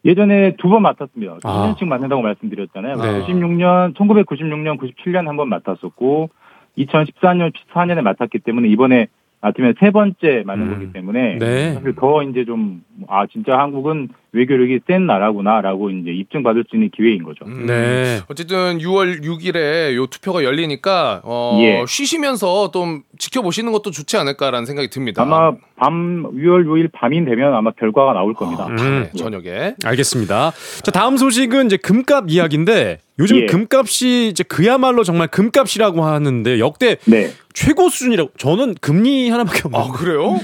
예전에 0.05 0.55
두 0.57 0.69
번 0.69 0.81
맡았습니다. 0.83 1.37
아. 1.43 1.73
2년씩 1.75 1.85
맡는다고 1.87 2.21
말씀드렸잖아요. 2.21 2.95
네. 2.95 3.21
96년, 3.25 3.95
1996년, 3.95 4.77
97년 4.79 5.25
한 5.25 5.35
번 5.35 5.49
맡았었고, 5.49 6.29
2014년, 6.77 7.51
14년에 7.53 8.01
맡았기 8.01 8.39
때문에 8.39 8.69
이번에 8.69 9.07
맡으면 9.41 9.75
세 9.79 9.91
번째 9.91 10.43
맡는 10.45 10.67
음. 10.67 10.73
거기 10.73 10.93
때문에 10.93 11.37
네. 11.37 11.73
사실 11.73 11.95
더 11.95 12.23
이제 12.23 12.45
좀, 12.45 12.83
아, 13.07 13.25
진짜 13.27 13.57
한국은 13.57 14.09
외교력이 14.31 14.79
센 14.87 15.07
나라구나라고 15.07 15.89
이제 15.89 16.11
입증받을 16.11 16.65
수 16.69 16.75
있는 16.75 16.89
기회인 16.95 17.23
거죠. 17.23 17.45
음. 17.45 17.65
네. 17.65 18.19
어쨌든 18.27 18.77
6월 18.77 19.23
6일에 19.23 19.95
요 19.95 20.05
투표가 20.07 20.43
열리니까 20.43 21.21
어, 21.23 21.57
예. 21.61 21.83
쉬시면서 21.87 22.71
좀 22.71 23.01
지켜보시는 23.17 23.71
것도 23.71 23.91
좋지 23.91 24.17
않을까라는 24.17 24.65
생각이 24.65 24.89
듭니다. 24.89 25.23
아마 25.23 25.53
밤, 25.77 26.23
6월 26.35 26.65
6일 26.65 26.89
밤이 26.91 27.23
되면 27.25 27.53
아마 27.55 27.71
결과가 27.71 28.13
나올 28.13 28.33
겁니다. 28.33 28.65
아, 28.69 28.71
음. 28.71 29.07
저녁에. 29.17 29.75
알겠습니다. 29.83 30.51
자, 30.83 30.91
다음 30.91 31.17
소식은 31.17 31.65
이제 31.67 31.77
금값 31.77 32.25
이야기인데 32.29 32.99
요즘 33.17 33.37
예. 33.37 33.45
금값이 33.47 34.27
이제 34.29 34.43
그야말로 34.43 35.03
정말 35.03 35.27
금값이라고 35.27 36.03
하는데 36.03 36.59
역대 36.59 36.97
네. 37.05 37.31
최고 37.53 37.89
수준이라고 37.89 38.31
저는 38.37 38.75
금리 38.79 39.29
하나밖에 39.29 39.61
없는 39.65 39.79
아 39.79 39.91
그래요? 39.91 40.37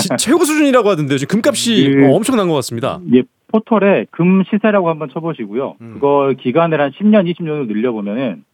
지- 0.00 0.08
최고 0.18 0.44
수준이라고 0.44 0.88
하던데 0.88 1.18
지금 1.18 1.40
금값이 1.40 1.94
그- 1.94 2.06
어, 2.06 2.16
엄청난 2.16 2.48
것 2.48 2.54
같습니다. 2.54 2.98
예, 3.14 3.22
포털에 3.60 4.06
금 4.10 4.42
시세라고 4.44 4.88
한번 4.90 5.08
쳐보시고요. 5.12 5.76
음. 5.80 5.94
그거 5.94 6.34
기간을 6.38 6.80
한 6.80 6.90
10년, 6.90 7.30
20년으로 7.32 7.66
늘려보면은 7.66 8.44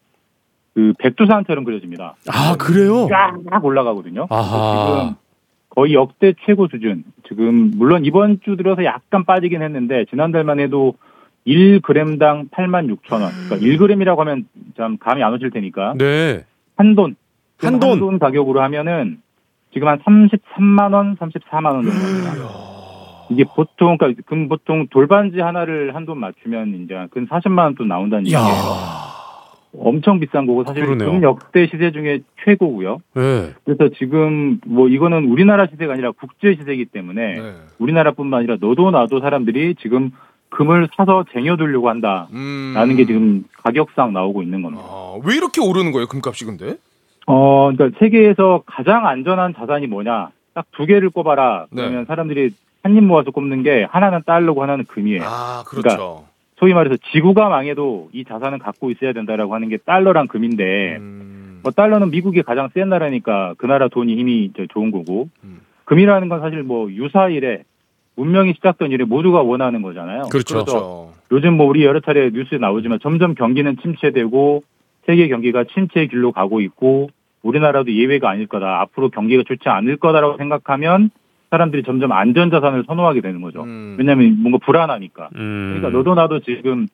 그 0.75 0.93
백두산처럼 0.99 1.65
그려집니다. 1.65 2.15
아 2.29 2.57
그래요? 2.59 3.07
쫙 3.11 3.65
올라가거든요. 3.65 4.27
아하. 4.31 4.87
지금 4.87 5.15
거의 5.71 5.95
역대 5.95 6.35
최고 6.47 6.69
수준. 6.69 7.05
지금 7.29 7.73
물론 7.77 8.05
이번 8.05 8.41
주 8.45 8.57
들어서 8.57 8.85
약간 8.85 9.25
빠지긴 9.25 9.63
했는데 9.63 10.05
지난달만 10.11 10.61
해도 10.61 10.95
1g당 11.47 12.51
8만 12.51 12.95
6천 12.97 13.21
원. 13.21 13.31
그러니까 13.49 13.57
1g이라고 13.57 14.17
하면 14.19 14.47
참 14.77 14.97
감이 14.99 15.23
안 15.23 15.33
오실 15.35 15.51
테니까 15.51 15.95
네. 15.99 16.45
한 16.77 16.95
돈 16.95 17.17
한 17.63 17.79
돈. 17.79 17.91
한 17.93 17.99
돈 18.01 18.19
가격으로 18.19 18.61
하면은 18.63 19.21
지금 19.73 19.89
한 19.89 19.99
33만 20.01 20.93
원, 20.95 21.17
34만 21.17 21.65
원 21.75 21.83
정도 21.85 21.91
됩니다. 21.91 22.33
이게 23.33 23.45
보통 23.45 23.97
그러니까 23.99 24.23
금 24.27 24.49
보통 24.49 24.87
돌반지 24.89 25.41
하나를 25.41 25.95
한 25.95 26.07
돈 26.07 26.19
맞추면 26.19 26.83
이제 26.85 27.07
근 27.11 27.27
40만 27.27 27.59
원 27.65 27.75
돈 27.75 27.89
나온다는 27.89 28.31
야. 28.33 28.39
얘기예요. 28.41 29.13
엄청 29.79 30.21
비싼 30.21 30.47
거고 30.47 30.65
사실 30.65 30.85
그러네요. 30.85 31.11
금 31.11 31.23
역대 31.23 31.67
시세 31.67 31.93
중에 31.93 32.21
최고고요. 32.45 32.99
네. 33.15 33.53
그래서 33.65 33.89
지금 33.97 34.61
뭐 34.67 34.89
이거는 34.89 35.25
우리나라 35.25 35.67
시세가 35.67 35.95
아니라 35.95 36.11
국제 36.13 36.55
시세이기 36.57 36.87
때문에 36.87 37.41
네. 37.41 37.53
우리나라뿐만 37.79 38.41
아니라 38.41 38.57
너도 38.61 38.91
나도 38.91 39.21
사람들이 39.21 39.77
지금 39.81 40.11
금을 40.51 40.89
사서 40.95 41.25
쟁여두려고 41.33 41.89
한다라는 41.89 42.29
음. 42.35 42.97
게 42.97 43.07
지금 43.07 43.45
가격상 43.63 44.13
나오고 44.13 44.43
있는 44.43 44.61
겁니다. 44.61 44.85
아, 44.87 45.15
왜 45.25 45.37
이렇게 45.37 45.63
오르는 45.63 45.93
거예요 45.93 46.07
금값이 46.07 46.45
근데? 46.45 46.77
어, 47.27 47.71
그러니까 47.73 47.99
세계에서 47.99 48.65
가장 48.67 49.07
안전한 49.07 49.55
자산이 49.55 49.87
뭐냐? 49.87 50.29
딱 50.55 50.67
두 50.73 50.87
개를 50.87 51.11
꼽아라. 51.11 51.67
네. 51.71 51.83
그러면 51.83 52.05
사람들이 52.07 52.51
한 52.83 52.97
입 52.97 53.05
모아서 53.05 53.31
꼽는 53.31 53.63
게 53.63 53.85
하나는 53.89 54.23
달러고 54.27 54.63
하나는 54.63 54.85
금이에요. 54.87 55.23
아 55.25 55.63
그렇죠. 55.67 56.25
소위 56.57 56.75
말해서 56.75 56.97
지구가 57.13 57.49
망해도 57.49 58.11
이 58.13 58.25
자산은 58.25 58.59
갖고 58.59 58.91
있어야 58.91 59.13
된다라고 59.13 59.55
하는 59.55 59.69
게 59.69 59.77
달러랑 59.79 60.27
금인데 60.29 60.97
음. 60.99 61.61
뭐 61.63 61.71
달러는 61.73 62.11
미국이 62.11 62.43
가장 62.43 62.69
센 62.75 62.89
나라니까 62.89 63.55
그 63.59 63.67
나라 63.67 63.89
돈이 63.89 64.17
힘이 64.17 64.51
저 64.57 64.67
좋은 64.67 64.91
거고 64.91 65.29
음. 65.45 65.61
금이라는 65.85 66.29
건 66.29 66.41
사실 66.41 66.63
뭐 66.63 66.91
유사일에 66.91 67.63
문명이 68.17 68.55
시작된 68.55 68.91
일에 68.91 69.05
모두가 69.05 69.43
원하는 69.43 69.81
거잖아요. 69.83 70.23
그렇죠. 70.31 70.55
그래서 70.55 70.65
그렇죠. 70.65 71.13
요즘 71.31 71.57
뭐 71.57 71.67
우리 71.67 71.85
여러 71.85 72.01
차례 72.01 72.31
뉴스에 72.31 72.59
나오지만 72.59 72.99
점점 73.01 73.35
경기는 73.35 73.77
침체되고 73.81 74.63
세계 75.07 75.29
경기가 75.29 75.65
침체의 75.73 76.09
길로 76.09 76.31
가고 76.33 76.61
있고 76.61 77.11
우리나라도 77.43 77.93
예외가 77.93 78.31
아닐 78.31 78.47
거다. 78.47 78.81
앞으로 78.83 79.11
경기가 79.11 79.43
좋지 79.47 79.69
않을 79.69 79.97
거다라고 79.97 80.37
생각하면 80.39 81.11
사람들이 81.51 81.83
점점 81.83 82.13
안전자산을 82.13 82.85
선호하게 82.87 83.21
되는 83.21 83.41
거죠. 83.43 83.63
음. 83.65 83.97
왜냐하면 83.99 84.39
뭔가 84.41 84.59
불안하니까. 84.65 85.29
음. 85.37 85.75
그러니까 85.77 85.97
너도 85.99 86.15
나도 86.15 86.41
지금 86.41 86.87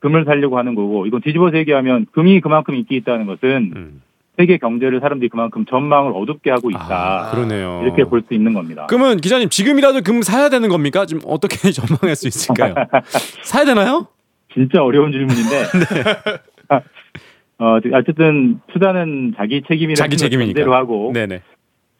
금을 0.00 0.24
살려고 0.24 0.58
하는 0.58 0.74
거고 0.74 1.06
이건 1.06 1.20
뒤집어서 1.20 1.56
얘기하면 1.58 2.06
금이 2.12 2.40
그만큼 2.40 2.74
인기 2.74 2.96
있다는 2.96 3.26
것은 3.26 3.72
음. 3.76 4.02
세계 4.36 4.56
경제를 4.56 5.00
사람들이 5.00 5.28
그만큼 5.28 5.66
전망을 5.66 6.12
어둡게 6.14 6.50
하고 6.50 6.70
있다. 6.70 6.86
아, 7.28 7.30
그러네요. 7.30 7.82
이렇게 7.84 8.04
볼 8.04 8.22
수 8.26 8.32
있는 8.32 8.54
겁니다. 8.54 8.86
그러면 8.88 9.18
기자님 9.18 9.50
지금이라도 9.50 10.00
금 10.00 10.22
사야 10.22 10.48
되는 10.48 10.68
겁니까? 10.70 11.04
지금 11.04 11.22
어떻게 11.26 11.56
전망할 11.70 12.16
수 12.16 12.26
있을까요? 12.26 12.74
사야 13.44 13.64
되나요? 13.66 14.06
진짜 14.54 14.82
어려운 14.82 15.12
질문인데. 15.12 15.64
어, 17.60 17.78
어쨌든 17.92 18.60
투자는 18.72 19.34
자기 19.36 19.60
책임이라는 19.62 19.94
자기 19.94 20.16
걸 20.16 20.18
책임이니까. 20.18 20.58
전제로 20.58 20.74
하고 20.74 21.12
네네. 21.12 21.42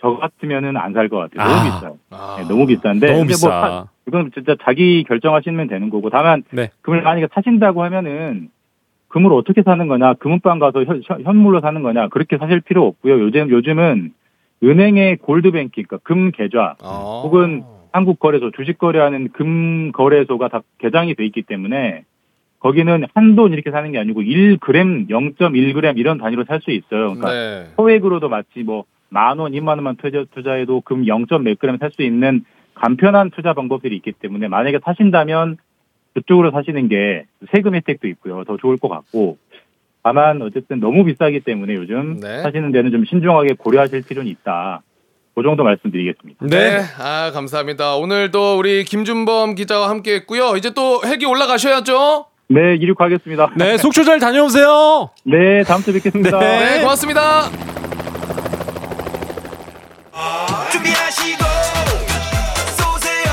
저 0.01 0.17
같으면은 0.17 0.77
안 0.79 0.95
살 0.95 1.09
것 1.11 1.19
같아요. 1.19 1.47
너무 1.47 1.61
아. 1.61 1.65
비싸요. 1.65 1.99
네, 2.39 2.49
너무 2.49 2.67
비싼데 2.67 3.07
너무 3.09 3.19
근데 3.21 3.29
비싸. 3.35 3.49
뭐 3.49 3.61
사- 3.61 3.87
이건 4.09 4.31
진짜 4.33 4.57
자기 4.65 5.05
결정하시면 5.05 5.69
되는 5.69 5.91
거고 5.91 6.09
다만 6.09 6.43
네. 6.51 6.71
금을 6.81 7.03
만약에 7.03 7.29
사신다고 7.33 7.85
하면은 7.85 8.49
금을 9.09 9.33
어떻게 9.35 9.63
사는 9.63 9.87
거냐 9.87 10.15
금은방 10.15 10.59
가서 10.59 10.85
현, 10.85 11.03
현- 11.05 11.23
현물로 11.23 11.61
사는 11.61 11.83
거냐 11.83 12.09
그렇게 12.09 12.39
사실 12.39 12.61
필요 12.61 12.87
없고요. 12.87 13.21
요즘 13.21 13.51
요즘은 13.51 14.13
은행의 14.63 15.19
골드뱅킹 15.19 15.85
그러니까 15.87 15.99
금 16.03 16.31
계좌 16.31 16.77
어. 16.83 17.21
혹은 17.25 17.65
한국 17.93 18.19
거래소 18.19 18.51
주식 18.53 18.79
거래하는 18.79 19.29
금 19.33 19.93
거래소가 19.93 20.49
다 20.49 20.63
개장이 20.79 21.15
돼 21.15 21.27
있기 21.27 21.43
때문에 21.43 22.05
거기는 22.61 23.05
한 23.15 23.37
돈 23.37 23.53
이렇게 23.53 23.71
사는 23.71 23.91
게 23.91 23.99
아니고 23.99 24.23
1g, 24.23 24.59
0.1g 25.09 25.99
이런 25.99 26.19
단위로 26.19 26.45
살 26.45 26.61
수 26.61 26.71
있어요. 26.71 27.15
그러니까 27.15 27.33
네. 27.33 27.67
소액으로도 27.77 28.29
마치 28.29 28.61
뭐 28.65 28.85
만 29.13 29.39
원, 29.41 29.53
2만 29.53 29.71
원만 29.71 29.97
투자, 29.97 30.25
투자해도 30.33 30.83
금 30.83 31.05
0. 31.07 31.27
몇 31.43 31.59
그램 31.59 31.79
살 31.79 31.91
수 31.91 32.03
있는 32.03 32.45
간편한 32.75 33.31
투자 33.31 33.53
방법들이 33.53 33.97
있기 33.97 34.13
때문에 34.13 34.47
만약에 34.49 34.79
사신다면 34.85 35.57
그쪽으로 36.15 36.53
사시는 36.53 36.89
게 36.89 37.25
세금 37.53 37.75
혜택도 37.75 38.07
있고요. 38.09 38.45
더 38.45 38.57
좋을 38.57 38.77
것 38.77 38.89
같고 38.89 39.37
다만 40.05 40.41
어쨌든 40.43 40.79
너무 40.81 41.05
비싸기 41.05 41.41
때문에 41.41 41.75
요즘 41.75 42.21
네. 42.21 42.43
사시는 42.43 42.71
데는 42.73 42.93
좀 42.93 43.05
신중하게 43.05 43.55
고려하실 43.59 44.03
필요는 44.03 44.31
있다. 44.31 44.83
그 45.35 45.43
정도 45.43 45.65
말씀드리겠습니다. 45.65 46.47
네. 46.47 46.81
아, 47.01 47.33
감사합니다. 47.33 47.97
오늘도 47.97 48.59
우리 48.59 48.85
김준범 48.85 49.57
기자와 49.57 49.89
함께 49.89 50.15
했고요. 50.15 50.55
이제 50.57 50.71
또 50.73 51.01
헬기 51.05 51.27
올라가셔야죠. 51.27 52.27
네, 52.53 52.75
이륙하겠습니다. 52.75 53.53
네, 53.57 53.79
속초 53.79 54.03
잘 54.03 54.19
다녀오세요. 54.19 55.11
네, 55.25 55.63
다음 55.63 55.83
주에 55.83 55.95
뵙겠습니다. 55.95 56.37
네, 56.41 56.81
고맙습니다. 56.81 57.49
준비하시고 60.73 61.45
쏘세요 62.77 63.33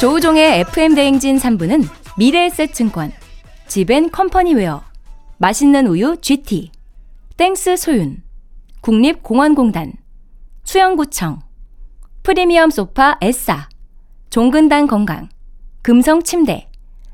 조우종의 0.00 0.60
FM 0.60 0.94
대행진 0.94 1.36
3부는 1.36 1.86
미래에셋증권, 2.16 3.12
지벤 3.66 4.10
컴퍼니웨어, 4.10 4.82
맛있는 5.36 5.86
우유 5.86 6.16
GT, 6.22 6.70
땡스 7.36 7.76
소윤, 7.76 8.22
국립공원공단, 8.80 9.92
수영구청, 10.64 11.40
프리미엄 12.22 12.70
소파 12.70 13.18
에싸, 13.20 13.68
종근당 14.30 14.86
건강, 14.86 15.28
금성 15.82 16.22
침대, 16.22 16.67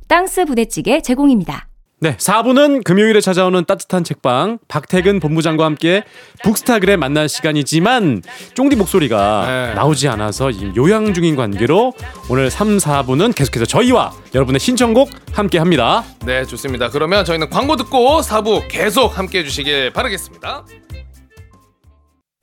땅스 0.08 0.44
부대찌개 0.44 1.00
제공입니다. 1.00 1.68
네, 2.00 2.16
4부는 2.18 2.84
금요일에 2.84 3.22
찾아오는 3.22 3.64
따뜻한 3.64 4.04
책방 4.04 4.58
박태근 4.68 5.20
본부장과 5.20 5.64
함께 5.64 6.02
북스타그램 6.42 7.00
만난 7.00 7.28
시간이지만 7.28 8.20
쫑디 8.52 8.76
목소리가 8.76 9.44
네. 9.46 9.74
나오지 9.74 10.08
않아서 10.08 10.50
요양 10.76 11.14
중인 11.14 11.34
관계로 11.34 11.94
오늘 12.28 12.50
3, 12.50 12.76
4부는 12.76 13.34
계속해서 13.34 13.64
저희와 13.64 14.12
여러분의 14.34 14.60
신청곡 14.60 15.08
함께 15.32 15.56
합니다. 15.56 16.04
네, 16.26 16.44
좋습니다. 16.44 16.90
그러면 16.90 17.24
저희는 17.24 17.48
광고 17.48 17.76
듣고 17.76 18.20
4부 18.20 18.68
계속 18.68 19.16
함께 19.16 19.38
해 19.38 19.44
주시길 19.44 19.92
바라겠습니다. 19.92 20.66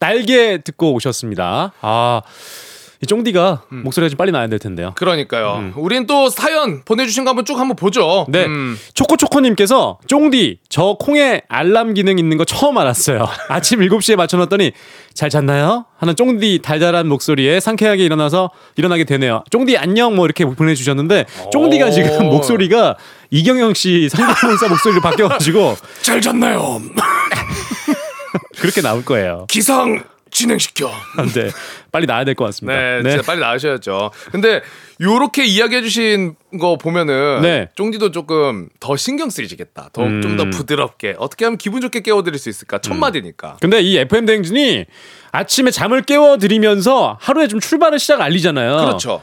날개 0.00 0.58
듣고 0.64 0.94
오셨습니다. 0.94 1.72
아, 1.80 2.22
이 3.02 3.06
쫑디가 3.06 3.62
목소리가 3.70 4.10
좀 4.10 4.16
빨리 4.18 4.30
나야 4.30 4.46
될 4.46 4.58
텐데요. 4.58 4.92
그러니까요. 4.96 5.72
우린 5.76 6.06
또 6.06 6.28
사연 6.28 6.82
보내주신 6.84 7.24
거 7.24 7.30
한번 7.30 7.46
쭉 7.46 7.58
한번 7.58 7.74
보죠. 7.76 8.26
네. 8.28 8.44
음. 8.44 8.78
초코초코님께서 8.92 9.98
쫑디 10.06 10.58
저 10.68 10.96
콩에 10.98 11.40
알람 11.48 11.94
기능 11.94 12.18
있는 12.18 12.36
거 12.36 12.44
처음 12.44 12.76
알았어요. 12.76 13.26
아침 13.48 13.80
7시에 13.80 14.16
맞춰놨더니 14.16 14.72
잘 15.14 15.30
잤나요? 15.30 15.86
하는 15.98 16.14
쫑디 16.14 16.60
달달한 16.62 17.08
목소리에 17.08 17.60
상쾌하게 17.60 18.04
일어나서 18.04 18.50
일어나게 18.76 19.04
되네요. 19.04 19.44
쫑디 19.50 19.78
안녕 19.78 20.14
뭐 20.14 20.26
이렇게 20.26 20.44
보내주셨는데 20.44 21.24
쫑디가 21.52 21.90
지금 21.90 22.26
목소리가 22.26 22.96
이경영 23.30 23.74
씨 23.74 24.08
상대모사 24.10 24.68
목소리로 24.68 25.00
바뀌어가지고 25.00 25.76
잘 26.02 26.20
잤나요? 26.20 26.80
그렇게 28.60 28.80
나올 28.80 29.04
거예요. 29.04 29.46
기상 29.48 30.02
진행시켜. 30.32 30.88
네, 31.34 31.50
빨리 31.90 32.06
나야 32.06 32.24
될 32.24 32.36
것 32.36 32.44
같습니다. 32.44 32.78
네, 33.02 33.02
진짜 33.02 33.22
빨리 33.26 33.40
나으셔야죠. 33.40 34.12
근데 34.30 34.62
요렇게 35.00 35.44
이야기해 35.44 35.82
주신 35.82 36.36
거 36.60 36.76
보면은 36.78 37.40
네. 37.42 37.68
쫑디도 37.74 38.12
조금 38.12 38.68
더 38.78 38.96
신경 38.96 39.28
쓰이시겠다. 39.28 39.90
더 39.92 40.04
음. 40.04 40.22
좀더 40.22 40.44
부드럽게 40.50 41.16
어떻게 41.18 41.44
하면 41.46 41.58
기분 41.58 41.80
좋게 41.80 42.00
깨워 42.02 42.22
드릴 42.22 42.38
수 42.38 42.48
있을까? 42.48 42.78
첫 42.78 42.94
마디니까. 42.94 43.56
근데 43.60 43.80
이 43.80 43.98
FM 43.98 44.26
대행진이 44.26 44.84
아침에 45.32 45.72
잠을 45.72 46.02
깨워 46.02 46.36
드리면서 46.38 47.18
하루에 47.20 47.48
좀 47.48 47.58
출발을 47.58 47.98
시작 47.98 48.20
알리잖아요. 48.20 48.76
그렇죠. 48.76 49.22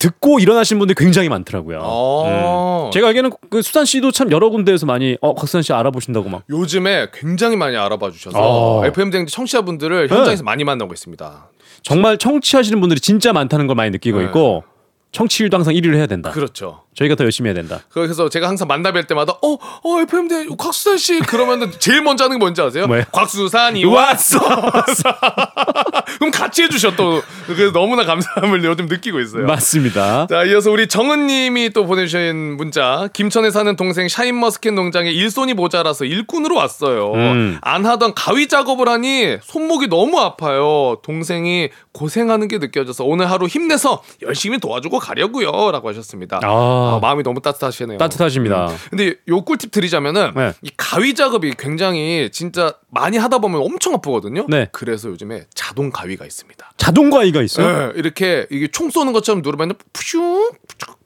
듣고 0.00 0.40
일어나신 0.40 0.78
분들이 0.78 0.96
굉장히 0.96 1.28
많더라고요. 1.28 1.78
어. 1.82 2.86
음. 2.88 2.90
제가 2.90 3.08
알기에는 3.08 3.30
그 3.50 3.62
수산 3.62 3.84
씨도 3.84 4.10
참 4.10 4.32
여러 4.32 4.48
군데에서 4.48 4.86
많이 4.86 5.16
어 5.20 5.34
곽수산 5.34 5.62
씨 5.62 5.72
알아보신다고 5.72 6.28
막. 6.28 6.42
요즘에 6.50 7.08
굉장히 7.12 7.56
많이 7.56 7.76
알아봐 7.76 8.10
주셔서 8.10 8.38
어. 8.40 8.86
FM 8.86 9.10
대행지 9.10 9.32
청취자분들을 9.32 10.08
현장에서 10.08 10.42
많이 10.42 10.64
만나고 10.64 10.92
있습니다. 10.94 11.50
정말 11.82 12.16
청취하시는 12.16 12.80
분들이 12.80 12.98
진짜 12.98 13.32
많다는 13.32 13.66
걸 13.66 13.76
많이 13.76 13.90
느끼고 13.90 14.18
네. 14.18 14.24
있고 14.24 14.64
청취율도 15.12 15.56
항상 15.56 15.74
1위를 15.74 15.96
해야 15.96 16.06
된다. 16.06 16.30
그렇죠. 16.30 16.82
저희가 17.00 17.14
더 17.14 17.24
열심히 17.24 17.48
해야 17.48 17.54
된다. 17.54 17.80
그래서 17.88 18.28
제가 18.28 18.46
항상 18.48 18.68
만나 18.68 18.92
뵐 18.92 19.04
때마다 19.04 19.32
어, 19.40 19.54
어 19.54 20.00
FM 20.02 20.28
대 20.28 20.46
곽수산 20.56 20.98
씨 20.98 21.20
그러면은 21.20 21.72
제일 21.78 22.02
먼저 22.02 22.24
하는 22.24 22.36
게 22.36 22.38
뭔지 22.38 22.60
아세요? 22.60 22.86
뭐예요? 22.86 23.04
곽수산이 23.10 23.84
왔어. 23.86 24.38
그럼 26.18 26.30
같이 26.30 26.62
해주셔 26.62 26.96
또 26.96 27.22
그래서 27.46 27.72
너무나 27.72 28.04
감사함을 28.04 28.62
요즘 28.64 28.86
느끼고 28.86 29.20
있어요. 29.20 29.46
맞습니다. 29.46 30.26
자, 30.26 30.44
이어서 30.44 30.70
우리 30.70 30.88
정은님이 30.88 31.70
또 31.70 31.86
보내주신 31.86 32.56
문자. 32.56 33.08
김천에 33.14 33.50
사는 33.50 33.74
동생 33.76 34.08
샤인머스켓 34.08 34.74
농장에 34.74 35.10
일손이 35.10 35.54
모자라서 35.54 36.04
일꾼으로 36.04 36.54
왔어요. 36.54 37.12
음. 37.14 37.58
안 37.62 37.86
하던 37.86 38.12
가위 38.14 38.48
작업을 38.48 38.88
하니 38.88 39.38
손목이 39.42 39.88
너무 39.88 40.20
아파요. 40.20 40.98
동생이 41.02 41.70
고생하는 41.92 42.48
게 42.48 42.58
느껴져서 42.58 43.04
오늘 43.04 43.30
하루 43.30 43.46
힘내서 43.46 44.02
열심히 44.22 44.58
도와주고 44.58 44.98
가려고요. 44.98 45.70
라고 45.70 45.88
하셨습니다. 45.88 46.40
아. 46.42 46.89
아, 46.96 46.98
마음이 46.98 47.22
너무 47.22 47.40
따뜻하시네요. 47.40 47.98
따뜻하십니다. 47.98 48.68
음. 48.68 48.76
근데 48.90 49.14
요 49.28 49.42
꿀팁 49.42 49.70
드리자면은 49.70 50.32
네. 50.34 50.52
이 50.62 50.70
가위 50.76 51.14
작업이 51.14 51.54
굉장히 51.58 52.30
진짜 52.32 52.74
많이 52.90 53.16
하다 53.16 53.38
보면 53.38 53.60
엄청 53.62 53.94
아프거든요. 53.94 54.46
네. 54.48 54.68
그래서 54.72 55.08
요즘에 55.08 55.46
자동 55.54 55.90
가위가 55.90 56.24
있습니다. 56.24 56.72
자동 56.76 57.10
가위가 57.10 57.42
있어요? 57.42 57.88
네, 57.88 57.92
이렇게 57.96 58.46
이게 58.50 58.68
총 58.68 58.90
쏘는 58.90 59.12
것처럼 59.12 59.42
누르면 59.42 59.74
푸슝 59.92 60.50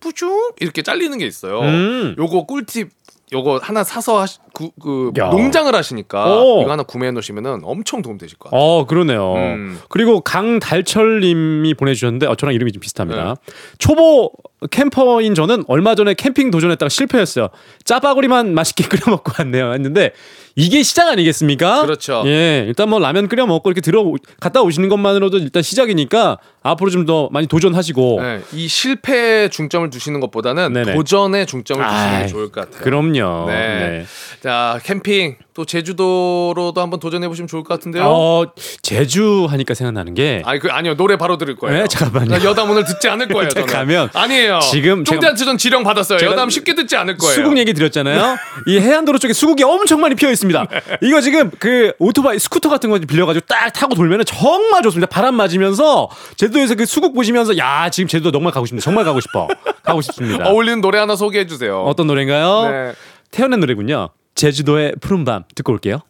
푸쭉 0.00 0.56
이렇게 0.60 0.82
잘리는 0.82 1.16
게 1.18 1.26
있어요. 1.26 1.60
음. 1.60 2.14
요거 2.18 2.46
꿀팁 2.46 2.90
요거 3.32 3.60
하나 3.62 3.82
사서 3.82 4.20
하시, 4.20 4.38
그, 4.52 4.68
그 4.80 5.10
야. 5.18 5.28
농장을 5.28 5.74
하시니까 5.74 6.26
오. 6.40 6.62
이거 6.62 6.70
하나 6.70 6.82
구매해 6.82 7.10
놓으시면은 7.12 7.60
엄청 7.64 8.02
도움 8.02 8.18
되실 8.18 8.38
것 8.38 8.50
같아요. 8.50 8.60
어, 8.60 8.86
그러네요. 8.86 9.34
음. 9.34 9.80
그리고 9.88 10.20
강달철 10.20 11.20
님이 11.20 11.74
보내 11.74 11.94
주셨는데, 11.94 12.26
어, 12.26 12.34
저랑 12.34 12.54
이름이 12.54 12.72
좀 12.72 12.80
비슷합니다. 12.80 13.24
네. 13.24 13.52
초보 13.78 14.30
캠퍼인 14.70 15.34
저는 15.34 15.64
얼마 15.68 15.94
전에 15.94 16.14
캠핑 16.14 16.50
도전했다가 16.50 16.88
실패했어요. 16.88 17.48
짜파구리만 17.84 18.54
맛있게 18.54 18.84
끓여 18.88 19.02
먹고 19.10 19.32
왔네요. 19.38 19.72
했는데, 19.72 20.12
이게 20.56 20.82
시작 20.82 21.08
아니겠습니까? 21.08 21.82
그렇죠. 21.82 22.22
예, 22.26 22.64
일단 22.68 22.88
뭐 22.88 23.00
라면 23.00 23.28
끓여 23.28 23.44
먹고 23.46 23.70
이렇게 23.70 23.80
들어, 23.80 24.04
갔다 24.40 24.62
오시는 24.62 24.88
것만으로도 24.88 25.38
일단 25.38 25.62
시작이니까, 25.62 26.38
앞으로 26.62 26.90
좀 26.90 27.04
더 27.04 27.28
많이 27.32 27.46
도전하시고. 27.46 28.22
네, 28.22 28.40
이 28.54 28.66
실패에 28.66 29.48
중점을 29.48 29.90
두시는 29.90 30.20
것보다는 30.20 30.72
네네. 30.72 30.94
도전에 30.94 31.44
중점을 31.44 31.84
두시는 31.86 32.20
게 32.22 32.26
좋을 32.28 32.50
것 32.50 32.62
같아요. 32.62 32.82
그럼요. 32.82 33.13
그럼요. 33.14 33.46
네. 33.50 34.04
자, 34.40 34.78
캠핑 34.82 35.36
또 35.54 35.64
제주도로도 35.64 36.80
한번 36.80 36.98
도전해 36.98 37.28
보시면 37.28 37.46
좋을 37.46 37.62
것 37.62 37.72
같은데요. 37.74 38.02
어, 38.04 38.44
제주 38.82 39.46
하니까 39.48 39.74
생각나는 39.74 40.14
게 40.14 40.42
아니 40.44 40.58
그 40.58 40.68
아니요 40.68 40.96
노래 40.96 41.16
바로 41.16 41.38
들을 41.38 41.54
거예요. 41.54 41.82
네, 41.82 41.86
잠깐만요. 41.88 42.44
여담 42.44 42.68
오늘 42.70 42.84
듣지 42.84 43.08
않을 43.08 43.28
거예요. 43.28 43.48
저는. 43.54 43.66
가면 43.68 44.10
아니에요. 44.14 44.58
지금 44.58 45.04
제가- 45.04 45.10
쫑디한테 45.14 45.44
전 45.44 45.56
지령 45.56 45.84
받았어요. 45.84 46.18
여담 46.28 46.50
쉽게 46.50 46.74
듣지 46.74 46.96
않을 46.96 47.16
거예요. 47.18 47.34
수국 47.36 47.56
얘기 47.56 47.72
드렸잖아요. 47.72 48.36
이 48.66 48.80
해안도로 48.80 49.18
쪽에 49.18 49.32
수국이 49.32 49.62
엄청 49.62 50.00
많이 50.00 50.16
피어 50.16 50.28
있습니다. 50.32 50.66
네. 50.68 50.80
이거 51.02 51.20
지금 51.20 51.52
그 51.60 51.92
오토바이 52.00 52.40
스쿠터 52.40 52.68
같은 52.68 52.90
거 52.90 52.98
빌려가지고 52.98 53.46
딱 53.48 53.70
타고 53.72 53.94
돌면은 53.94 54.24
정말 54.24 54.82
좋습니다. 54.82 55.06
바람 55.08 55.36
맞으면서 55.36 56.08
제주도에서 56.36 56.74
그 56.74 56.84
수국 56.84 57.14
보시면서 57.14 57.56
야 57.58 57.88
지금 57.90 58.08
제주도 58.08 58.32
정말 58.32 58.52
가고 58.52 58.66
싶네. 58.66 58.80
정말 58.80 59.04
가고 59.04 59.20
싶어. 59.20 59.46
가고 59.84 60.00
싶습니다. 60.02 60.46
어울리는 60.50 60.80
노래 60.80 60.98
하나 60.98 61.14
소개해 61.14 61.46
주세요. 61.46 61.82
어떤 61.82 62.08
노래인가요? 62.08 62.70
네. 62.70 62.92
태연의 63.30 63.60
노래군요. 63.60 64.08
제주도의 64.34 64.94
푸른밤 65.00 65.44
듣고 65.54 65.72
올게요. 65.72 66.00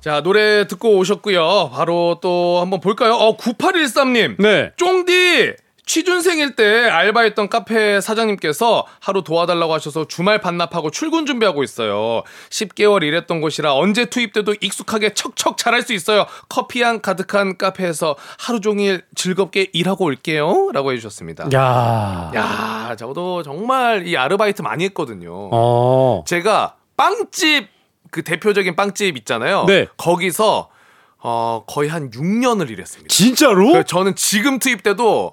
자 0.00 0.22
노래 0.22 0.66
듣고 0.66 0.96
오셨고요. 0.98 1.70
바로 1.72 2.18
또 2.22 2.58
한번 2.60 2.80
볼까요? 2.80 3.14
어 3.14 3.36
9813님. 3.36 4.36
네. 4.38 4.72
쫑디 4.76 5.54
취준생일 5.86 6.56
때 6.56 6.88
알바했던 6.88 7.48
카페 7.48 8.00
사장님께서 8.00 8.86
하루 9.00 9.22
도와달라고 9.22 9.72
하셔서 9.74 10.06
주말 10.06 10.40
반납하고 10.40 10.90
출근 10.90 11.26
준비하고 11.26 11.62
있어요. 11.62 12.22
10개월 12.50 13.02
일했던 13.02 13.40
곳이라 13.40 13.74
언제 13.74 14.06
투입돼도 14.06 14.54
익숙하게 14.60 15.14
척척 15.14 15.56
잘할 15.58 15.82
수 15.82 15.92
있어요. 15.92 16.26
커피 16.48 16.82
향 16.82 17.00
가득한 17.00 17.58
카페에서 17.58 18.16
하루 18.38 18.60
종일 18.60 19.02
즐겁게 19.14 19.68
일하고 19.72 20.06
올게요. 20.06 20.70
라고 20.72 20.92
해주셨습니다. 20.92 21.48
야. 21.54 22.30
야, 22.34 22.96
저도 22.96 23.42
정말 23.42 24.06
이 24.06 24.16
아르바이트 24.16 24.62
많이 24.62 24.84
했거든요. 24.84 25.50
어. 25.52 26.24
제가 26.26 26.76
빵집 26.96 27.68
그 28.10 28.22
대표적인 28.22 28.76
빵집 28.76 29.16
있잖아요. 29.18 29.64
네. 29.66 29.86
거기서 29.96 30.70
어 31.18 31.64
거의 31.66 31.88
한 31.88 32.10
6년을 32.10 32.70
일했습니다. 32.70 33.12
진짜로? 33.12 33.68
그래서 33.68 33.82
저는 33.84 34.14
지금 34.14 34.58
투입돼도 34.58 35.32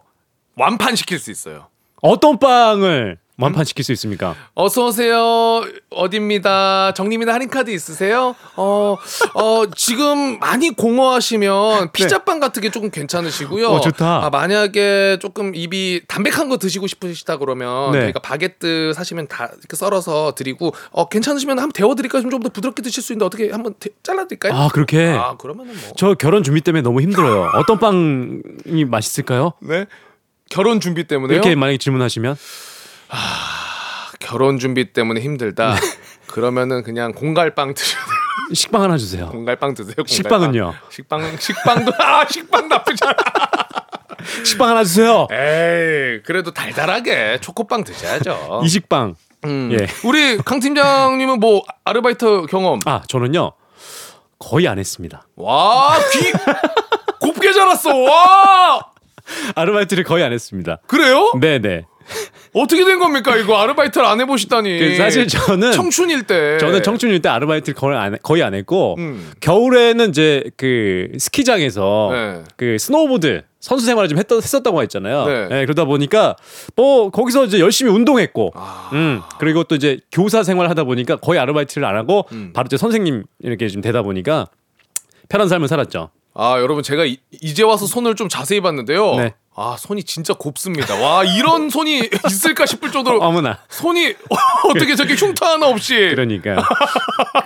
완판 0.55 0.95
시킬 0.95 1.19
수 1.19 1.31
있어요. 1.31 1.67
어떤 2.01 2.39
빵을 2.39 3.17
완판 3.41 3.65
시킬 3.65 3.83
수 3.83 3.91
있습니까? 3.93 4.35
어서 4.53 4.85
오세요. 4.87 5.63
어디입니다. 5.89 6.93
정림이나 6.93 7.33
할인 7.33 7.49
카드 7.49 7.71
있으세요? 7.71 8.35
어, 8.55 8.95
어 9.33 9.63
지금 9.75 10.39
많이 10.39 10.69
공허하시면 10.69 11.91
피자빵 11.91 12.39
같은 12.39 12.61
게 12.61 12.69
조금 12.69 12.89
괜찮으시고요. 12.91 13.69
네. 13.69 13.75
어, 13.75 13.79
좋다. 13.81 14.25
아, 14.25 14.29
만약에 14.29 15.17
조금 15.21 15.53
입이 15.55 16.01
담백한 16.07 16.49
거 16.49 16.57
드시고 16.57 16.87
싶으시다 16.87 17.37
그러면 17.37 17.91
네. 17.91 18.01
저희가 18.01 18.19
바게트 18.19 18.93
사시면 18.95 19.27
다 19.27 19.49
이렇게 19.59 19.75
썰어서 19.75 20.33
드리고 20.35 20.73
어 20.91 21.07
괜찮으시면 21.09 21.59
한번 21.59 21.71
데워 21.73 21.95
드릴까요? 21.95 22.21
좀 22.21 22.31
더 22.31 22.37
부드럽게 22.49 22.81
드실 22.81 23.03
수 23.03 23.13
있는데 23.13 23.25
어떻게 23.25 23.51
한번 23.51 23.75
데- 23.79 23.89
잘라 24.03 24.25
드릴까요? 24.27 24.53
아 24.53 24.67
그렇게. 24.69 25.09
아, 25.09 25.35
그러면은 25.37 25.73
뭐 25.73 25.91
저 25.97 26.13
결혼 26.15 26.43
준비 26.43 26.61
때문에 26.61 26.81
너무 26.81 27.01
힘들어요. 27.01 27.51
어떤 27.55 27.77
빵이 27.79 28.85
맛있을까요? 28.85 29.53
네. 29.59 29.85
결혼 30.49 30.79
준비 30.79 31.03
때문에요? 31.05 31.35
이렇게 31.39 31.55
만약에 31.55 31.77
질문하시면 31.77 32.35
결혼 34.19 34.59
준비 34.59 34.93
때문에 34.93 35.21
힘들다. 35.21 35.75
네. 35.75 35.79
그러면은 36.27 36.83
그냥 36.83 37.11
공갈빵 37.13 37.73
드셔야 37.73 38.03
돼요. 38.03 38.15
식빵 38.53 38.81
하나 38.83 38.97
주세요. 38.97 39.27
공갈빵 39.29 39.73
드세요. 39.73 39.95
공갈빵. 39.95 40.15
식빵은요? 40.15 40.73
식빵 40.89 41.37
식빵도 41.37 41.91
아 41.99 42.25
식빵 42.29 42.67
나쁘지 42.69 43.03
않아. 43.03 43.15
식빵 44.45 44.69
하나 44.69 44.83
주세요. 44.83 45.27
에이 45.31 46.21
그래도 46.25 46.51
달달하게 46.53 47.39
초코빵 47.41 47.83
드셔야죠. 47.83 48.61
이식빵. 48.63 49.15
음. 49.45 49.69
예. 49.73 49.87
우리 50.07 50.37
강 50.37 50.59
팀장님은 50.59 51.39
뭐 51.39 51.63
아르바이트 51.83 52.45
경험? 52.49 52.79
아 52.85 53.01
저는요 53.07 53.53
거의 54.39 54.67
안 54.67 54.77
했습니다. 54.79 55.25
와귀 55.35 56.31
곱게 57.19 57.51
자랐어. 57.53 57.95
와 57.95 58.81
아르바이트를 59.55 60.03
거의 60.03 60.23
안 60.23 60.31
했습니다. 60.31 60.77
그래요? 60.87 61.31
네네. 61.39 61.85
어떻게 62.53 62.83
된 62.83 62.99
겁니까 62.99 63.37
이거 63.37 63.57
아르바이트를 63.57 64.05
안 64.05 64.19
해보시다니. 64.19 64.79
그 64.79 64.95
사실 64.97 65.27
저는 65.27 65.71
청춘일 65.71 66.23
때. 66.23 66.57
저는 66.57 66.83
청춘일 66.83 67.21
때 67.21 67.29
아르바이트를 67.29 67.75
거의 67.75 67.97
안, 67.97 68.17
거의 68.21 68.43
안 68.43 68.53
했고 68.53 68.95
음. 68.97 69.31
겨울에는 69.39 70.09
이제 70.09 70.43
그 70.57 71.09
스키장에서 71.17 72.09
네. 72.11 72.43
그 72.57 72.77
스노우보드 72.77 73.43
선수 73.61 73.85
생활을 73.85 74.09
좀 74.09 74.17
했던, 74.17 74.39
했었다고 74.39 74.81
했잖아요. 74.81 75.25
네. 75.25 75.47
네, 75.47 75.65
그러다 75.65 75.85
보니까 75.85 76.35
뭐 76.75 77.09
거기서 77.11 77.45
이제 77.45 77.59
열심히 77.59 77.91
운동했고, 77.91 78.51
아. 78.55 78.89
음 78.93 79.21
그리고 79.39 79.63
또 79.63 79.75
이제 79.75 79.99
교사 80.11 80.43
생활 80.43 80.69
하다 80.69 80.83
보니까 80.83 81.17
거의 81.17 81.39
아르바이트를 81.39 81.85
안 81.85 81.95
하고 81.95 82.25
음. 82.31 82.51
바로 82.53 82.65
이제 82.65 82.75
선생님 82.75 83.23
이렇게 83.39 83.67
좀 83.67 83.81
되다 83.81 84.01
보니까 84.01 84.47
편한 85.29 85.47
삶을 85.47 85.67
살았죠. 85.67 86.09
아 86.33 86.59
여러분 86.59 86.81
제가 86.81 87.05
이, 87.05 87.17
제 87.53 87.63
와서 87.63 87.85
손을 87.85 88.15
좀 88.15 88.29
자세히 88.29 88.61
봤는데요. 88.61 89.15
네. 89.15 89.33
아 89.55 89.75
손이 89.77 90.03
진짜 90.03 90.33
곱습니다. 90.33 90.95
와 90.95 91.23
이런 91.23 91.69
손이 91.69 92.09
있을까 92.27 92.65
싶을 92.65 92.91
정도로 92.91 93.19
어머나. 93.21 93.59
손이 93.69 94.15
어떻게 94.73 94.95
저렇게 94.95 95.15
흉터 95.15 95.45
하나 95.45 95.67
없이. 95.67 95.93
그러니까. 95.95 96.63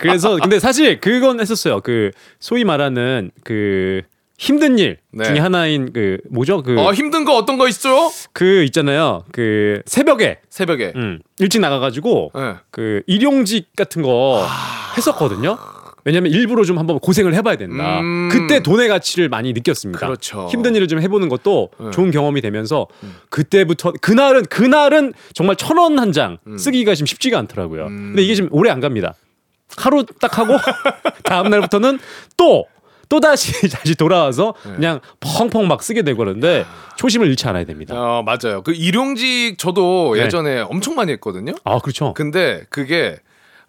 그래서 0.00 0.36
근데 0.36 0.60
사실 0.60 1.00
그건 1.00 1.40
했었어요. 1.40 1.80
그 1.80 2.12
소위 2.38 2.64
말하는 2.64 3.30
그 3.44 4.02
힘든 4.38 4.78
일 4.78 4.98
네. 5.12 5.24
중에 5.24 5.38
하나인 5.38 5.92
그 5.92 6.18
뭐죠? 6.30 6.62
그 6.62 6.78
어 6.78 6.92
힘든 6.92 7.24
거 7.24 7.34
어떤 7.36 7.56
거 7.58 7.66
있죠? 7.68 8.10
그 8.32 8.62
있잖아요. 8.64 9.24
그 9.32 9.80
새벽에 9.86 10.38
새벽에. 10.50 10.92
음, 10.94 11.20
일찍 11.38 11.60
나가가지고 11.60 12.32
네. 12.34 12.54
그 12.70 13.02
일용직 13.06 13.74
같은 13.74 14.02
거 14.02 14.46
했었거든요. 14.96 15.58
왜냐면 16.06 16.30
일부러 16.32 16.64
좀 16.64 16.78
한번 16.78 17.00
고생을 17.00 17.34
해봐야 17.34 17.56
된다. 17.56 17.98
음. 18.00 18.28
그때 18.30 18.60
돈의 18.62 18.88
가치를 18.88 19.28
많이 19.28 19.52
느꼈습니다. 19.52 19.98
그렇죠. 20.06 20.48
힘든 20.50 20.76
일을 20.76 20.86
좀 20.86 21.00
해보는 21.00 21.28
것도 21.28 21.70
네. 21.78 21.86
음. 21.86 21.90
좋은 21.90 22.10
경험이 22.12 22.40
되면서 22.40 22.86
그때부터 23.28 23.92
그날은 24.00 24.44
그날은 24.46 25.12
정말 25.34 25.56
천 25.56 25.76
원 25.78 25.98
한 25.98 26.12
장 26.12 26.38
쓰기가 26.56 26.94
지금 26.94 27.06
쉽지가 27.06 27.38
않더라고요. 27.40 27.86
음. 27.86 27.96
근데 28.14 28.22
이게 28.22 28.36
지금 28.36 28.48
오래 28.52 28.70
안 28.70 28.80
갑니다. 28.80 29.14
하루 29.76 30.06
딱 30.20 30.38
하고 30.38 30.54
다음 31.24 31.50
날부터는 31.50 31.98
또 32.36 32.64
또 33.08 33.20
다시 33.20 33.52
다시 33.70 33.94
돌아와서 33.94 34.54
네. 34.64 34.72
그냥 34.74 35.00
펑펑 35.20 35.68
막 35.68 35.80
쓰게 35.82 36.02
되고 36.02 36.18
그러는데 36.18 36.64
초심을 36.96 37.28
잃지 37.28 37.46
않아야 37.46 37.64
됩니다. 37.64 37.94
어 37.94 38.24
맞아요. 38.24 38.62
그 38.64 38.72
일용직 38.72 39.58
저도 39.58 40.14
네. 40.16 40.22
예전에 40.24 40.60
엄청 40.62 40.96
많이 40.96 41.12
했거든요. 41.12 41.52
아 41.62 41.78
그렇죠. 41.78 42.14
근데 42.14 42.64
그게 42.68 43.18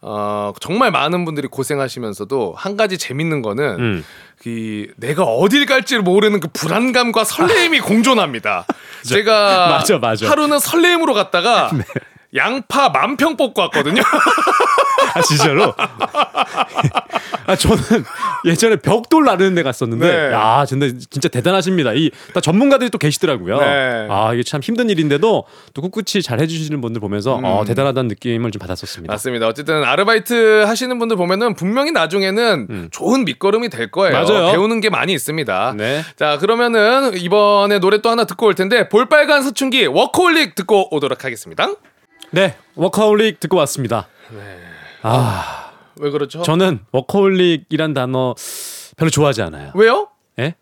어 0.09 0.53
정말 0.61 0.89
많은 0.91 1.25
분들이 1.25 1.47
고생하시면서도 1.49 2.53
한 2.55 2.77
가지 2.77 2.97
재밌는 2.97 3.41
거는 3.41 3.79
음. 3.79 4.05
이 4.45 4.87
내가 4.95 5.23
어딜 5.23 5.65
갈지를 5.65 6.01
모르는 6.01 6.39
그 6.39 6.47
불안감과 6.53 7.25
설레임이 7.25 7.81
공존합니다. 7.81 8.65
제가 9.03 9.67
맞아, 9.67 9.97
맞아. 9.97 10.29
하루는 10.29 10.59
설레임으로 10.59 11.13
갔다가 11.13 11.69
양파 12.35 12.89
만평 12.89 13.35
뽑고 13.35 13.61
왔거든요. 13.63 14.01
아 15.13 15.21
진짜로? 15.21 15.73
아 17.47 17.55
저는 17.55 17.77
예전에 18.45 18.75
벽돌 18.77 19.23
나르는 19.25 19.55
데 19.55 19.63
갔었는데 19.63 20.07
네. 20.27 20.33
야 20.33 20.65
근데 20.69 20.97
진짜 21.09 21.27
대단하십니다. 21.29 21.93
이 21.93 22.11
다 22.33 22.41
전문가들이 22.41 22.89
또 22.89 22.97
계시더라고요. 22.97 23.59
네. 23.59 24.07
아 24.09 24.33
이게 24.33 24.43
참 24.43 24.61
힘든 24.61 24.89
일인데도 24.89 25.45
또 25.73 25.81
꿋꿋이 25.81 26.21
잘 26.21 26.39
해주시는 26.41 26.81
분들 26.81 26.99
보면서 26.99 27.37
음. 27.39 27.45
어, 27.45 27.63
대단하다는 27.65 28.09
느낌을 28.09 28.51
좀 28.51 28.59
받았었습니다. 28.59 29.13
맞습니다. 29.13 29.47
어쨌든 29.47 29.83
아르바이트 29.83 30.63
하시는 30.67 30.97
분들 30.99 31.15
보면은 31.17 31.53
분명히 31.55 31.91
나중에는 31.91 32.89
좋은 32.91 33.23
밑거름이 33.25 33.69
될 33.69 33.91
거예요. 33.91 34.17
음. 34.17 34.23
맞아요. 34.23 34.51
배우는 34.51 34.81
게 34.81 34.89
많이 34.89 35.13
있습니다. 35.13 35.73
네. 35.77 36.01
자, 36.17 36.37
그러면은 36.37 37.15
이번에 37.17 37.79
노래 37.79 38.01
또 38.01 38.09
하나 38.09 38.25
듣고 38.25 38.47
올 38.47 38.55
텐데 38.55 38.89
볼빨간 38.89 39.41
사춘기 39.43 39.85
워커홀릭 39.85 40.55
듣고 40.55 40.93
오도록 40.93 41.23
하겠습니다. 41.23 41.67
네 42.31 42.55
워커홀릭 42.75 43.39
듣고 43.39 43.57
왔습니다. 43.57 44.07
네. 44.31 44.39
아 45.01 45.63
왜 45.99 46.11
그렇죠? 46.11 46.41
저는 46.43 46.79
워커홀릭이란 46.91 47.93
단어 47.95 48.35
별로 48.97 49.09
좋아하지 49.09 49.41
않아요. 49.41 49.71
왜요? 49.73 50.09
예? 50.39 50.55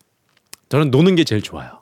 저는 0.70 0.90
노는 0.90 1.14
게 1.14 1.24
제일 1.24 1.42
좋아요. 1.42 1.80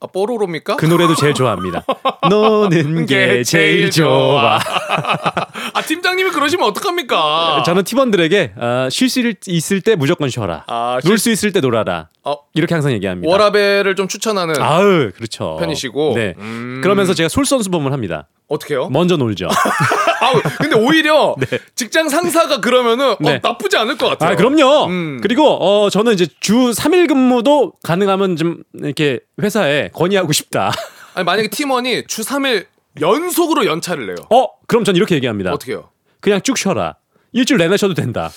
아, 0.00 0.06
뽀로로입니까? 0.08 0.76
그 0.76 0.84
노래도 0.86 1.14
제일 1.14 1.32
좋아합니다. 1.32 1.84
노는 2.28 3.06
게 3.06 3.44
제일 3.44 3.90
좋아. 3.90 4.58
아, 5.74 5.82
팀장님이 5.86 6.30
그러시면 6.30 6.66
어떡합니까? 6.68 7.62
저는 7.64 7.84
팀원들에게 7.84 8.52
어, 8.56 8.88
쉴수 8.90 9.32
있을 9.46 9.80
때 9.80 9.94
무조건 9.94 10.28
쉬어라. 10.28 10.64
아, 10.66 10.98
놀 11.04 11.18
수 11.18 11.30
있을 11.30 11.52
때 11.52 11.60
놀아라. 11.60 12.08
어, 12.24 12.36
이렇게 12.54 12.74
항상 12.74 12.92
얘기합니다. 12.92 13.30
워라벨을 13.30 13.96
좀 13.96 14.06
추천하는 14.06 14.60
아유, 14.60 15.10
그렇죠. 15.14 15.56
편이시고. 15.58 16.12
네. 16.14 16.34
음. 16.38 16.80
그러면서 16.82 17.14
제가 17.14 17.28
솔선수범을 17.28 17.92
합니다. 17.92 18.28
어떻게요? 18.48 18.88
먼저 18.90 19.16
놀죠. 19.16 19.48
아, 20.20 20.32
근데 20.58 20.76
오히려 20.76 21.34
직장 21.74 22.08
상사가 22.08 22.60
그러면은 22.60 23.16
네. 23.20 23.36
어, 23.36 23.40
나쁘지 23.42 23.76
않을 23.76 23.96
것 23.96 24.08
같아요. 24.08 24.32
아, 24.32 24.36
그럼요. 24.36 24.86
음. 24.86 25.20
그리고 25.22 25.48
어 25.48 25.90
저는 25.90 26.12
이제 26.12 26.26
주 26.38 26.54
3일 26.70 27.08
근무도 27.08 27.72
가능하면 27.82 28.36
좀 28.36 28.62
이렇게 28.74 29.20
회사에 29.40 29.88
건의하고 29.92 30.32
싶다. 30.32 30.70
아니 31.14 31.24
만약에 31.24 31.48
팀원이 31.48 32.06
주 32.06 32.22
3일 32.22 32.66
연속으로 33.00 33.64
연차를 33.66 34.06
내요. 34.06 34.16
어, 34.30 34.48
그럼 34.66 34.84
전 34.84 34.94
이렇게 34.96 35.14
얘기합니다. 35.16 35.52
어떻게요? 35.52 35.88
그냥 36.20 36.40
쭉 36.42 36.56
쉬어라. 36.56 36.96
일주일 37.32 37.58
내내 37.58 37.76
쉬어도 37.78 37.94
된다. 37.94 38.30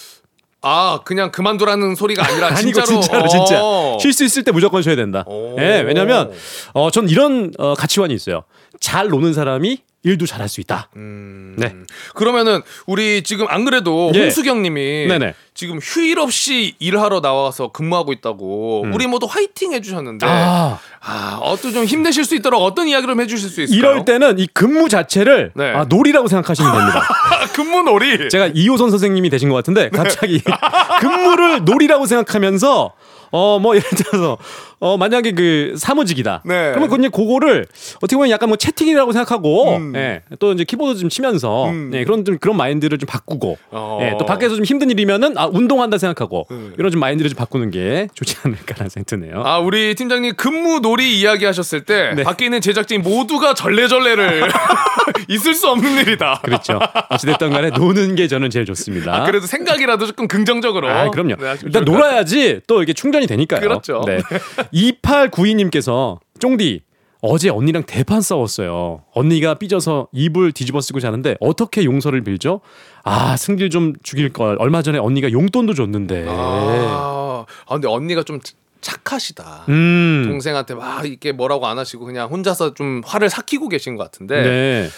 아 0.68 1.02
그냥 1.06 1.32
그만두라는 1.32 1.94
소리가 1.94 2.28
아니라 2.28 2.48
아니고 2.48 2.82
진짜로 2.82 2.86
진짜로 3.00 3.28
진짜 3.28 3.60
어. 3.62 3.98
쉴수 4.02 4.26
있을 4.26 4.44
때 4.44 4.52
무조건 4.52 4.82
쉬어야 4.82 4.96
된다. 4.96 5.24
예, 5.60 5.82
왜냐면 5.82 6.32
어, 6.74 6.90
전 6.90 7.08
이런 7.08 7.52
어, 7.60 7.76
가치관이 7.76 8.14
있어요. 8.16 8.44
잘 8.80 9.08
노는 9.10 9.34
사람이 9.34 9.84
일도 10.02 10.26
잘할 10.26 10.50
수 10.50 10.62
있다. 10.62 10.90
네. 10.96 11.74
그러면은 12.14 12.62
우리 12.86 13.24
지금 13.24 13.48
안 13.50 13.66
그래도 13.66 14.12
예. 14.14 14.22
홍수경님이 14.22 15.08
네네. 15.08 15.34
지금 15.56 15.80
휴일 15.82 16.20
없이 16.20 16.76
일하러 16.80 17.22
나와서 17.22 17.70
근무하고 17.72 18.14
있다고 18.14 18.86
우리 18.94 19.08
모두 19.08 19.26
화이팅 19.30 19.74
해주셨는데 19.74 20.26
음. 20.26 20.32
아. 20.32 20.80
아, 21.08 21.38
어떤 21.42 21.72
좀 21.72 21.86
힘내실 21.86 22.26
수 22.26 22.36
있도록 22.36 22.64
어떤 22.64 22.88
이야기를 22.88 23.14
좀 23.14 23.22
해주실 23.22 23.50
수 23.50 23.62
있을까요? 23.62 23.92
이럴 23.92 24.06
때는 24.06 24.40
이 24.40 24.48
근무 24.48 24.90
자체를 24.90 25.52
네. 25.56 25.72
아, 25.72 25.86
놀이라고 25.86 26.28
생각하시면 26.28 26.72
됩니다. 26.72 27.08
근무놀이. 27.56 28.30
제가 28.30 28.48
이호선 28.54 28.90
선생님이 28.90 29.30
되신 29.30 29.50
것 29.50 29.56
같은데 29.56 29.90
갑자기 29.90 30.42
근무를 31.00 31.64
놀이라고 31.64 32.06
생각하면서 32.06 32.94
어 33.36 33.60
뭐 33.60 33.76
예를 33.76 33.90
들어서 33.90 34.38
어 34.80 34.98
만약에 34.98 35.32
그 35.32 35.74
사무직이다. 35.78 36.44
네. 36.46 36.70
그러면 36.72 36.90
그냥 36.90 37.12
그거를 37.12 37.66
어떻게 37.98 38.16
보면 38.16 38.30
약간 38.30 38.50
뭐 38.50 38.58
채팅이라고 38.58 39.12
생각하고 39.12 39.78
음. 39.78 39.94
예. 39.96 40.22
또 40.40 40.52
이제 40.54 40.64
키보드 40.64 41.00
좀 41.00 41.10
치면서 41.10 41.72
예, 41.94 42.04
그런 42.04 42.24
좀 42.26 42.38
그런 42.38 42.58
마인드를 42.58 42.98
좀 42.98 43.08
바꾸고 43.08 43.58
어. 43.72 44.00
예, 44.02 44.16
또 44.20 44.26
밖에서 44.26 44.56
좀 44.56 44.64
힘든 44.66 44.90
일이면은 44.90 45.38
아 45.38 45.46
운동한다 45.48 45.98
생각하고 45.98 46.48
이런 46.78 46.92
좀 46.92 47.00
마인드를 47.00 47.30
좀 47.30 47.38
바꾸는 47.38 47.72
게 47.72 48.08
좋지 48.14 48.36
않을까라는 48.44 48.90
생각이 48.90 49.06
드네요. 49.06 49.44
아, 49.46 49.60
우리 49.60 49.96
팀장님 49.96 50.36
근무 50.36 50.80
놀이 50.80 51.20
이야기 51.20 51.46
하셨을 51.46 51.86
때 51.86 52.14
네. 52.16 52.24
밖에 52.24 52.46
있는 52.46 52.62
제작진 52.62 53.02
모두가 53.02 53.54
절레절레를 53.54 54.44
있을 55.30 55.54
수 55.54 55.68
없는 55.70 55.98
일이다. 56.00 56.42
그렇죠. 56.44 56.80
어찌됐든 57.10 57.50
간에 57.52 57.70
노는 57.70 58.16
게 58.16 58.28
저는 58.28 58.50
제일 58.50 58.66
좋습니다. 58.66 59.16
아, 59.16 59.26
그래도 59.26 59.48
생각이라도 59.48 60.06
조금 60.08 60.28
긍정적으로. 60.28 60.90
아, 60.90 61.10
그럼요. 61.10 61.36
네, 61.40 61.56
일단 61.64 61.86
놀아야지 61.86 62.62
또 62.68 62.84
이게 62.84 62.94
충전이 62.94 63.25
되니까요. 63.28 63.62
그렇죠. 63.62 64.04
네. 64.06 64.20
2892님께서 64.74 66.20
쫑디 66.40 66.82
어제 67.22 67.50
언니랑 67.50 67.84
대판 67.84 68.22
싸웠어요. 68.22 69.04
언니가 69.14 69.56
삐져서 69.56 70.10
이불 70.12 70.52
뒤집어 70.52 70.80
쓰고 70.82 71.00
자는데 71.00 71.36
어떻게 71.40 71.84
용서를 71.84 72.24
빌죠? 72.24 72.62
아 73.04 73.36
승질 73.36 73.70
좀 73.70 73.94
죽일 74.04 74.32
걸. 74.32 74.58
얼마 74.60 74.82
전에 74.82 75.00
언니가 75.00 75.32
용돈도 75.32 75.74
줬는데. 75.74 76.26
아, 76.28 77.46
아, 77.68 77.74
근데 77.74 77.88
언니가 77.88 78.24
좀 78.24 78.40
착하시다. 78.82 79.66
음. 79.70 80.26
동생한테 80.28 80.76
막 80.76 81.06
이렇게 81.06 81.32
뭐라고 81.32 81.66
안 81.66 81.80
하시고 81.80 82.06
그냥 82.06 82.30
혼자서 82.30 82.76
좀 82.76 83.02
화를 83.04 83.32
삭히고 83.32 83.70
계신 83.70 83.96
것 83.96 84.04
같은데 84.04 84.44
네. 84.44 84.90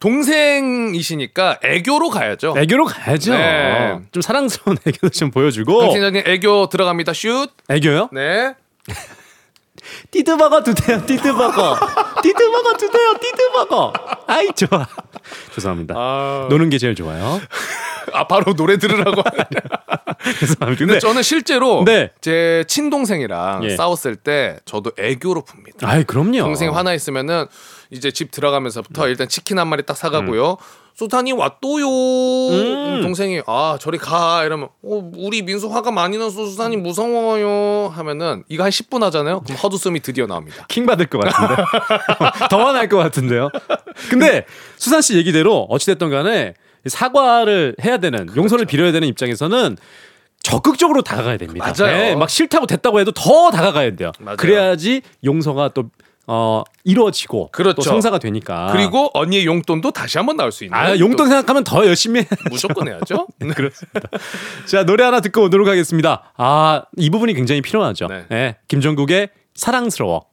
동생이시니까 0.00 1.60
애교로 1.62 2.10
가야죠. 2.10 2.54
애교로 2.56 2.84
가야죠. 2.86 3.32
네. 3.32 3.98
좀 4.12 4.20
사랑스러운 4.22 4.76
애교도 4.86 5.10
좀 5.10 5.30
보여주고. 5.30 5.78
강 5.78 5.90
팀장님 5.92 6.22
애교 6.26 6.68
들어갑니다. 6.68 7.12
슛. 7.12 7.50
애교요? 7.70 8.08
네. 8.12 8.54
띠드버거 10.10 10.62
두세요. 10.62 11.04
띠드버거. 11.04 11.78
띠드버거 12.22 12.76
주세요. 12.76 13.14
띠드버거. 13.20 13.92
아이 14.26 14.48
좋아. 14.54 14.86
죄송합니다. 15.54 15.94
아, 15.96 16.46
노는 16.50 16.70
게 16.70 16.78
제일 16.78 16.94
좋아요. 16.94 17.40
아 18.12 18.26
바로 18.26 18.54
노래 18.54 18.78
들으라고. 18.78 19.22
죄송합니다. 20.40 20.66
근데 20.66 20.76
근데 20.76 20.98
저는 20.98 21.22
실제로 21.22 21.84
네. 21.84 22.10
제 22.20 22.64
친동생이랑 22.66 23.64
예. 23.64 23.76
싸웠을 23.76 24.16
때 24.16 24.58
저도 24.64 24.92
애교로 24.98 25.42
풉니다. 25.42 25.84
아이 25.86 26.04
그럼요. 26.04 26.38
동생이 26.38 26.70
화나 26.70 26.94
있으면은 26.94 27.46
이제 27.90 28.10
집 28.10 28.30
들어가면서부터 28.30 29.08
일단 29.08 29.28
치킨 29.28 29.58
한 29.58 29.68
마리 29.68 29.84
딱 29.84 29.96
사가고요. 29.96 30.56
수탄이 30.94 31.32
왔또요. 31.32 31.88
음. 31.88 33.02
동생이 33.02 33.42
아 33.46 33.76
저리 33.80 33.98
가 33.98 34.44
이러면 34.44 34.68
어 34.82 35.10
우리 35.16 35.42
민수 35.42 35.68
화가 35.68 35.90
많이 35.90 36.16
나서 36.16 36.46
수탄이 36.46 36.76
무서워요 36.76 37.88
하면은 37.94 38.44
이거 38.48 38.62
한 38.62 38.70
10분 38.70 39.00
하잖아요. 39.02 39.40
그럼 39.40 39.58
헛웃음이 39.58 40.00
드디어 40.00 40.26
나옵니다. 40.26 40.64
킹 40.68 40.86
받을 40.86 41.06
것 41.06 41.18
같은데. 41.18 41.62
더 42.48 42.64
화날 42.64 42.88
것 42.88 42.96
같은데요. 42.98 43.50
근데 44.08 44.46
수산 44.76 45.02
씨 45.02 45.16
얘기대로 45.16 45.66
어찌됐든 45.68 46.10
간에 46.10 46.54
사과를 46.86 47.74
해야 47.84 47.98
되는 47.98 48.28
용서를 48.36 48.66
빌어야 48.66 48.92
되는 48.92 49.08
입장에서는 49.08 49.76
적극적으로 50.44 51.02
다가가야 51.02 51.38
됩니다. 51.38 51.72
맞아요. 51.76 51.96
네, 51.96 52.14
막 52.14 52.30
싫다고 52.30 52.66
됐다고 52.66 53.00
해도 53.00 53.10
더 53.10 53.50
다가가야 53.50 53.96
돼요. 53.96 54.12
맞아요. 54.20 54.36
그래야지 54.36 55.02
용서가 55.24 55.70
또 55.70 55.90
어, 56.26 56.62
이루어지고 56.84 57.48
그렇죠. 57.50 57.74
또 57.76 57.82
성사가 57.82 58.18
되니까. 58.18 58.68
그리고 58.72 59.10
언니의 59.14 59.46
용돈도 59.46 59.90
다시 59.90 60.18
한번 60.18 60.36
나올 60.36 60.52
수 60.52 60.64
있는. 60.64 60.78
아, 60.78 60.96
용돈 60.98 61.28
생각하면 61.28 61.64
더 61.64 61.86
열심히 61.86 62.20
해. 62.20 62.26
무조건 62.50 62.88
해야죠. 62.88 63.26
네, 63.40 63.48
그렇습니다. 63.48 64.00
자, 64.66 64.84
노래 64.84 65.02
하나 65.04 65.20
듣고 65.20 65.42
오도록 65.44 65.66
하겠습니다. 65.66 66.32
아, 66.36 66.82
이 66.96 67.10
부분이 67.10 67.34
굉장히 67.34 67.60
필요하죠. 67.60 68.06
네. 68.06 68.24
네, 68.28 68.56
김종국의 68.68 69.30
사랑스러워. 69.54 70.26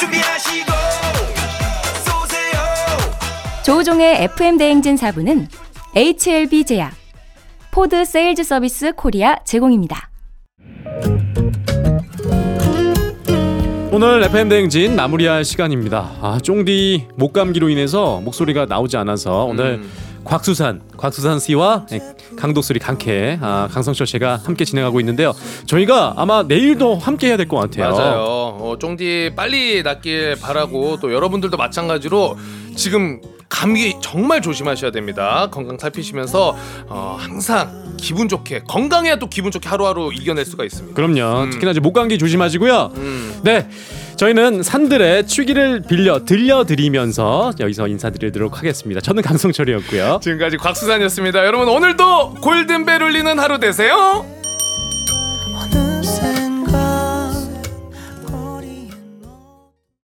준비하시고 0.00 0.72
쏘세요 2.04 2.60
조우종의 3.64 4.24
FM 4.24 4.58
대행진 4.58 4.96
4부는 4.96 5.46
HLB 5.94 6.64
제약, 6.64 6.92
포드 7.78 8.04
세일즈 8.04 8.42
서비스 8.42 8.92
코리아 8.92 9.36
제공입니다. 9.44 10.10
오늘 13.92 14.20
FM 14.24 14.48
대행진 14.48 14.96
마무리할 14.96 15.44
시간입니다. 15.44 16.10
아, 16.20 16.40
쫑디 16.42 17.06
목 17.14 17.32
감기로 17.32 17.68
인해서 17.68 18.20
목소리가 18.22 18.66
나오지 18.66 18.96
않아서 18.96 19.44
오늘 19.44 19.74
음. 19.80 19.90
곽수산, 20.24 20.82
곽수산 20.96 21.38
씨와 21.38 21.86
강독소리 22.36 22.80
강캐, 22.80 23.38
아, 23.40 23.68
강성철 23.70 24.08
씨가 24.08 24.40
함께 24.42 24.64
진행하고 24.64 24.98
있는데요. 24.98 25.32
저희가 25.66 26.14
아마 26.16 26.42
내일도 26.42 26.96
함께 26.96 27.28
해야 27.28 27.36
될 27.36 27.46
것 27.46 27.58
같아요. 27.58 27.92
맞아요. 27.94 28.18
어, 28.58 28.76
쫑디 28.80 29.34
빨리 29.36 29.84
낫길 29.84 30.38
바라고 30.42 30.96
또 31.00 31.12
여러분들도 31.14 31.56
마찬가지로 31.56 32.36
지금 32.74 33.20
감기 33.48 33.94
정말 34.02 34.42
조심하셔야 34.42 34.90
됩니다. 34.90 35.48
건강 35.50 35.78
살피시면서 35.78 36.56
어, 36.88 37.16
항상 37.18 37.96
기분 37.96 38.28
좋게 38.28 38.62
건강해야 38.68 39.16
또 39.16 39.28
기분 39.28 39.50
좋게 39.50 39.68
하루하루 39.68 40.10
이겨낼 40.12 40.44
수가 40.44 40.64
있습니다. 40.64 40.94
그럼요. 40.94 41.44
음. 41.44 41.50
특히나 41.50 41.72
이제 41.72 41.80
목감기 41.80 42.18
조심하시고요. 42.18 42.92
음. 42.96 43.40
네. 43.42 43.68
저희는 44.16 44.62
산들의 44.62 45.26
취기를 45.26 45.82
빌려 45.82 46.24
들려드리면서 46.24 47.52
여기서 47.60 47.88
인사드리도록 47.88 48.58
하겠습니다. 48.58 49.00
저는 49.00 49.22
강성철이었고요. 49.22 50.20
지금까지 50.22 50.56
곽수산이었습니다. 50.56 51.46
여러분 51.46 51.68
오늘도 51.68 52.34
골든벨 52.42 53.02
울리는 53.02 53.38
하루 53.38 53.58
되세요. 53.58 54.26